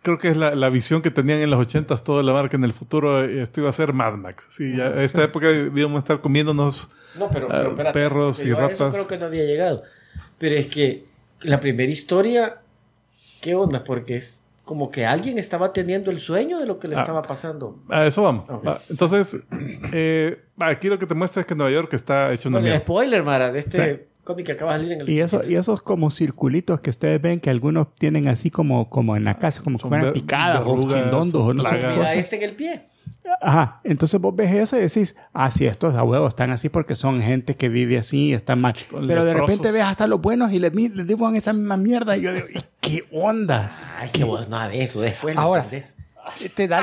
[0.00, 2.64] creo que es la, la visión que tenían en los ochentas toda la marca en
[2.64, 3.22] el futuro.
[3.24, 4.46] eh, Esto iba a ser Mad Max.
[4.48, 8.42] Sí, ya a esta época íbamos a estar comiéndonos No, pero, Ah, pero espérate, perros
[8.42, 8.92] y a Eso ratas.
[8.94, 9.82] creo que no había llegado.
[10.38, 11.04] Pero es que
[11.42, 12.56] la primera historia,
[13.42, 13.84] ¿qué onda?
[13.84, 17.00] Porque es como que alguien estaba teniendo el sueño de lo que le Ah.
[17.00, 17.80] estaba pasando.
[17.90, 18.48] A eso vamos.
[18.48, 18.66] Ok.
[18.66, 19.36] Va, Entonces,
[19.92, 22.80] eh, aquí lo que te muestra es que Nueva York está hecho una Bueno, mierda.
[22.80, 24.02] spoiler, Mara, de este Sí.
[24.28, 27.20] Cómic que acaba de salir en el y, eso, y esos como circulitos que ustedes
[27.20, 30.80] ven que algunos tienen así como, como en la casa, como que fueran picadas o
[30.86, 32.82] chindondos o no sé qué este en el pie.
[33.40, 36.94] Ajá, entonces vos ves eso y decís, ah, sí, estos a huevos están así porque
[36.94, 38.74] son gente que vive así, están mal.
[38.90, 39.40] Pero de leprosos.
[39.40, 42.46] repente ves hasta los buenos y les, les dibujan esa misma mierda y yo digo,
[42.52, 43.94] ¿y qué ondas?
[43.98, 45.34] Ay, que vos no eso después.
[45.34, 45.96] lo Ahora, entendés.
[46.54, 46.82] Te da,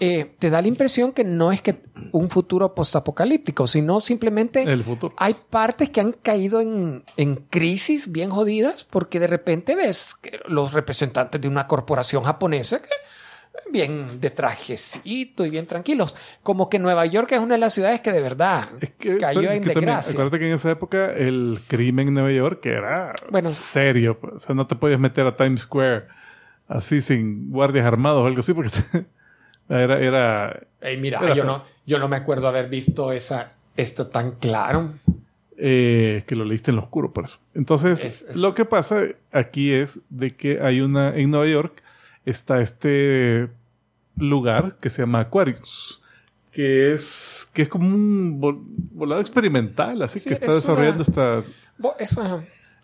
[0.00, 1.76] eh, te da la impresión que no es que
[2.12, 5.14] un futuro postapocalíptico, sino simplemente El futuro.
[5.18, 10.40] hay partes que han caído en, en crisis bien jodidas porque de repente ves que
[10.48, 12.88] los representantes de una corporación japonesa que
[13.70, 16.14] bien de trajecito y bien tranquilos.
[16.42, 19.40] Como que Nueva York es una de las ciudades que de verdad Es que, cayó
[19.42, 20.12] en que también, desgracia.
[20.12, 23.50] acuérdate que en esa época el crimen en Nueva York era Bueno.
[23.50, 24.18] serio.
[24.18, 24.34] pues.
[24.34, 26.06] O sea, no te podías meter a Times Square
[26.72, 28.70] así sin guardias armados o algo así porque
[29.68, 31.44] era, era Ey, mira, Era yo feo.
[31.44, 34.92] no, yo no me acuerdo haber visto esa, esto tan claro.
[35.56, 37.38] eh, que lo leíste en lo oscuro por eso.
[37.54, 39.02] Entonces, Es- es- lo que pasa
[39.32, 41.82] aquí es de que hay una, en Nueva York
[42.24, 43.48] está este
[44.16, 46.00] lugar que se llama Aquarius,
[46.50, 48.60] que es, que es como un vol-
[48.92, 51.50] volado experimental, así Sí, que está es desarrollando una- estas...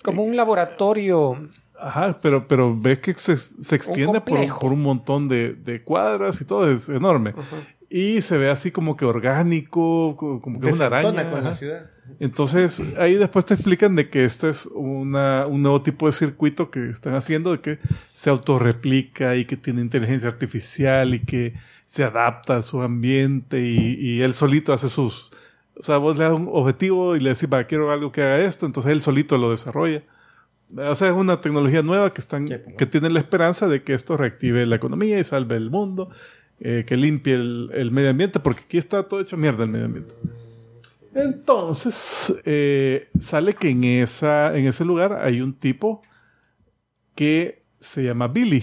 [0.03, 1.37] Como un laboratorio.
[1.81, 4.21] Ajá, pero, pero ves que se, se extiende
[4.59, 7.35] por, un montón de, de cuadras y todo, es enorme.
[7.91, 11.31] Y se ve así como que orgánico, co- como que es una araña.
[11.31, 11.91] Con la ciudad.
[12.21, 16.71] Entonces, ahí después te explican de que esto es una, un nuevo tipo de circuito
[16.71, 17.79] que están haciendo, de que
[18.13, 21.55] se autorreplica y que tiene inteligencia artificial y que
[21.87, 25.31] se adapta a su ambiente y, y él solito hace sus...
[25.81, 28.39] O sea, vos le das un objetivo y le decís, va, quiero algo que haga
[28.41, 30.03] esto, entonces él solito lo desarrolla.
[30.77, 34.17] O sea, es una tecnología nueva que, están, que tiene la esperanza de que esto
[34.17, 36.11] reactive la economía y salve el mundo,
[36.61, 39.87] eh, que limpie el, el medio ambiente, porque aquí está todo hecho mierda el medio
[39.87, 40.15] ambiente.
[41.15, 46.03] Entonces, eh, sale que en, esa, en ese lugar hay un tipo
[47.17, 48.63] que se llama Billy.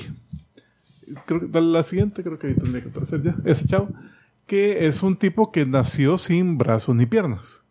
[1.26, 3.36] Creo que la siguiente, creo que ahí tendría que aparecer ya.
[3.44, 3.90] Ese chavo.
[4.48, 7.64] Que es un tipo que nació sin brazos ni piernas,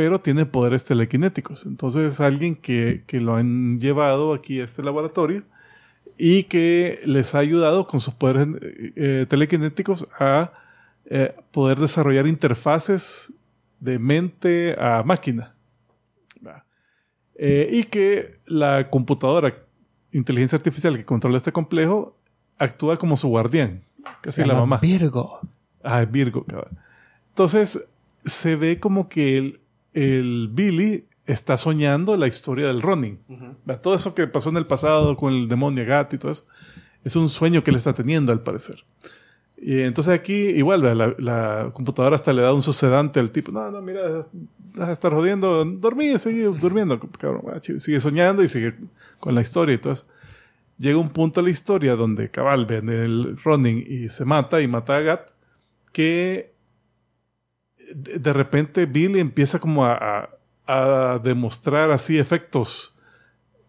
[0.00, 1.66] pero tiene poderes telequinéticos.
[1.66, 5.42] Entonces, es alguien que, que lo han llevado aquí a este laboratorio
[6.16, 10.52] y que les ha ayudado con sus poderes eh, eh, telequinéticos a
[11.04, 13.30] eh, poder desarrollar interfaces
[13.78, 15.54] de mente a máquina.
[17.34, 19.54] Eh, y que la computadora,
[20.12, 22.16] inteligencia artificial que controla este complejo,
[22.56, 23.84] actúa como su guardián,
[24.22, 24.78] casi la mamá.
[24.78, 25.40] Virgo.
[25.84, 26.78] Ah, Virgo, cabrón.
[27.28, 27.86] Entonces,
[28.24, 29.60] se ve como que el,
[29.94, 33.20] el Billy está soñando la historia del Ronin.
[33.82, 36.44] Todo eso que pasó en el pasado con el demonio Gat y todo eso,
[37.04, 38.84] es un sueño que él está teniendo al parecer.
[39.56, 43.52] Y entonces aquí, igual, la, la computadora hasta le da un sucedante al tipo.
[43.52, 44.26] No, no, mira,
[44.74, 45.64] vas a estar jodiendo.
[45.64, 46.98] Dormí, sigue durmiendo.
[46.98, 48.74] Cabrón, sigue soñando y sigue
[49.18, 50.06] con la historia y todo eso.
[50.78, 54.66] Llega un punto de la historia donde cabal ven el Ronin y se mata y
[54.66, 55.30] mata a Gat,
[55.92, 56.54] que
[57.94, 59.94] de, repente Billy empieza como a,
[60.66, 62.94] a- a demostrar así efectos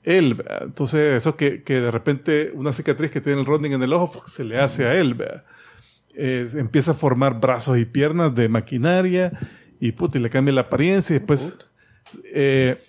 [0.04, 0.64] él, ¿verdad?
[0.64, 4.24] entonces eso que, que de repente una cicatriz que tiene el Ronin en el ojo
[4.28, 5.44] se le hace a él, ¿verdad?
[6.16, 9.32] Eh, empieza a formar brazos y piernas de maquinaria
[9.80, 11.54] y, puta, y le cambia la apariencia y después
[12.34, 12.82] eh,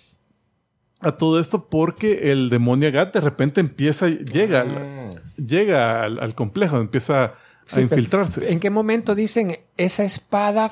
[0.99, 6.35] a todo esto porque el demonio Gat de repente empieza, llega, al- llega al, al
[6.35, 7.35] complejo, empieza a
[7.65, 8.51] Sí, infiltrarse.
[8.51, 10.71] ¿En qué momento dicen esa espada?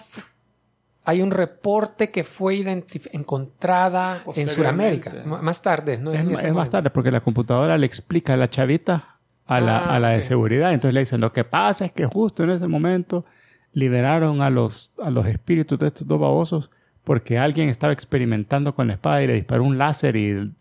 [1.04, 2.64] Hay un reporte que fue
[3.12, 4.50] encontrada en.
[4.50, 5.24] Sudamérica.
[5.26, 6.12] Más tarde, ¿no?
[6.12, 9.96] Es, es más tarde porque la computadora le explica a la chavita a la, Ah,
[9.96, 10.74] a la de seguridad.
[10.74, 13.26] Entonces le dicen, lo que pasa es que justo en ese momento
[13.74, 16.72] liberaron a los, a los espíritus de estos dos babosos
[17.04, 20.54] porque alguien estaba experimentando con la espada y le disparó un láser y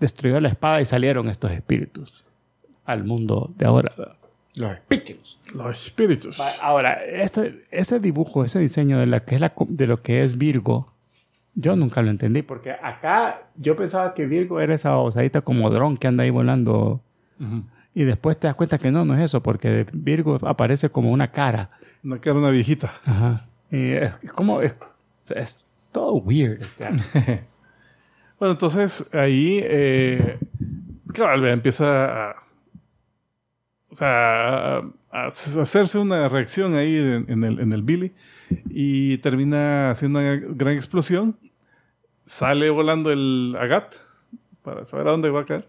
[0.00, 2.24] destruyó la espada y salieron estos espíritus
[2.84, 3.92] al mundo de ahora.
[4.56, 5.38] Los espíritus.
[5.54, 6.40] Los espíritus.
[6.60, 10.36] Ahora, este, ese dibujo, ese diseño de, la que es la, de lo que es
[10.36, 10.92] Virgo,
[11.54, 15.96] yo nunca lo entendí, porque acá yo pensaba que Virgo era esa osadita como dron
[15.96, 17.00] que anda ahí volando,
[17.40, 17.62] Ujú.
[17.94, 21.28] y después te das cuenta que no, no es eso, porque Virgo aparece como una
[21.28, 21.70] cara.
[22.04, 22.92] Una cara una viejita.
[23.04, 23.46] Ajá.
[23.70, 24.74] Y es, es como, es,
[25.34, 25.56] es
[25.92, 26.60] todo weird.
[26.62, 27.44] este.
[28.38, 30.36] Bueno, entonces ahí, eh,
[31.16, 32.42] vea, empieza a,
[33.92, 38.12] o sea, hacerse una reacción ahí en, el, en el Billy
[38.70, 41.36] y termina haciendo una gran explosión.
[42.24, 43.94] Sale volando el Agat
[44.62, 45.68] para saber a dónde va a caer.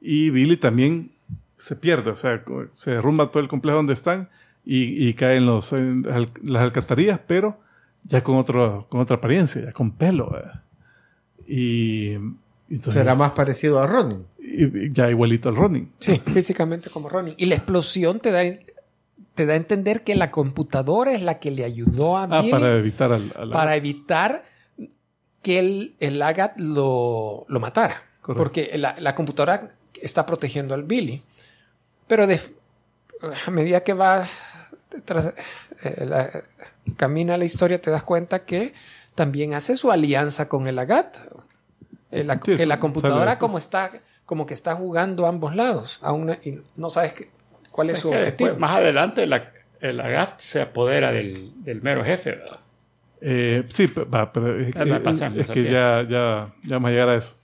[0.00, 1.12] Y Billy también
[1.58, 2.42] se pierde, o sea,
[2.72, 4.30] se derrumba todo el complejo donde están
[4.64, 6.06] y, y cae en, los, en
[6.42, 7.60] las alcantarillas, pero
[8.04, 10.34] ya con, otro, con otra apariencia, ya con pelo.
[11.46, 12.12] Y
[12.70, 14.24] entonces, Será más parecido a Ronin.
[14.90, 15.92] Ya igualito al Ronin.
[15.98, 17.34] Sí, físicamente como Ronnie.
[17.38, 18.42] Y la explosión te da,
[19.34, 22.50] te da a entender que la computadora es la que le ayudó a Ah, Billy
[22.50, 24.44] para evitar al, al- para evitar
[25.42, 28.02] que el, el Agat lo, lo matara.
[28.22, 28.42] Correcto.
[28.42, 29.68] Porque la, la computadora
[30.00, 31.22] está protegiendo al Billy.
[32.06, 32.40] Pero de-
[33.46, 34.26] a medida que va
[35.06, 35.34] tras-
[35.84, 36.30] eh, la-
[36.96, 38.72] camina la historia, te das cuenta que
[39.14, 41.18] también hace su alianza con el Agat.
[42.10, 43.92] Eh, la- Sí, que la computadora como está,
[44.30, 45.98] como que está jugando a ambos lados.
[46.02, 47.14] Aún no- y no sabes
[47.72, 48.46] cuál es, Es su que objetivo.
[48.50, 49.50] después, más adelante, la-
[49.80, 52.36] el Agat se apodera del, del mero jefe.
[52.36, 52.60] ¿verdad?
[53.20, 55.00] Eh, sí, va, pero es, Ah, va,
[55.36, 57.34] es que ya, ya, ya vamos a llegar a eso.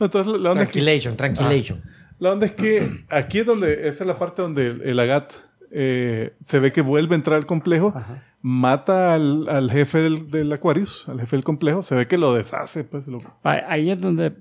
[0.00, 1.82] Entonces, la onda, es que, Tranquilation, tranquilation.
[2.20, 5.34] la onda es que aquí es donde, esa es la parte donde el, el Agat
[5.72, 7.92] eh, se ve que vuelve a entrar al complejo,
[8.40, 12.32] mata al, al jefe del, del Aquarius, al jefe del complejo, se ve que lo
[12.32, 14.32] deshace, pues lo, Ah, Ahí es donde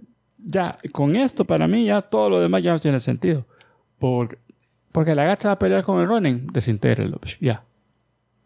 [0.43, 3.45] ya, con esto para mí ya todo lo demás ya no tiene sentido.
[3.99, 4.37] Porque,
[4.91, 7.63] porque la gacha va a pelear con el Ronin, desintégrelo, psh, ya.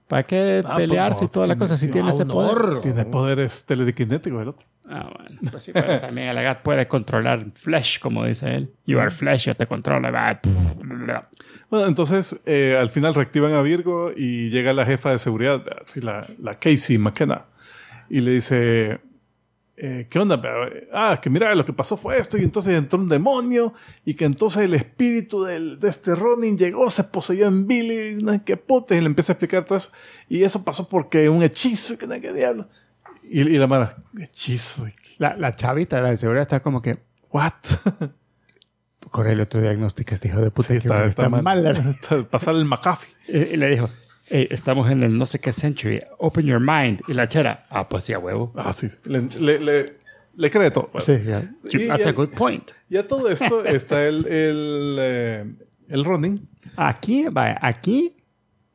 [0.08, 2.80] ¿Para qué Ah, pelearse pues y toda la no, cosa si tiene- tiene ese poder?
[2.82, 4.66] Tiene poderes telequinéticos el otro.
[4.90, 5.42] Ah, bueno.
[5.52, 8.72] Pues sí, pero también el Agat puede controlar Flesh, como dice él.
[8.86, 10.08] You are Flesh, yo te controlo.
[11.70, 15.62] Bueno, entonces eh, al final reactivan a Virgo y llega la jefa de seguridad,
[15.96, 17.44] la, la Casey McKenna,
[18.10, 19.00] y le dice,
[19.78, 20.42] eh, ¿qué onda?
[20.92, 23.74] Ah, que mira, lo que pasó fue esto, y entonces entró un demonio,
[24.04, 28.32] y que entonces el espíritu del- de este Ronin llegó, se poseyó en Billy, no
[28.34, 29.92] sé qué puta, y le empieza a explicar todo eso,
[30.28, 32.68] y eso pasó porque un hechizo, y que no qué diablo.
[33.24, 36.98] Y, y la mara, hechizo, y- La, la chavita la de seguridad está como que,
[37.32, 37.54] what?
[39.12, 41.66] corre el otro diagnóstico, este hijo de puta, Sí, que está, mal.
[41.68, 43.10] Está- Pasar el McAfee.
[43.30, 43.90] Y, y le dijo,
[44.30, 47.02] "Hey, estamos en el no sé qué century, open your mind.
[47.08, 48.52] Y la chera, ah, pues sí, a huevo.
[48.56, 48.88] Ah, sí.
[49.06, 49.94] Le, le, le,
[50.36, 50.90] le cree todo.
[50.92, 51.06] Bueno.
[51.06, 51.50] Sí, ya.
[51.72, 52.72] Y- That's y- a good point.
[52.90, 55.46] Y a todo esto está el, el, eh,
[55.90, 56.48] el Ronin.
[56.76, 58.17] Aquí, vaya, aquí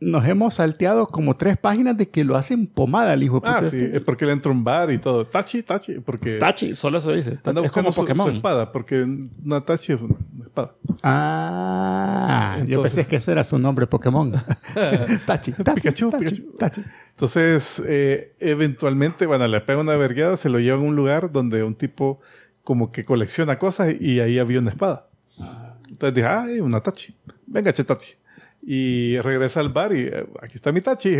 [0.03, 3.59] nos hemos salteado como tres páginas de que lo hacen pomada el hijo de puta.
[3.59, 3.97] Ah, sí, este.
[3.97, 5.27] es porque le entra un bar y todo.
[5.27, 7.39] Tachi, Tachi, porque Tachi, solo eso dice.
[7.45, 8.35] anda es como buscando su, su Pokémon.
[8.35, 9.03] espada, porque
[9.45, 10.75] una Tachi es una, espada.
[11.03, 14.33] Ah, yo pensé que ese era su nombre Pokémon.
[15.27, 16.57] Tachi, Tachi, Pikachu, Tachi, Pikachu.
[16.59, 16.83] Tachi.
[17.11, 21.63] Entonces, eh, eventualmente, bueno, le pega una vergueada, se lo lleva a un lugar donde
[21.63, 22.21] un tipo
[22.65, 25.09] como que colecciona cosas y ahí había una espada.
[25.89, 27.15] Entonces dije, ay, una Tachi.
[27.47, 28.15] Venga, che, Tachi.
[28.65, 31.17] Y regresa al bar y eh, aquí está mi Tachi.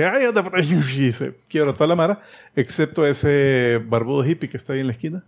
[0.99, 2.21] Y se quiebra toda la mara,
[2.55, 5.25] excepto ese barbudo hippie que está ahí en la esquina.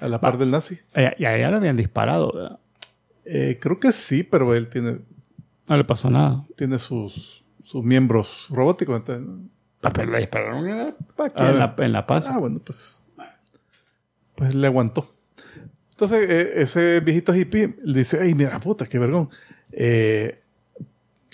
[0.00, 0.78] a la par del nazi.
[0.94, 2.58] Eh, Y a ella le habían disparado, ¿verdad?
[3.24, 4.98] Eh, creo que sí, pero él tiene,
[5.68, 6.44] No le pasó nada.
[6.56, 9.00] tiene sus, sus miembros robóticos.
[9.82, 10.94] Ah, Pero le dispararon en la,
[11.36, 12.34] Ah, en la, panza.
[12.34, 13.00] Ah, bueno, pues.
[14.34, 15.14] Pues le aguantó.
[15.90, 19.30] Entonces, eh, ese viejito hippie le dice: Ay, mira, puta, qué vergón.
[19.70, 20.40] Eh,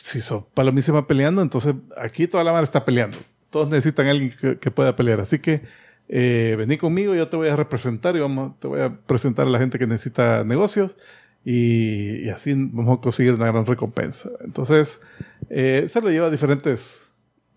[0.02, 3.18] si sos palomísima peleando, entonces aquí toda la mano está peleando.
[3.50, 5.20] Todos necesitan a alguien que, que pueda pelear.
[5.20, 5.62] Así que
[6.08, 9.50] eh, vení conmigo, yo te voy a representar y vamos, te voy a presentar a
[9.50, 10.96] la gente que necesita negocios.
[11.44, 14.28] Y, y así vamos a conseguir una gran recompensa.
[14.44, 15.00] Entonces,
[15.48, 17.10] eh, se lo lleva a diferentes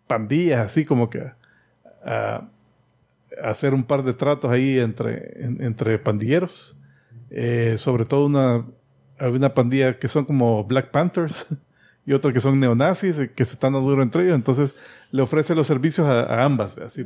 [0.08, 1.20] pandillas, así como que
[2.06, 2.48] a,
[3.42, 6.78] a hacer un par de tratos ahí entre, en- entre pandilleros.
[7.30, 8.66] Eh, sobre todo una,
[9.20, 11.48] una pandilla que son como Black Panthers
[12.06, 14.36] y otra que son neonazis eh, que se están dando duro entre ellos.
[14.36, 14.76] Entonces
[15.12, 16.78] le ofrece los servicios a, a ambas.
[16.78, 17.06] Así.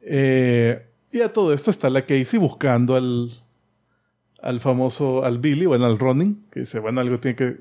[0.00, 3.30] Eh, y a todo esto está la Casey buscando al,
[4.42, 7.56] al famoso, al Billy, bueno, al Ronin, que dice, bueno, algo tiene que,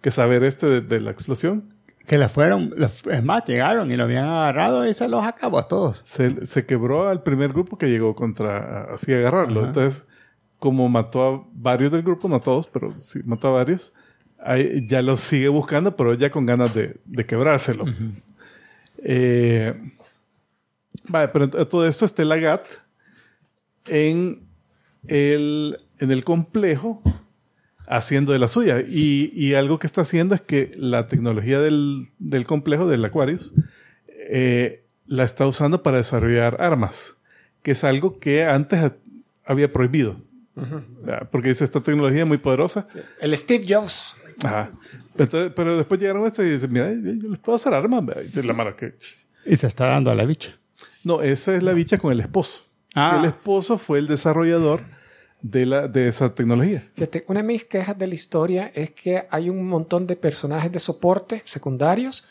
[0.00, 1.64] que saber este de, de la explosión.
[2.06, 5.68] Que le fueron, es más, llegaron y lo habían agarrado y se los acabó a
[5.68, 6.02] todos.
[6.04, 9.60] se, se quebró al primer grupo que llegó contra así agarrarlo.
[9.60, 9.68] Ajá.
[9.68, 10.06] Entonces,
[10.58, 13.92] como mató a varios del grupo, no a todos, pero sí mató a varios,
[14.44, 17.84] ahí ya los sigue buscando, pero ya con ganas de, de quebrárselo.
[19.04, 19.74] Eh,
[21.08, 22.64] vale, pero todo esto está la GAT
[23.88, 24.42] en
[25.08, 27.02] el, en el complejo
[27.86, 28.80] haciendo de la suya.
[28.80, 33.52] Y, y algo que está haciendo es que la tecnología del, del complejo, del Aquarius,
[34.28, 37.16] eh, la está usando para desarrollar armas,
[37.62, 38.96] que es algo que antes ha-
[39.44, 40.16] había prohibido.
[41.30, 42.84] Porque dice, esta tecnología es muy poderosa.
[43.20, 44.16] El Steve Jobs.
[44.42, 44.70] Ajá.
[45.18, 48.02] Entonces, pero después llegaron a esto y dicen, mira, yo les puedo hacer armas.
[48.34, 48.94] Y la mano que...
[49.44, 50.58] Y se está dando a la bicha.
[51.04, 52.64] No, esa es la bicha con el esposo.
[52.94, 53.16] Ah.
[53.18, 54.82] El esposo fue el desarrollador
[55.42, 56.88] de, la, de esa tecnología.
[56.94, 60.70] Fíjate, una de mis quejas de la historia es que hay un montón de personajes
[60.70, 62.26] de soporte secundarios.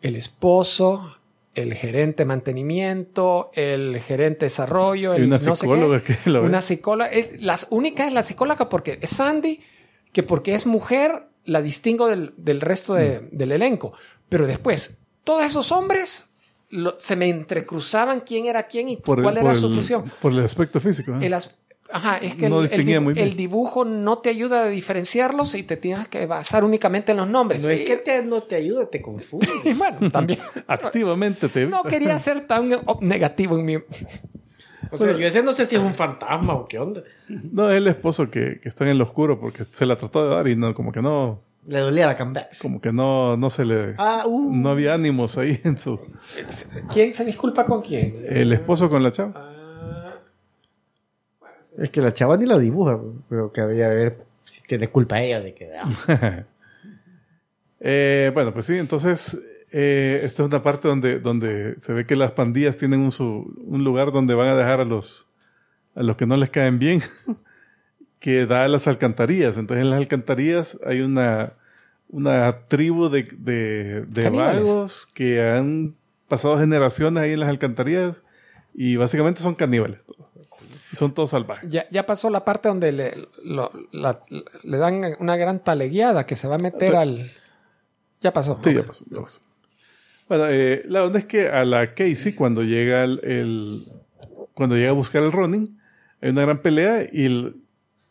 [0.00, 1.16] El esposo,
[1.54, 6.16] el gerente de mantenimiento, el gerente de desarrollo, Y el una no sé psicóloga qué.
[6.16, 6.48] que lo ve.
[6.48, 7.10] Una psicóloga.
[7.10, 9.60] es- las única es la psicóloga porque es Sandy,
[10.12, 13.36] que porque es mujer la distingo del, del resto de- Mm.
[13.36, 13.92] del elenco.
[14.28, 16.26] Pero después, todos esos hombres
[16.70, 20.10] lo- se me entrecruzaban quién era quién y Por el- cuál era su el- función.
[20.20, 21.12] Por el aspecto físico.
[21.20, 21.26] ¿eh?
[21.26, 21.54] El as-
[21.94, 23.28] Ajá, es que No el- el, distinguía dibu- muy bien.
[23.28, 27.28] el dibujo no te ayuda a diferenciarlos y te tienes que basar únicamente en los
[27.28, 27.62] nombres.
[27.62, 29.46] No es que te, no te ayuda, te confunde.
[29.64, 30.38] y bueno, también.
[30.66, 32.70] Activamente te No quería ser tan
[33.02, 33.76] negativo en mi...
[34.92, 37.02] O sea, yo ese no sé si es un fantasma o qué onda.
[37.28, 40.34] No, es el esposo que, que está en el oscuro porque se la trató de
[40.34, 42.58] dar y no, como que no, Le dolía la comeback.
[42.60, 44.54] como que no, no se le, Ah, uh.
[44.54, 45.98] no había ánimos ahí en su,
[46.92, 48.22] ¿Quién se disculpa con quién?
[48.28, 49.50] el esposo con la chava.
[51.78, 52.98] Es que la chava ni la dibuja,
[53.30, 55.70] pero que habría que ver si tiene culpa ella de que.
[55.76, 56.44] ah,
[57.84, 59.36] Eh, bueno, pues sí, entonces
[59.72, 63.54] eh, esta es una parte donde, donde se ve que las pandillas tienen un, su-
[63.66, 65.26] un lugar donde van a dejar a los,
[65.94, 67.00] a los que no les caen bien,
[68.18, 69.56] que da a las alcantarillas.
[69.56, 71.52] Entonces en las alcantarillas hay una,
[72.08, 75.94] una tribu de, de, vagos que han
[76.28, 78.22] pasado generaciones ahí en las alcantarillas
[78.74, 80.00] y básicamente son caníbales.
[80.92, 81.68] son todos salvajes.
[81.70, 84.20] Ya, ya pasó la parte donde le, lo- la-
[84.62, 87.30] le dan una gran talegueada que se va a meter al...
[88.20, 88.58] Ya pasó.
[88.62, 89.40] Sí, ya pasó, ya pasó.
[90.28, 93.86] Bueno, eh, la onda es que a la Casey, cuando llega el, el-
[94.54, 95.78] cuando llega a buscar el Ronin,
[96.20, 97.56] hay una gran pelea y, el-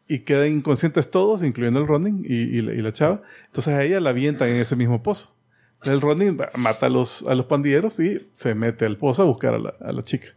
[0.07, 3.21] y quedan inconscientes todos, incluyendo el Ronin y, y la, y la chava.
[3.47, 5.35] Entonces a ella la avientan en ese mismo pozo.
[5.73, 9.25] Entonces el Ronin mata a los, a los pandilleros y se mete al pozo a
[9.25, 10.27] buscar a la, a la chica,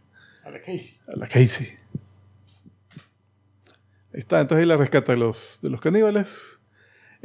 [0.43, 0.97] A la Casey.
[1.07, 1.67] a la Casey.
[4.13, 6.59] Ahí está, entonces ahí la rescata de los, de los caníbales.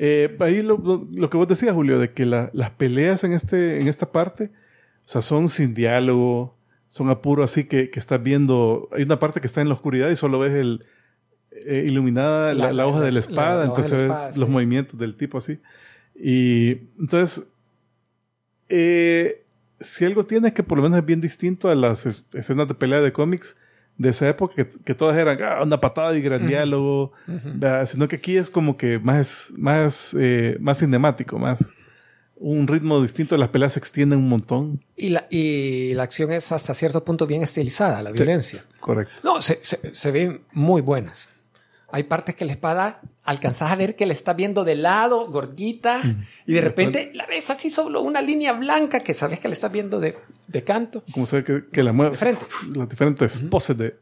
[0.03, 3.33] Eh, ahí lo, lo- lo que vos decías, Julio, de que la- las peleas en,
[3.35, 4.51] este, en esta parte,
[5.05, 6.57] o sea, son sin diálogo,
[6.89, 8.89] son a puro así que, que estás viendo.
[8.93, 10.87] Hay una parte que está en la oscuridad y solo ves el
[11.53, 14.51] eh, iluminada la, La- la hoja de la espada, entonces ves espada, los sí.
[14.53, 15.59] movimientos del tipo así.
[16.15, 17.45] Y entonces,
[18.69, 19.45] eh,
[19.81, 22.69] si algo tiene es que por lo menos es bien distinto a las es- escenas
[22.69, 23.57] de pelea de cómics
[24.01, 27.85] de esa época, que, que todas eran ah, una patada y gran diálogo, ¿verdad?
[27.85, 31.71] sino que aquí es como que más, más, eh, más cinemático, más
[32.37, 34.83] un ritmo distinto, las peleas se extienden un montón.
[34.97, 38.65] Y la, y la acción es hasta cierto punto bien estilizada, la violencia.
[38.81, 39.13] Correcto.
[39.23, 41.29] No, se, se, se ven muy buenas.
[41.93, 46.01] Hay partes que la espada alcanzas a ver que le está viendo de lado, gordita,
[46.47, 49.71] y de repente la ves así solo una línea blanca que sabes que le estás
[49.73, 51.03] viendo de, de canto.
[51.12, 52.43] Como se ve que, que la mueve, De frente.
[52.75, 53.97] las diferentes poses de...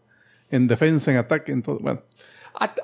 [0.50, 1.78] en defensa, en ataque, en todo.
[1.78, 2.02] Bueno,
[2.54, 2.78] At-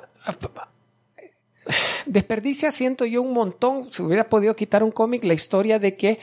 [2.06, 3.90] Desperdicia, siento yo, un montón.
[3.90, 6.18] Se hubiera podido quitar un cómic la historia de que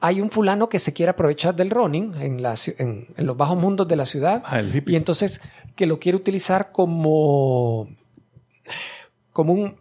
[0.00, 3.36] hay un fulano que se quiere aprovechar del running en, la ci- en, en los
[3.36, 4.42] bajos mundos de la ciudad.
[4.46, 4.92] Ah, el hippie.
[4.94, 5.40] y entonces
[5.74, 7.88] que lo quiere utilizar como,
[9.34, 9.76] como un,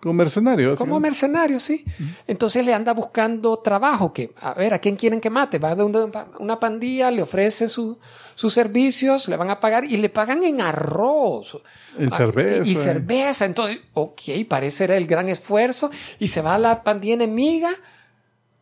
[0.00, 0.74] como mercenario.
[0.76, 1.84] como mercenario, sí.
[2.26, 5.58] Entonces le anda buscando trabajo, que a ver, ¿a quién quieren que mate?
[5.58, 7.98] Va de una, una pandilla, le ofrece su-
[8.34, 11.58] sus servicios, le van a pagar y le pagan en arroz.
[11.98, 12.66] En Ah, cerveza.
[12.68, 13.44] Y, y cerveza.
[13.44, 17.70] Entonces, ok, parece ser el gran esfuerzo y se va a la pandilla enemiga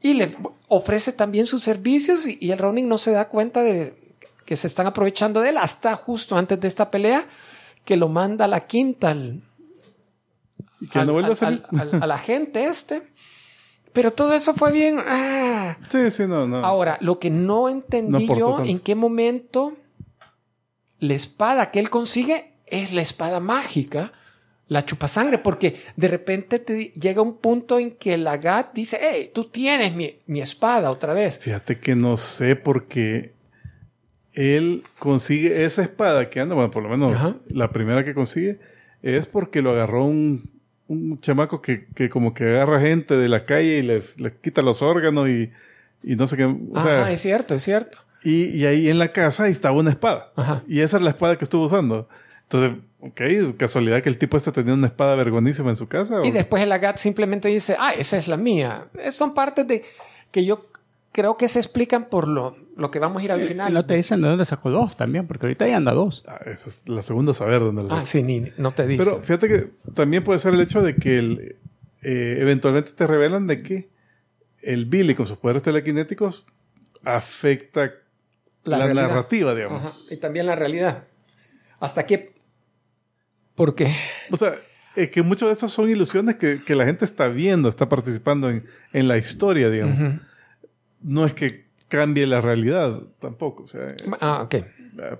[0.01, 0.35] y le
[0.69, 3.95] ofrece también sus servicios y, y el Ronin no se da cuenta de
[4.45, 7.27] que se están aprovechando de él hasta justo antes de esta pelea
[7.85, 9.15] que lo manda a la quinta
[10.81, 11.63] Y que no al- vuelve a al- salir.
[11.73, 13.03] al- al- a la gente este.
[13.93, 14.99] Pero todo eso fue bien.
[15.05, 15.77] ah.
[15.91, 16.59] Sí, sí, no, no.
[16.59, 18.71] Ahora, lo que no entendí No yo, tanto.
[18.71, 19.75] en qué momento
[21.01, 24.13] la espada que él consigue es la espada mágica,
[24.69, 29.31] la chupasangre, porque de repente te llega un punto en que la Gat dice, hey,
[29.35, 31.39] tú tienes mi, mi espada otra vez.
[31.39, 33.33] Fíjate que no sé porque
[34.35, 37.37] él consigue esa espada que anda, bueno, por lo menos Ajá.
[37.49, 38.61] la primera que consigue
[39.03, 40.51] es porque lo agarró un,
[40.89, 44.63] un chamaco que, que como que agarra gente de la calle y les, les quita
[44.63, 45.51] los órganos y,
[46.03, 46.45] y no sé qué.
[46.45, 47.99] O Ajá, sea, es cierto, es cierto.
[48.25, 50.33] y, y ahí en la casa estaba una espada.
[50.37, 50.63] Ajá.
[50.67, 52.09] Y esa es la espada que estuvo usando.
[52.51, 56.21] Entonces, ok, casualidad que el tipo este tenía una espada vergonísima en su casa.
[56.25, 58.87] Y después el Agat simplemente dice, ah, esa es la mía.
[58.99, 59.85] Eh, Son partes de
[60.31, 60.67] que yo
[61.13, 63.75] creo que se explican por lo, lo que vamos a ir al final.
[63.75, 66.25] No te dicen de dónde sacó dos también, porque ahorita ya anda dos.
[66.29, 69.03] Ah, esa es la segunda saber dónde Ah, sí, ni, no te dice.
[69.03, 71.57] Pero fíjate que también puede ser el hecho de que el,
[72.03, 73.89] eh, eventualmente te revelan de que
[74.63, 76.47] el Billy con sus poderes telequinéticos
[77.03, 77.95] afecta
[78.63, 79.85] la, narrativa, digamos.
[79.85, 81.03] Ajá, Y también la realidad.
[81.81, 82.33] ¿Hasta qué?
[83.57, 83.93] Porque
[84.31, 84.55] O sea,
[84.95, 88.49] es que muchas de esas son ilusiones que, que la gente está viendo, está participando
[88.51, 90.21] en, en la historia, digamos.
[91.01, 93.65] No es que cambie la realidad tampoco.
[93.65, 94.55] O sea, Ah, ok.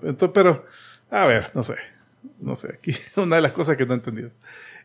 [0.03, 0.65] Entonces, pero,
[1.09, 1.75] a ver, no sé.
[2.39, 4.23] No sé, aquí una de las cosas que no entendí.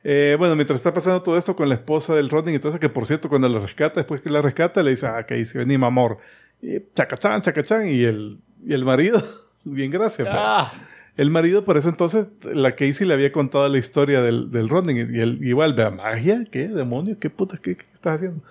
[0.07, 3.07] Eh, bueno, mientras está pasando todo esto con la esposa del Rodney eso, que por
[3.07, 5.87] cierto, cuando la rescata, después que la rescata, le dice, ah, que dice, vení, mi
[5.87, 6.19] amor.
[6.61, 9.23] Y chacachán, chacachán, y el, y el marido,
[9.65, 10.29] bien gracias.
[10.31, 10.73] Ah,
[11.17, 14.97] El marido, por ese entonces, la Casey le había contado la historia del, del Rodney,
[14.97, 16.69] y él igual, vea, magia, ¿qué?
[16.69, 17.19] ¿Demonio?
[17.19, 17.57] ¿Qué puta?
[17.57, 18.45] ¿Qué, qué estás haciendo?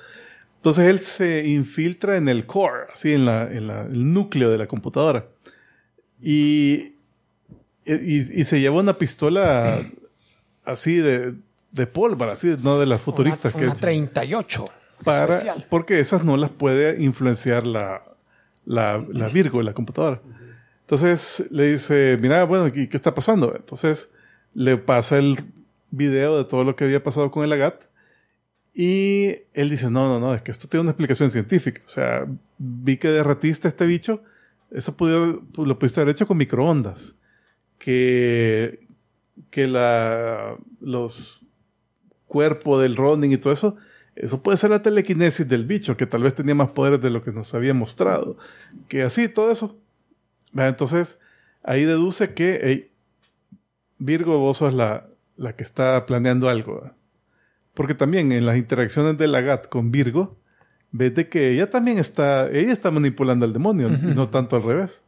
[0.64, 4.58] Entonces él se infiltra en el core, así en la, en la- el núcleo de
[4.58, 5.26] la computadora.
[6.22, 6.94] Y,
[7.86, 9.82] y, y se lleva una pistola
[10.64, 11.34] así de,
[11.72, 13.54] de pólvora, así, no de las futuristas.
[13.56, 14.66] una, una que 38.
[15.04, 15.66] para, especial.
[15.70, 18.02] porque esas no las puede influenciar la,
[18.66, 20.22] la, la Virgo de la computadora.
[20.80, 23.54] Entonces le dice, mira, bueno, ¿y ¿qué está pasando?
[23.54, 24.12] Entonces
[24.54, 25.38] le pasa el
[25.92, 27.84] video de todo lo que había pasado con el Agat
[28.74, 31.82] y él dice, no, no, no, es que esto tiene una explicación científica.
[31.86, 32.26] O sea,
[32.58, 34.24] vi que derretiste este bicho,
[34.72, 37.14] eso pudo, lo pudiste haber hecho con microondas.
[37.78, 38.88] Que,
[39.52, 41.46] que la, los
[42.28, 43.76] cuerpos del Ronin y todo eso,
[44.16, 47.24] eso puede ser la telequinesis del bicho, que tal vez tenía más poderes de lo
[47.24, 48.38] que nos había mostrado.
[48.88, 49.78] Que así, todo eso.
[50.56, 51.20] Entonces,
[51.64, 52.92] ahí deduce que
[54.00, 56.92] Virgo, vos sos la, la que está planeando algo.
[57.74, 60.38] Porque también en las interacciones de Lagat con Virgo,
[60.92, 64.64] ves de que ella también está, ella está manipulando al demonio, y no tanto al
[64.64, 65.02] revés.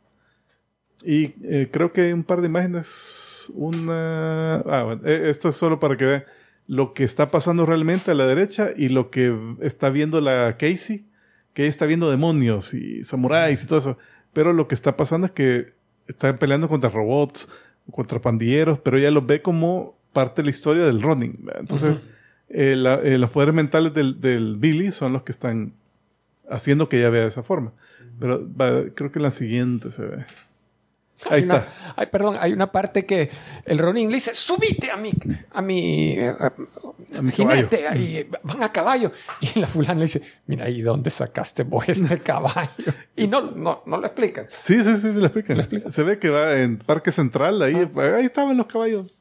[1.04, 4.56] Y eh, creo que un par de imágenes, una...
[4.56, 6.24] Ah, bueno, eh, esto es solo para que vean
[6.68, 11.06] lo que está pasando realmente a la derecha y lo que está viendo la Casey,
[11.54, 13.98] que ella está viendo demonios y samuráis y todo eso.
[14.34, 15.74] Pero lo que está pasando es que
[16.08, 17.48] está peleando contra robots,
[17.92, 21.48] contra pandilleros, pero ella los ve como parte de la historia del running.
[21.60, 22.02] Entonces,
[22.50, 25.74] eh, la- eh, los poderes mentales del, del Billy son los que están
[26.50, 27.72] haciendo que ella vea de esa forma.
[28.20, 30.26] Pero va, creo que en la siguiente se ve.
[31.30, 31.94] Ahí Hay una- está.
[31.96, 33.30] ay, perdón, hay una parte que
[33.66, 35.12] el Ronin le dice, subite a mi,
[35.54, 36.36] a mi, eh,
[37.18, 39.12] A mi jinete, ahí, van a caballo.
[39.40, 42.70] Y la fulana le dice, mira, ¿y dónde sacaste vos este caballo?
[43.16, 44.48] Y no, no, no lo explican.
[44.64, 45.90] Sí, sí, sí, se lo explican.
[45.90, 49.18] Se ve que va en Parque Central, ahí, ahí estaban los caballos.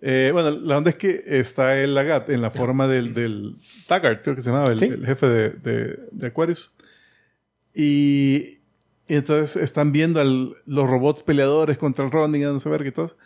[0.00, 3.56] Eh, bueno, la onda es que está el Lagat en la forma del, del
[3.86, 4.84] Taggart, creo que se llamaba, el, Sí.
[4.86, 6.70] el jefe de, de, de Aquarius.
[7.74, 8.58] Y,
[9.08, 12.92] y entonces están viendo al- los robots peleadores contra el Ronin, no sé ver qué
[12.92, 13.16] todo.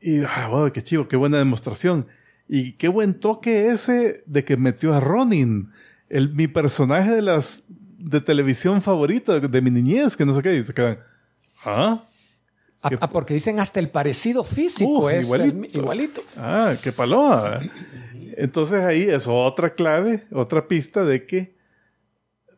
[0.00, 2.06] Y, ah, wow, qué chivo, qué buena demostración.
[2.48, 5.70] Y qué buen toque ese de que metió a Ronin,
[6.08, 7.64] el, mi personaje de las
[7.98, 10.98] de televisión favorito de mi niñez, que no sé qué, y se quedan,
[11.64, 12.02] ¿ah?
[12.82, 15.50] Ah, ah, porque dicen hasta el parecido físico Uh, es igualito.
[15.50, 16.22] el mi- igualito.
[16.36, 17.60] Ah, qué paloma.
[18.36, 21.54] Entonces ahí es otra clave, otra pista de que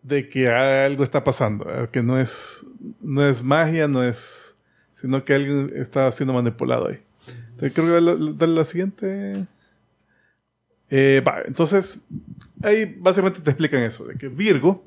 [0.03, 2.65] de que algo está pasando, que no es
[3.01, 4.57] no es magia, no es
[4.93, 7.01] sino que alguien está siendo manipulado ahí.
[7.51, 9.47] Entonces, creo que darle la siguiente.
[10.91, 12.01] Eh, va, entonces
[12.63, 14.83] ahí básicamente te explican eso de que Virgo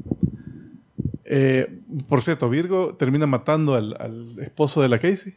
[1.26, 5.35] eh, por cierto, Virgo termina matando al, esposo de la Casey.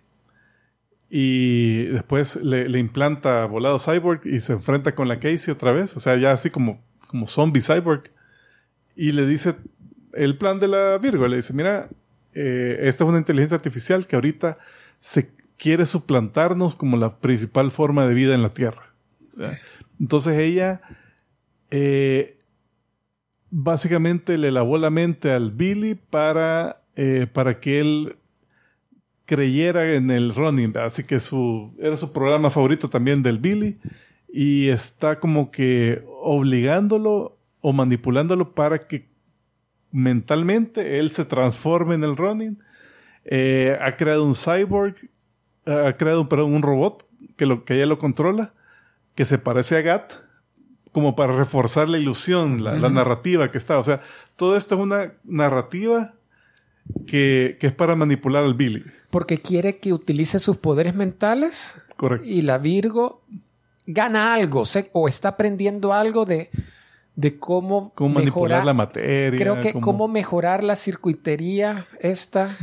[1.11, 5.97] Y después le, implanta volado cyborg y se enfrenta con la Casey otra vez.
[5.97, 8.11] O sea, ya así como, como zombie cyborg.
[8.95, 9.57] Y le dice
[10.13, 11.27] el plan de la Virgo.
[11.27, 11.89] Le dice, mira,
[12.35, 14.59] eh, esta es una inteligencia artificial que ahorita
[15.01, 18.93] se quiere suplantarnos como la principal forma de vida en la Tierra.
[19.99, 20.81] Entonces ella
[21.71, 22.38] eh,
[23.51, 28.17] básicamente le lavó la mente al Billy para, eh, para que él
[29.25, 30.77] creyera en el running.
[30.79, 33.79] Así que su, era su programa favorito también del Billy.
[34.29, 39.09] Y está como que obligándolo o manipulándolo para que
[39.91, 42.59] mentalmente él se transforme en el running.
[43.25, 44.95] Eh, ha creado un cyborg,
[45.67, 47.07] ha creado perdón, un robot
[47.37, 48.55] que, lo, que ella lo controla,
[49.15, 50.13] que se parece a Gat,
[50.99, 53.79] como para reforzar la ilusión, la, la narrativa que está.
[53.79, 54.01] O sea,
[54.37, 56.15] todo esto es una narrativa
[57.07, 58.85] que, que es para manipular al Billy.
[59.11, 62.27] Porque quiere que utilice sus poderes mentales Correcto.
[62.27, 63.23] y la Virgo
[63.87, 66.51] gana algo se- o está aprendiendo algo de,
[67.17, 69.39] de cómo, Cómo manipular la materia.
[69.39, 72.57] Creo que cómo- cómo mejorar la circuitería esta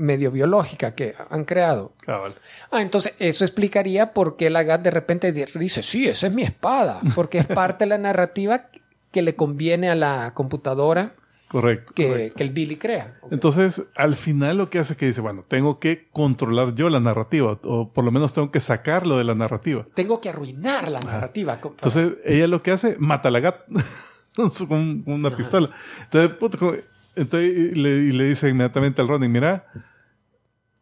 [0.00, 1.92] medio biológica que han creado.
[2.04, 2.34] Cabal.
[2.70, 6.32] Ah, entonces eso explicaría por qué la GAT de repente di- dice, sí, esa es
[6.32, 8.66] mi espada, porque es parte de la narrativa
[9.12, 11.14] que le conviene a la computadora
[11.48, 11.92] Correcto.
[11.94, 12.36] que, correcto.
[12.36, 13.16] que el Billy crea.
[13.32, 17.00] Entonces, al final lo que hace es que dice, bueno, tengo que controlar yo la
[17.00, 19.84] narrativa, o por lo menos tengo que sacarlo de la narrativa.
[19.94, 21.58] Tengo que arruinar la narrativa.
[21.62, 23.64] Entonces, ella lo que hace, mata a la gata
[24.68, 25.70] con, una pistola.
[26.04, 26.74] Entonces, puta, como-
[27.16, 29.66] entonces y le, y le dice inmediatamente al Ronin, mira,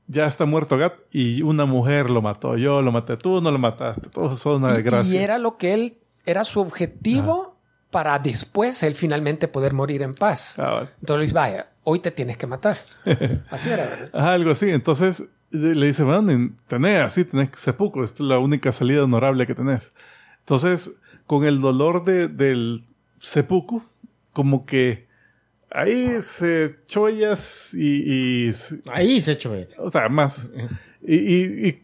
[0.09, 2.57] ya está muerto Gat y una mujer lo mató.
[2.57, 4.09] Yo lo maté, tú no lo mataste.
[4.09, 5.21] Todos son una desgracia.
[5.21, 7.57] y era lo que él, era su objetivo
[7.91, 10.55] para después él finalmente poder morir en paz.
[10.57, 10.91] Cabal.
[11.01, 12.79] Entonces vaya, hoy te tienes que matar.
[13.51, 14.11] Así era, ¿verdad?
[14.13, 14.71] Ajá, algo así.
[14.71, 18.05] Entonces le dice, bueno, tenés así, tenés sepulcro.
[18.05, 19.95] Esta es la única salida honorable que tenés.
[20.41, 22.85] Entonces, con el dolor de, del
[23.21, 23.83] seppuku,
[24.33, 25.08] como que
[25.71, 28.53] ahí se chollas y, y
[28.93, 30.49] Ahí se echó o sea, más.
[31.03, 31.81] Y, y,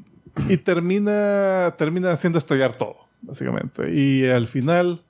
[0.49, 3.93] y, termina, termina haciendo estallar todo, básicamente.
[3.95, 5.03] Y al final,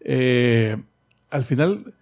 [0.00, 0.76] eh,
[1.30, 1.94] al final,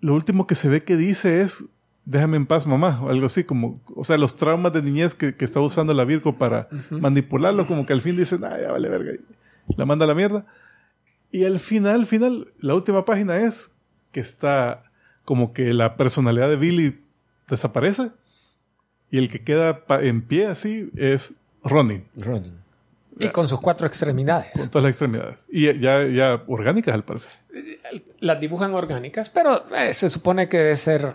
[0.00, 1.64] lo último que se ve que dice es,
[2.04, 5.36] déjame en paz, mamá, o algo así, como, o sea, los traumas de niñez que,
[5.36, 8.88] que está usando la Virgo para manipularlo, como que al fin dicen, ah, ya vale
[8.88, 10.46] verga, y la manda a la mierda.
[11.30, 13.72] Y al final, al final, la última página es
[14.12, 14.84] que está
[15.24, 17.00] como que la personalidad de Billy
[17.48, 18.10] desaparece
[19.10, 21.34] y el que queda en pie así es
[21.64, 22.60] Ronin, Ronin.
[23.18, 24.50] Y con sus cuatro extremidades.
[24.52, 25.46] con todas las extremidades.
[25.50, 27.30] Y ya, ya orgánicas al parecer.
[28.20, 31.14] Las dibujan orgánicas, pero eh, se supone que debe ser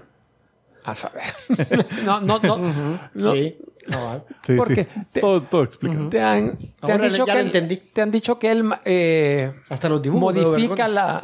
[0.84, 1.24] a saber.
[2.06, 3.00] no, no, no.
[3.14, 3.34] no.
[3.34, 3.58] Sí.
[3.90, 4.24] cabal.
[4.44, 4.90] Sí, Porque sí.
[5.12, 5.98] te- todo, todo explica.
[6.10, 7.78] Te han, te Ahora han dicho ya que lo entendí.
[7.78, 10.36] te han dicho que él eh, Hasta los dibujos.
[10.36, 11.24] modifica la,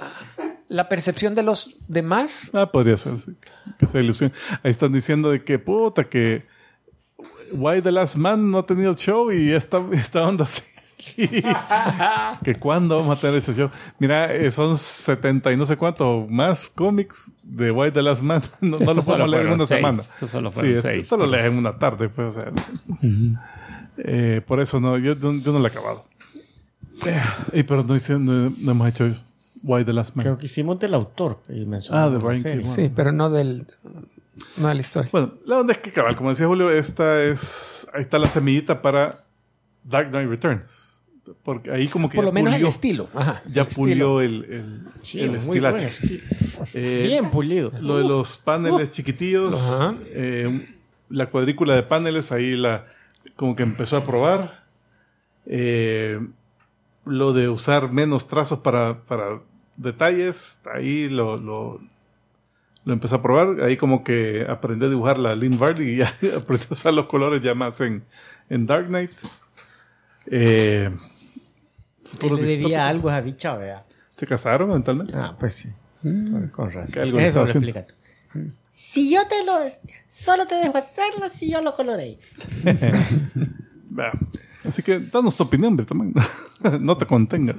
[0.70, 2.50] la percepción de los demás.
[2.54, 3.32] Ah, podría ser, sí.
[3.78, 4.32] Que sea ilusión.
[4.64, 6.46] Ahí están diciendo de que puta, que
[7.52, 10.64] Why the Last Man no ha tenido show y esta, esta onda así.
[12.44, 13.70] que cuándo vamos a tener ese show.
[14.00, 18.42] Mira, eh, son 70 y no sé cuánto más cómics de Why the Last Man.
[18.62, 19.78] No, no lo solo podemos leer en una seis.
[19.80, 20.02] semana.
[20.02, 22.52] Estos solo Sí, fueron esto seis, solo por lees en una tarde, pues, o sea.
[23.98, 26.06] Eh, por eso no, yo, yo, yo no lo he acabado.
[27.52, 29.14] Y pero no, hice- no- no hemos hecho
[29.64, 30.24] Why the Last Man.
[30.24, 31.40] Creo que hicimos del autor.
[31.50, 32.44] y Ah, de Brian.
[32.62, 32.66] K.
[32.66, 33.66] Sí, pero no del
[34.58, 35.10] no de la historia.
[35.12, 37.88] Bueno, la onda es que cabal, como decía Julio, esta es.
[37.94, 39.24] Ahí está la semillita para
[39.84, 41.00] Dark Knight Returns.
[41.44, 43.08] Porque ahí como que Por lo menos el estilo.
[43.16, 45.88] Ajá, Ya el pulió el, el, Sí, el estilacho.
[46.74, 47.72] Eh, Bien pulido.
[47.80, 49.96] Lo de los paneles chiquitillos, Ajá.
[50.08, 50.66] eh,
[51.10, 52.88] la cuadrícula de paneles, ahí la
[53.38, 54.64] como que empezó a probar.
[55.46, 56.20] Eh,
[57.06, 59.42] lo de usar menos trazos para, para
[59.78, 61.82] detalles, ahí lo, lo,
[62.86, 63.62] lo empezó a probar.
[63.62, 67.06] Ahí como que aprendí a dibujar la Lynn Varley y ya aprendí a usar los
[67.06, 68.04] colores ya más en,
[68.50, 69.12] en Dark Knight.
[70.28, 70.90] Eh,
[72.04, 73.86] futuro le debía algo a esa bicha, vea.
[74.16, 75.14] ¿Se casaron eventualmente?
[75.16, 75.70] Ah, pues sí.
[76.52, 77.20] Con razón.
[77.20, 77.86] Eso lo.
[78.72, 79.60] Si yo te lo...
[80.08, 82.18] Solo te dejo hacerlo si yo lo coloré.
[84.66, 86.14] Así que danos tu opinión, también.
[86.82, 87.58] no te contengas.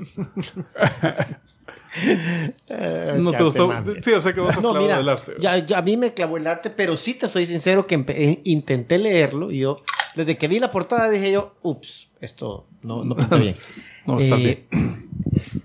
[3.19, 3.71] No te gustó.
[4.03, 5.33] Sí, o sea que vas a No, clavado mira, del arte.
[5.41, 8.41] ya, ya a mí me clavó el arte, pero sí te soy sincero que eh,
[8.45, 9.79] intenté leerlo y yo,
[10.17, 13.55] desde que vi la portada dije yo, ups, esto no, no pinta bien.
[14.07, 14.67] No, está Eh,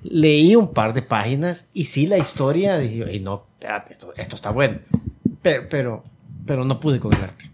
[0.04, 4.14] Leí un par de páginas y sí la historia, dije, yo, "Ey, no, espérate, esto,
[4.16, 4.80] esto está bueno.
[5.42, 6.04] Pero, pero,
[6.46, 7.50] pero no pude con el arte.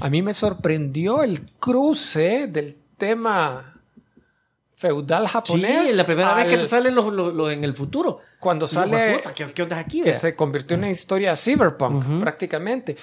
[0.00, 3.71] A mí me sorprendió el cruce del tema
[4.82, 5.90] feudal Sí, japonés.
[5.90, 8.20] es la primera vez que te salen los, los- los en el futuro.
[8.40, 10.00] Cuando sale "Puta, ¿qué, qué onda es aquí?
[10.02, 12.96] que vea?" se convirtió en una historia cyberpunk prácticamente.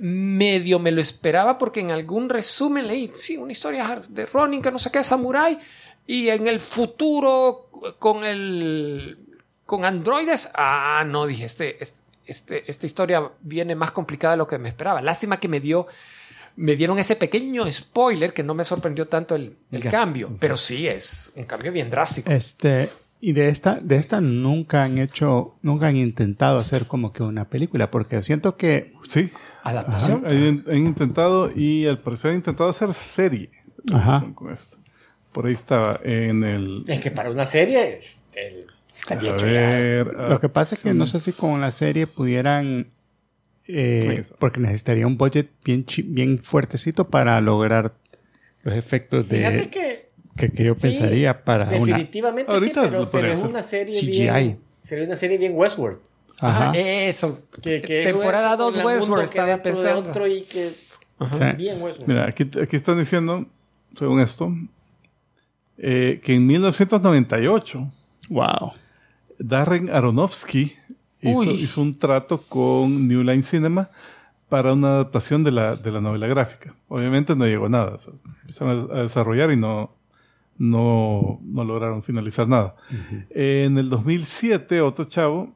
[0.00, 4.70] Medio me lo esperaba porque en algún resumen leí, sí, una historia de Ronin que
[4.70, 5.58] no sé qué, samurai,
[6.06, 9.18] y en el futuro con el
[9.64, 14.46] con androides, ah, no, dije, este, este, este- esta historia viene más complicada de lo
[14.46, 15.00] que me esperaba.
[15.02, 15.86] Lástima que me dio,
[16.56, 19.90] me dieron ese pequeño spoiler que no me sorprendió tanto el, el Ya.
[19.90, 22.30] cambio, pero sí es un cambio bien drástico.
[22.30, 22.88] Este,
[23.20, 27.46] y de esta, de esta nunca han hecho, nunca han intentado hacer como que una
[27.48, 29.30] película, porque siento que Sí.
[29.62, 30.24] Adaptación.
[30.26, 33.50] Han, han intentado y al parecer han intentado hacer serie
[33.92, 34.24] Ajá.
[34.34, 34.76] con esto.
[35.32, 36.84] Por ahí estaba en el.
[36.86, 38.60] Es que para una serie este,
[38.96, 40.06] estaría A ver.
[40.06, 42.86] lo que pasa es que no sé si con la serie pudieran,
[43.68, 47.94] eh, porque necesitaría un budget bien, fuertecito para lograr
[48.62, 50.06] los efectos de, Fíjate que
[50.36, 51.76] que, que yo Sí, pensaría para una.
[51.96, 54.20] definitivamente Ahorita sí, pero, es una serie CGI.
[54.20, 54.60] bien...
[54.82, 55.98] Sería una serie bien Westworld.
[56.38, 56.70] Ajá.
[56.72, 57.40] Ah, eso.
[57.62, 60.10] Que, que es Temporada Westworld 2 con el mundo Westworld que estaba pensando.
[60.10, 60.74] otro y que...
[61.32, 61.44] Sí.
[61.56, 62.06] Bien Westworld.
[62.08, 63.46] Mira, aquí, aquí están diciendo,
[63.98, 64.54] según esto,
[65.78, 67.92] eh, que en 1998
[68.28, 68.72] Wow.
[69.38, 70.74] Darren Aronofsky
[71.22, 73.88] hizo, un trato con New Line Cinema
[74.48, 76.74] para una adaptación de la, de la novela gráfica.
[76.88, 77.94] Obviamente no llegó a nada.
[77.94, 78.12] o sea,
[78.42, 79.96] empezaron a, a desarrollar y no,
[80.58, 82.76] no, no lograron finalizar nada.
[83.30, 85.54] En el 2007, otro chavo,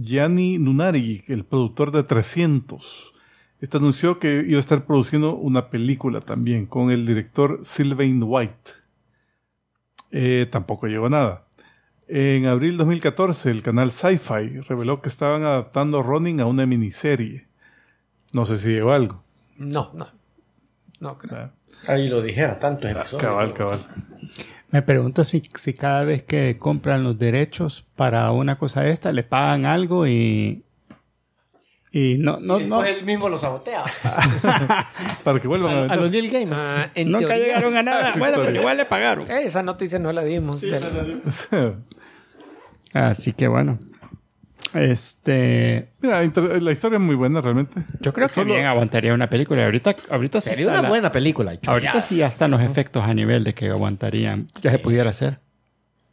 [0.00, 3.14] Gianni Nunari, el productor de 300,
[3.60, 8.72] este anunció que iba a estar produciendo una película también con el director Sylvain White.
[10.10, 11.46] Eh, tampoco llegó a nada.
[12.08, 17.46] En abril 2014, el canal Sci-Fi reveló que estaban adaptando Ronin a una miniserie.
[18.32, 19.22] No sé si llegó algo.
[19.56, 20.08] No, no.
[21.00, 21.32] No creo.
[21.34, 21.52] ¿verdad?
[21.88, 23.22] Ahí lo dijera, tantos episodios.
[23.22, 23.80] Cabal, cabal.
[24.70, 29.12] Me pregunto si, si cada vez que compran los derechos para una cosa de esta
[29.12, 30.64] le pagan algo y.
[31.94, 32.78] Y no, no, Y no.
[32.80, 33.84] después él mismo lo sabotea.
[35.24, 36.58] Para que vuelvan a, a, a los Neil Gaiman.
[36.58, 38.10] Ah, Nunca teoría- llegaron a nada.
[38.12, 39.30] Sí, bueno, pero igual le pagaron.
[39.30, 40.62] Eh, esa noticia no la dimos.
[40.62, 41.20] Del-
[42.92, 43.78] Así que bueno.
[44.74, 45.88] Este.
[46.00, 47.82] Mira, la historia es muy buena realmente.
[48.00, 49.64] Yo creo que Solo- bien aguantaría una película.
[49.64, 51.58] Ahorita, ahorita sí Sería una la- buena película.
[51.66, 54.46] Ahorita sí ya están los efectos a nivel de que aguantarían.
[54.62, 55.40] Ya se pudiera hacer.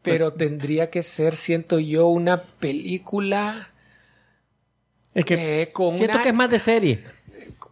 [0.01, 3.69] Pero tendría que ser, siento yo, una película
[5.14, 7.03] Es que eh, con siento una- que es más de serie.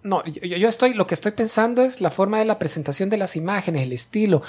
[0.04, 3.18] No, yo, yo estoy, lo que estoy pensando es la forma de la presentación de
[3.18, 4.42] las imágenes, el estilo.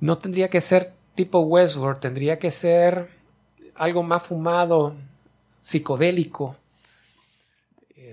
[0.00, 3.08] No tendría que ser tipo Westworld, tendría que ser
[3.78, 4.94] algo más fumado,
[5.60, 6.56] psicodélico.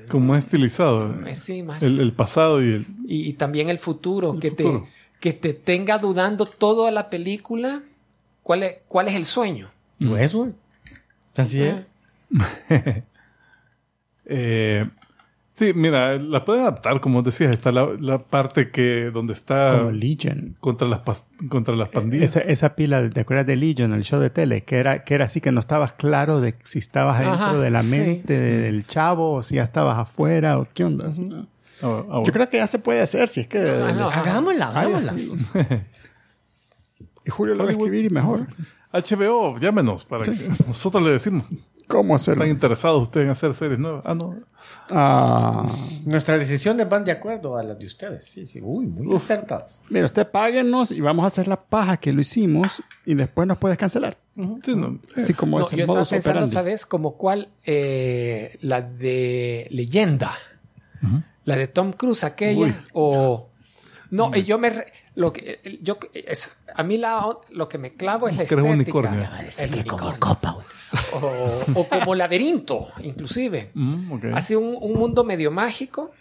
[0.10, 1.14] Como es estilizado.
[1.26, 1.82] Eh, sí, más.
[1.82, 2.86] El, el pasado y el...
[3.08, 4.82] y, y también el futuro, El que, futuro.
[4.82, 7.82] Te, que te tenga dudando toda la película
[8.44, 9.70] cuál es, cuál es el sueño.
[10.02, 10.56] Westworld.
[11.36, 11.76] Así Ah.
[11.76, 11.90] es.
[14.26, 14.86] Eh,
[15.56, 17.52] sí, mira, la pueden adaptar, como decías.
[17.52, 20.56] Está la, la parte que donde está Como Legion.
[20.60, 21.02] contra las,
[21.50, 22.36] contra las pandillas.
[22.36, 24.64] Esa, esa pila, ¿te acuerdas de Legion, el show de tele?
[24.64, 27.70] Que era, que era así que no estabas claro de si estabas Ajá, adentro de
[27.70, 31.06] la sí, mente de- del chavo o si ya estabas afuera o qué onda.
[31.06, 31.12] Ah,
[31.82, 32.24] ah, bueno.
[32.26, 33.60] Yo creo que ya se puede hacer si es que...
[33.60, 34.08] Ah, no.
[34.10, 35.14] Hagámosla, hagámosla.
[37.26, 38.48] y Julio lo va a escribir y mejor.
[38.92, 41.46] HBO, llámenos para que nosotros le decimos.
[41.88, 42.44] ¿Cómo hacerlo?
[42.44, 44.04] ¿Están interesados ustedes en hacer series nuevas?
[44.06, 44.36] Ah, no.
[44.90, 45.68] Ah,
[46.06, 48.24] Nuestras decisiones van de acuerdo a las de ustedes.
[48.26, 48.60] Sí, sí.
[48.62, 49.82] Uy, muy acertadas.
[49.90, 53.58] mira, usted páguenos y vamos a hacer la paja que lo hicimos y después nos
[53.58, 54.18] puedes cancelar.
[54.64, 55.00] Sí, no.
[55.16, 56.52] Así como No, es el yo estaba pensando, operandi.
[56.54, 56.86] ¿sabes?
[56.86, 60.34] Como cuál, eh, la de Leyenda,
[61.46, 62.76] la de Tom Cruise, aquella, Uy.
[62.94, 63.50] o...
[64.10, 64.70] No, y yo me...
[64.70, 64.86] re-
[65.16, 68.64] Lo que, yo, es, a mí la, lo que me clavo es la Que era
[68.64, 68.98] un estética.
[68.98, 69.30] unicornio.
[69.60, 70.64] El unicornio.
[71.14, 73.70] O, o como laberinto, inclusive.
[73.74, 74.26] Mm, ok.
[74.34, 76.12] Hace un, un mundo medio mágico.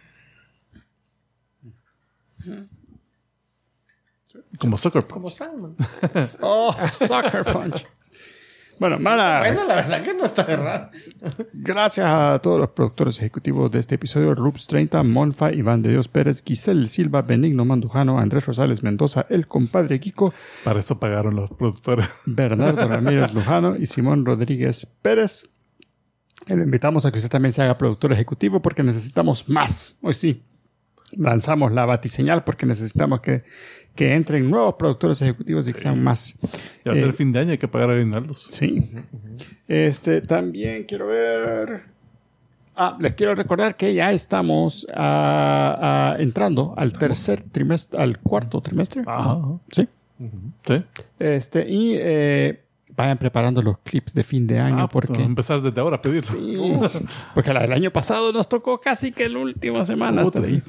[4.58, 5.12] Como Sucker Punch.
[5.12, 5.76] Como Sandman.
[6.40, 7.84] Oh, Sucker Punch.
[8.82, 10.90] Bueno, Mara, Bueno, la verdad que no está errado.
[11.52, 16.08] gracias a todos los productores ejecutivos de este episodio: Rups 30, Monfa, Iván de Dios
[16.08, 20.34] Pérez, Giselle Silva, Benigno Mandujano, Andrés Rosales Mendoza, el compadre Kiko,
[20.64, 22.10] Para eso pagaron los productores.
[22.26, 25.48] Bernardo Ramírez Lujano y Simón Rodríguez Pérez.
[26.48, 29.96] Y lo invitamos a que usted también se haga productor ejecutivo porque necesitamos más.
[30.02, 30.42] Hoy sí,
[31.12, 33.44] lanzamos la batiseñal porque necesitamos que,
[33.94, 36.34] que entren nuevos productores ejecutivos y que sean más.
[36.84, 38.46] Ya va a ser Eh, fin de año, hay que pagar aguinaldos.
[38.50, 38.82] Sí.
[39.68, 41.82] Este, también quiero ver.
[42.74, 48.60] Ah, les quiero recordar que ya estamos ah, ah, entrando al tercer trimestre, al cuarto
[48.62, 49.02] trimestre.
[49.06, 49.40] Ajá.
[49.70, 49.86] Sí.
[50.66, 50.84] Sí.
[51.18, 52.61] Este, y eh,
[52.96, 56.30] vayan preparando los clips de fin de año Ah, porque, empezar desde ahora a pedirlo.
[56.32, 56.58] Sí,
[57.34, 60.22] porque la del año pasado nos tocó casi que la última semana.
[60.22, 60.62] Estar ahí.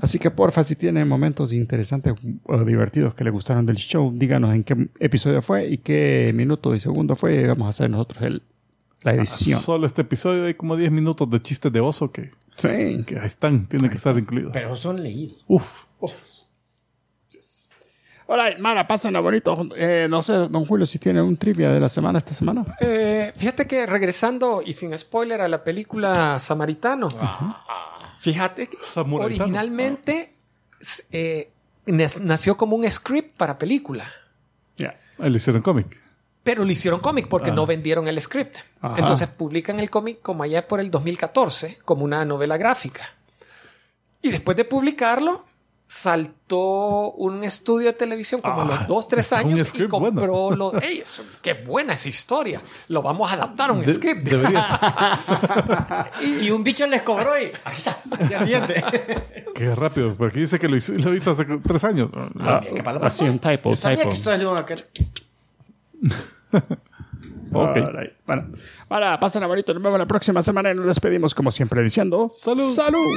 [0.00, 2.14] Así que porfa, si tienen momentos interesantes
[2.44, 6.74] o divertidos que les gustaron del show, díganos en qué episodio fue y qué minuto
[6.74, 7.42] y segundo fue.
[7.42, 8.42] y Vamos a hacer nosotros el,
[9.02, 9.60] la edición.
[9.60, 13.02] Solo este episodio hay como 10 minutos de chistes de oso que, Sí.
[13.06, 14.50] que ahí están, tienen que estar incluidos.
[14.52, 15.44] Pero son leídos.
[15.48, 15.64] Uf.
[18.30, 19.56] Hola, Mara, pasen a bonito.
[19.74, 22.76] Eh, no sé, don Julio, si tiene un trivia de la semana esta semana.
[22.78, 27.08] Eh, fíjate que regresando y sin spoiler a la película Samaritano,
[28.18, 29.24] fíjate que Samaritano.
[29.24, 30.34] originalmente
[31.10, 31.50] eh,
[31.86, 34.04] nació como un script para película,
[34.76, 35.00] Ya.
[35.18, 35.86] Ahí lo hicieron cómic.
[36.42, 38.58] pero lo hicieron cómic porque no vendieron el script.
[38.82, 38.96] Ajá.
[38.98, 43.08] Entonces publican el cómic como allá por el 2014 como una novela gráfica.
[44.20, 45.44] Y después de publicarlo,
[45.90, 50.10] saltó un estudio de televisión como a Ah, los dos, tres años y compró
[50.48, 50.70] bueno.
[50.72, 50.82] los...
[50.84, 52.60] ¡Ey, eso- ¡Qué buena esa historia!
[52.88, 54.22] Lo vamos a adaptar a un De- script.
[54.28, 54.66] deberías.
[56.20, 58.84] Y, y un bicho les cobró y aquí está, al día siguiente.
[59.54, 62.10] Qué rápido, porque dice que lo hizo, lo hizo hace tres años.
[62.38, 64.02] Ah, ¿Qué palabra así un typo, Yo typo.
[64.02, 64.88] que ustedes le iban a querer.
[67.50, 67.76] Ok.
[67.78, 68.12] Alright.
[68.26, 68.48] Bueno,
[68.90, 69.72] ahora pasen a bonito.
[69.72, 72.74] Nos vemos la próxima semana y nos despedimos como siempre diciendo: ¡Salud!
[72.74, 73.16] ¡Salud!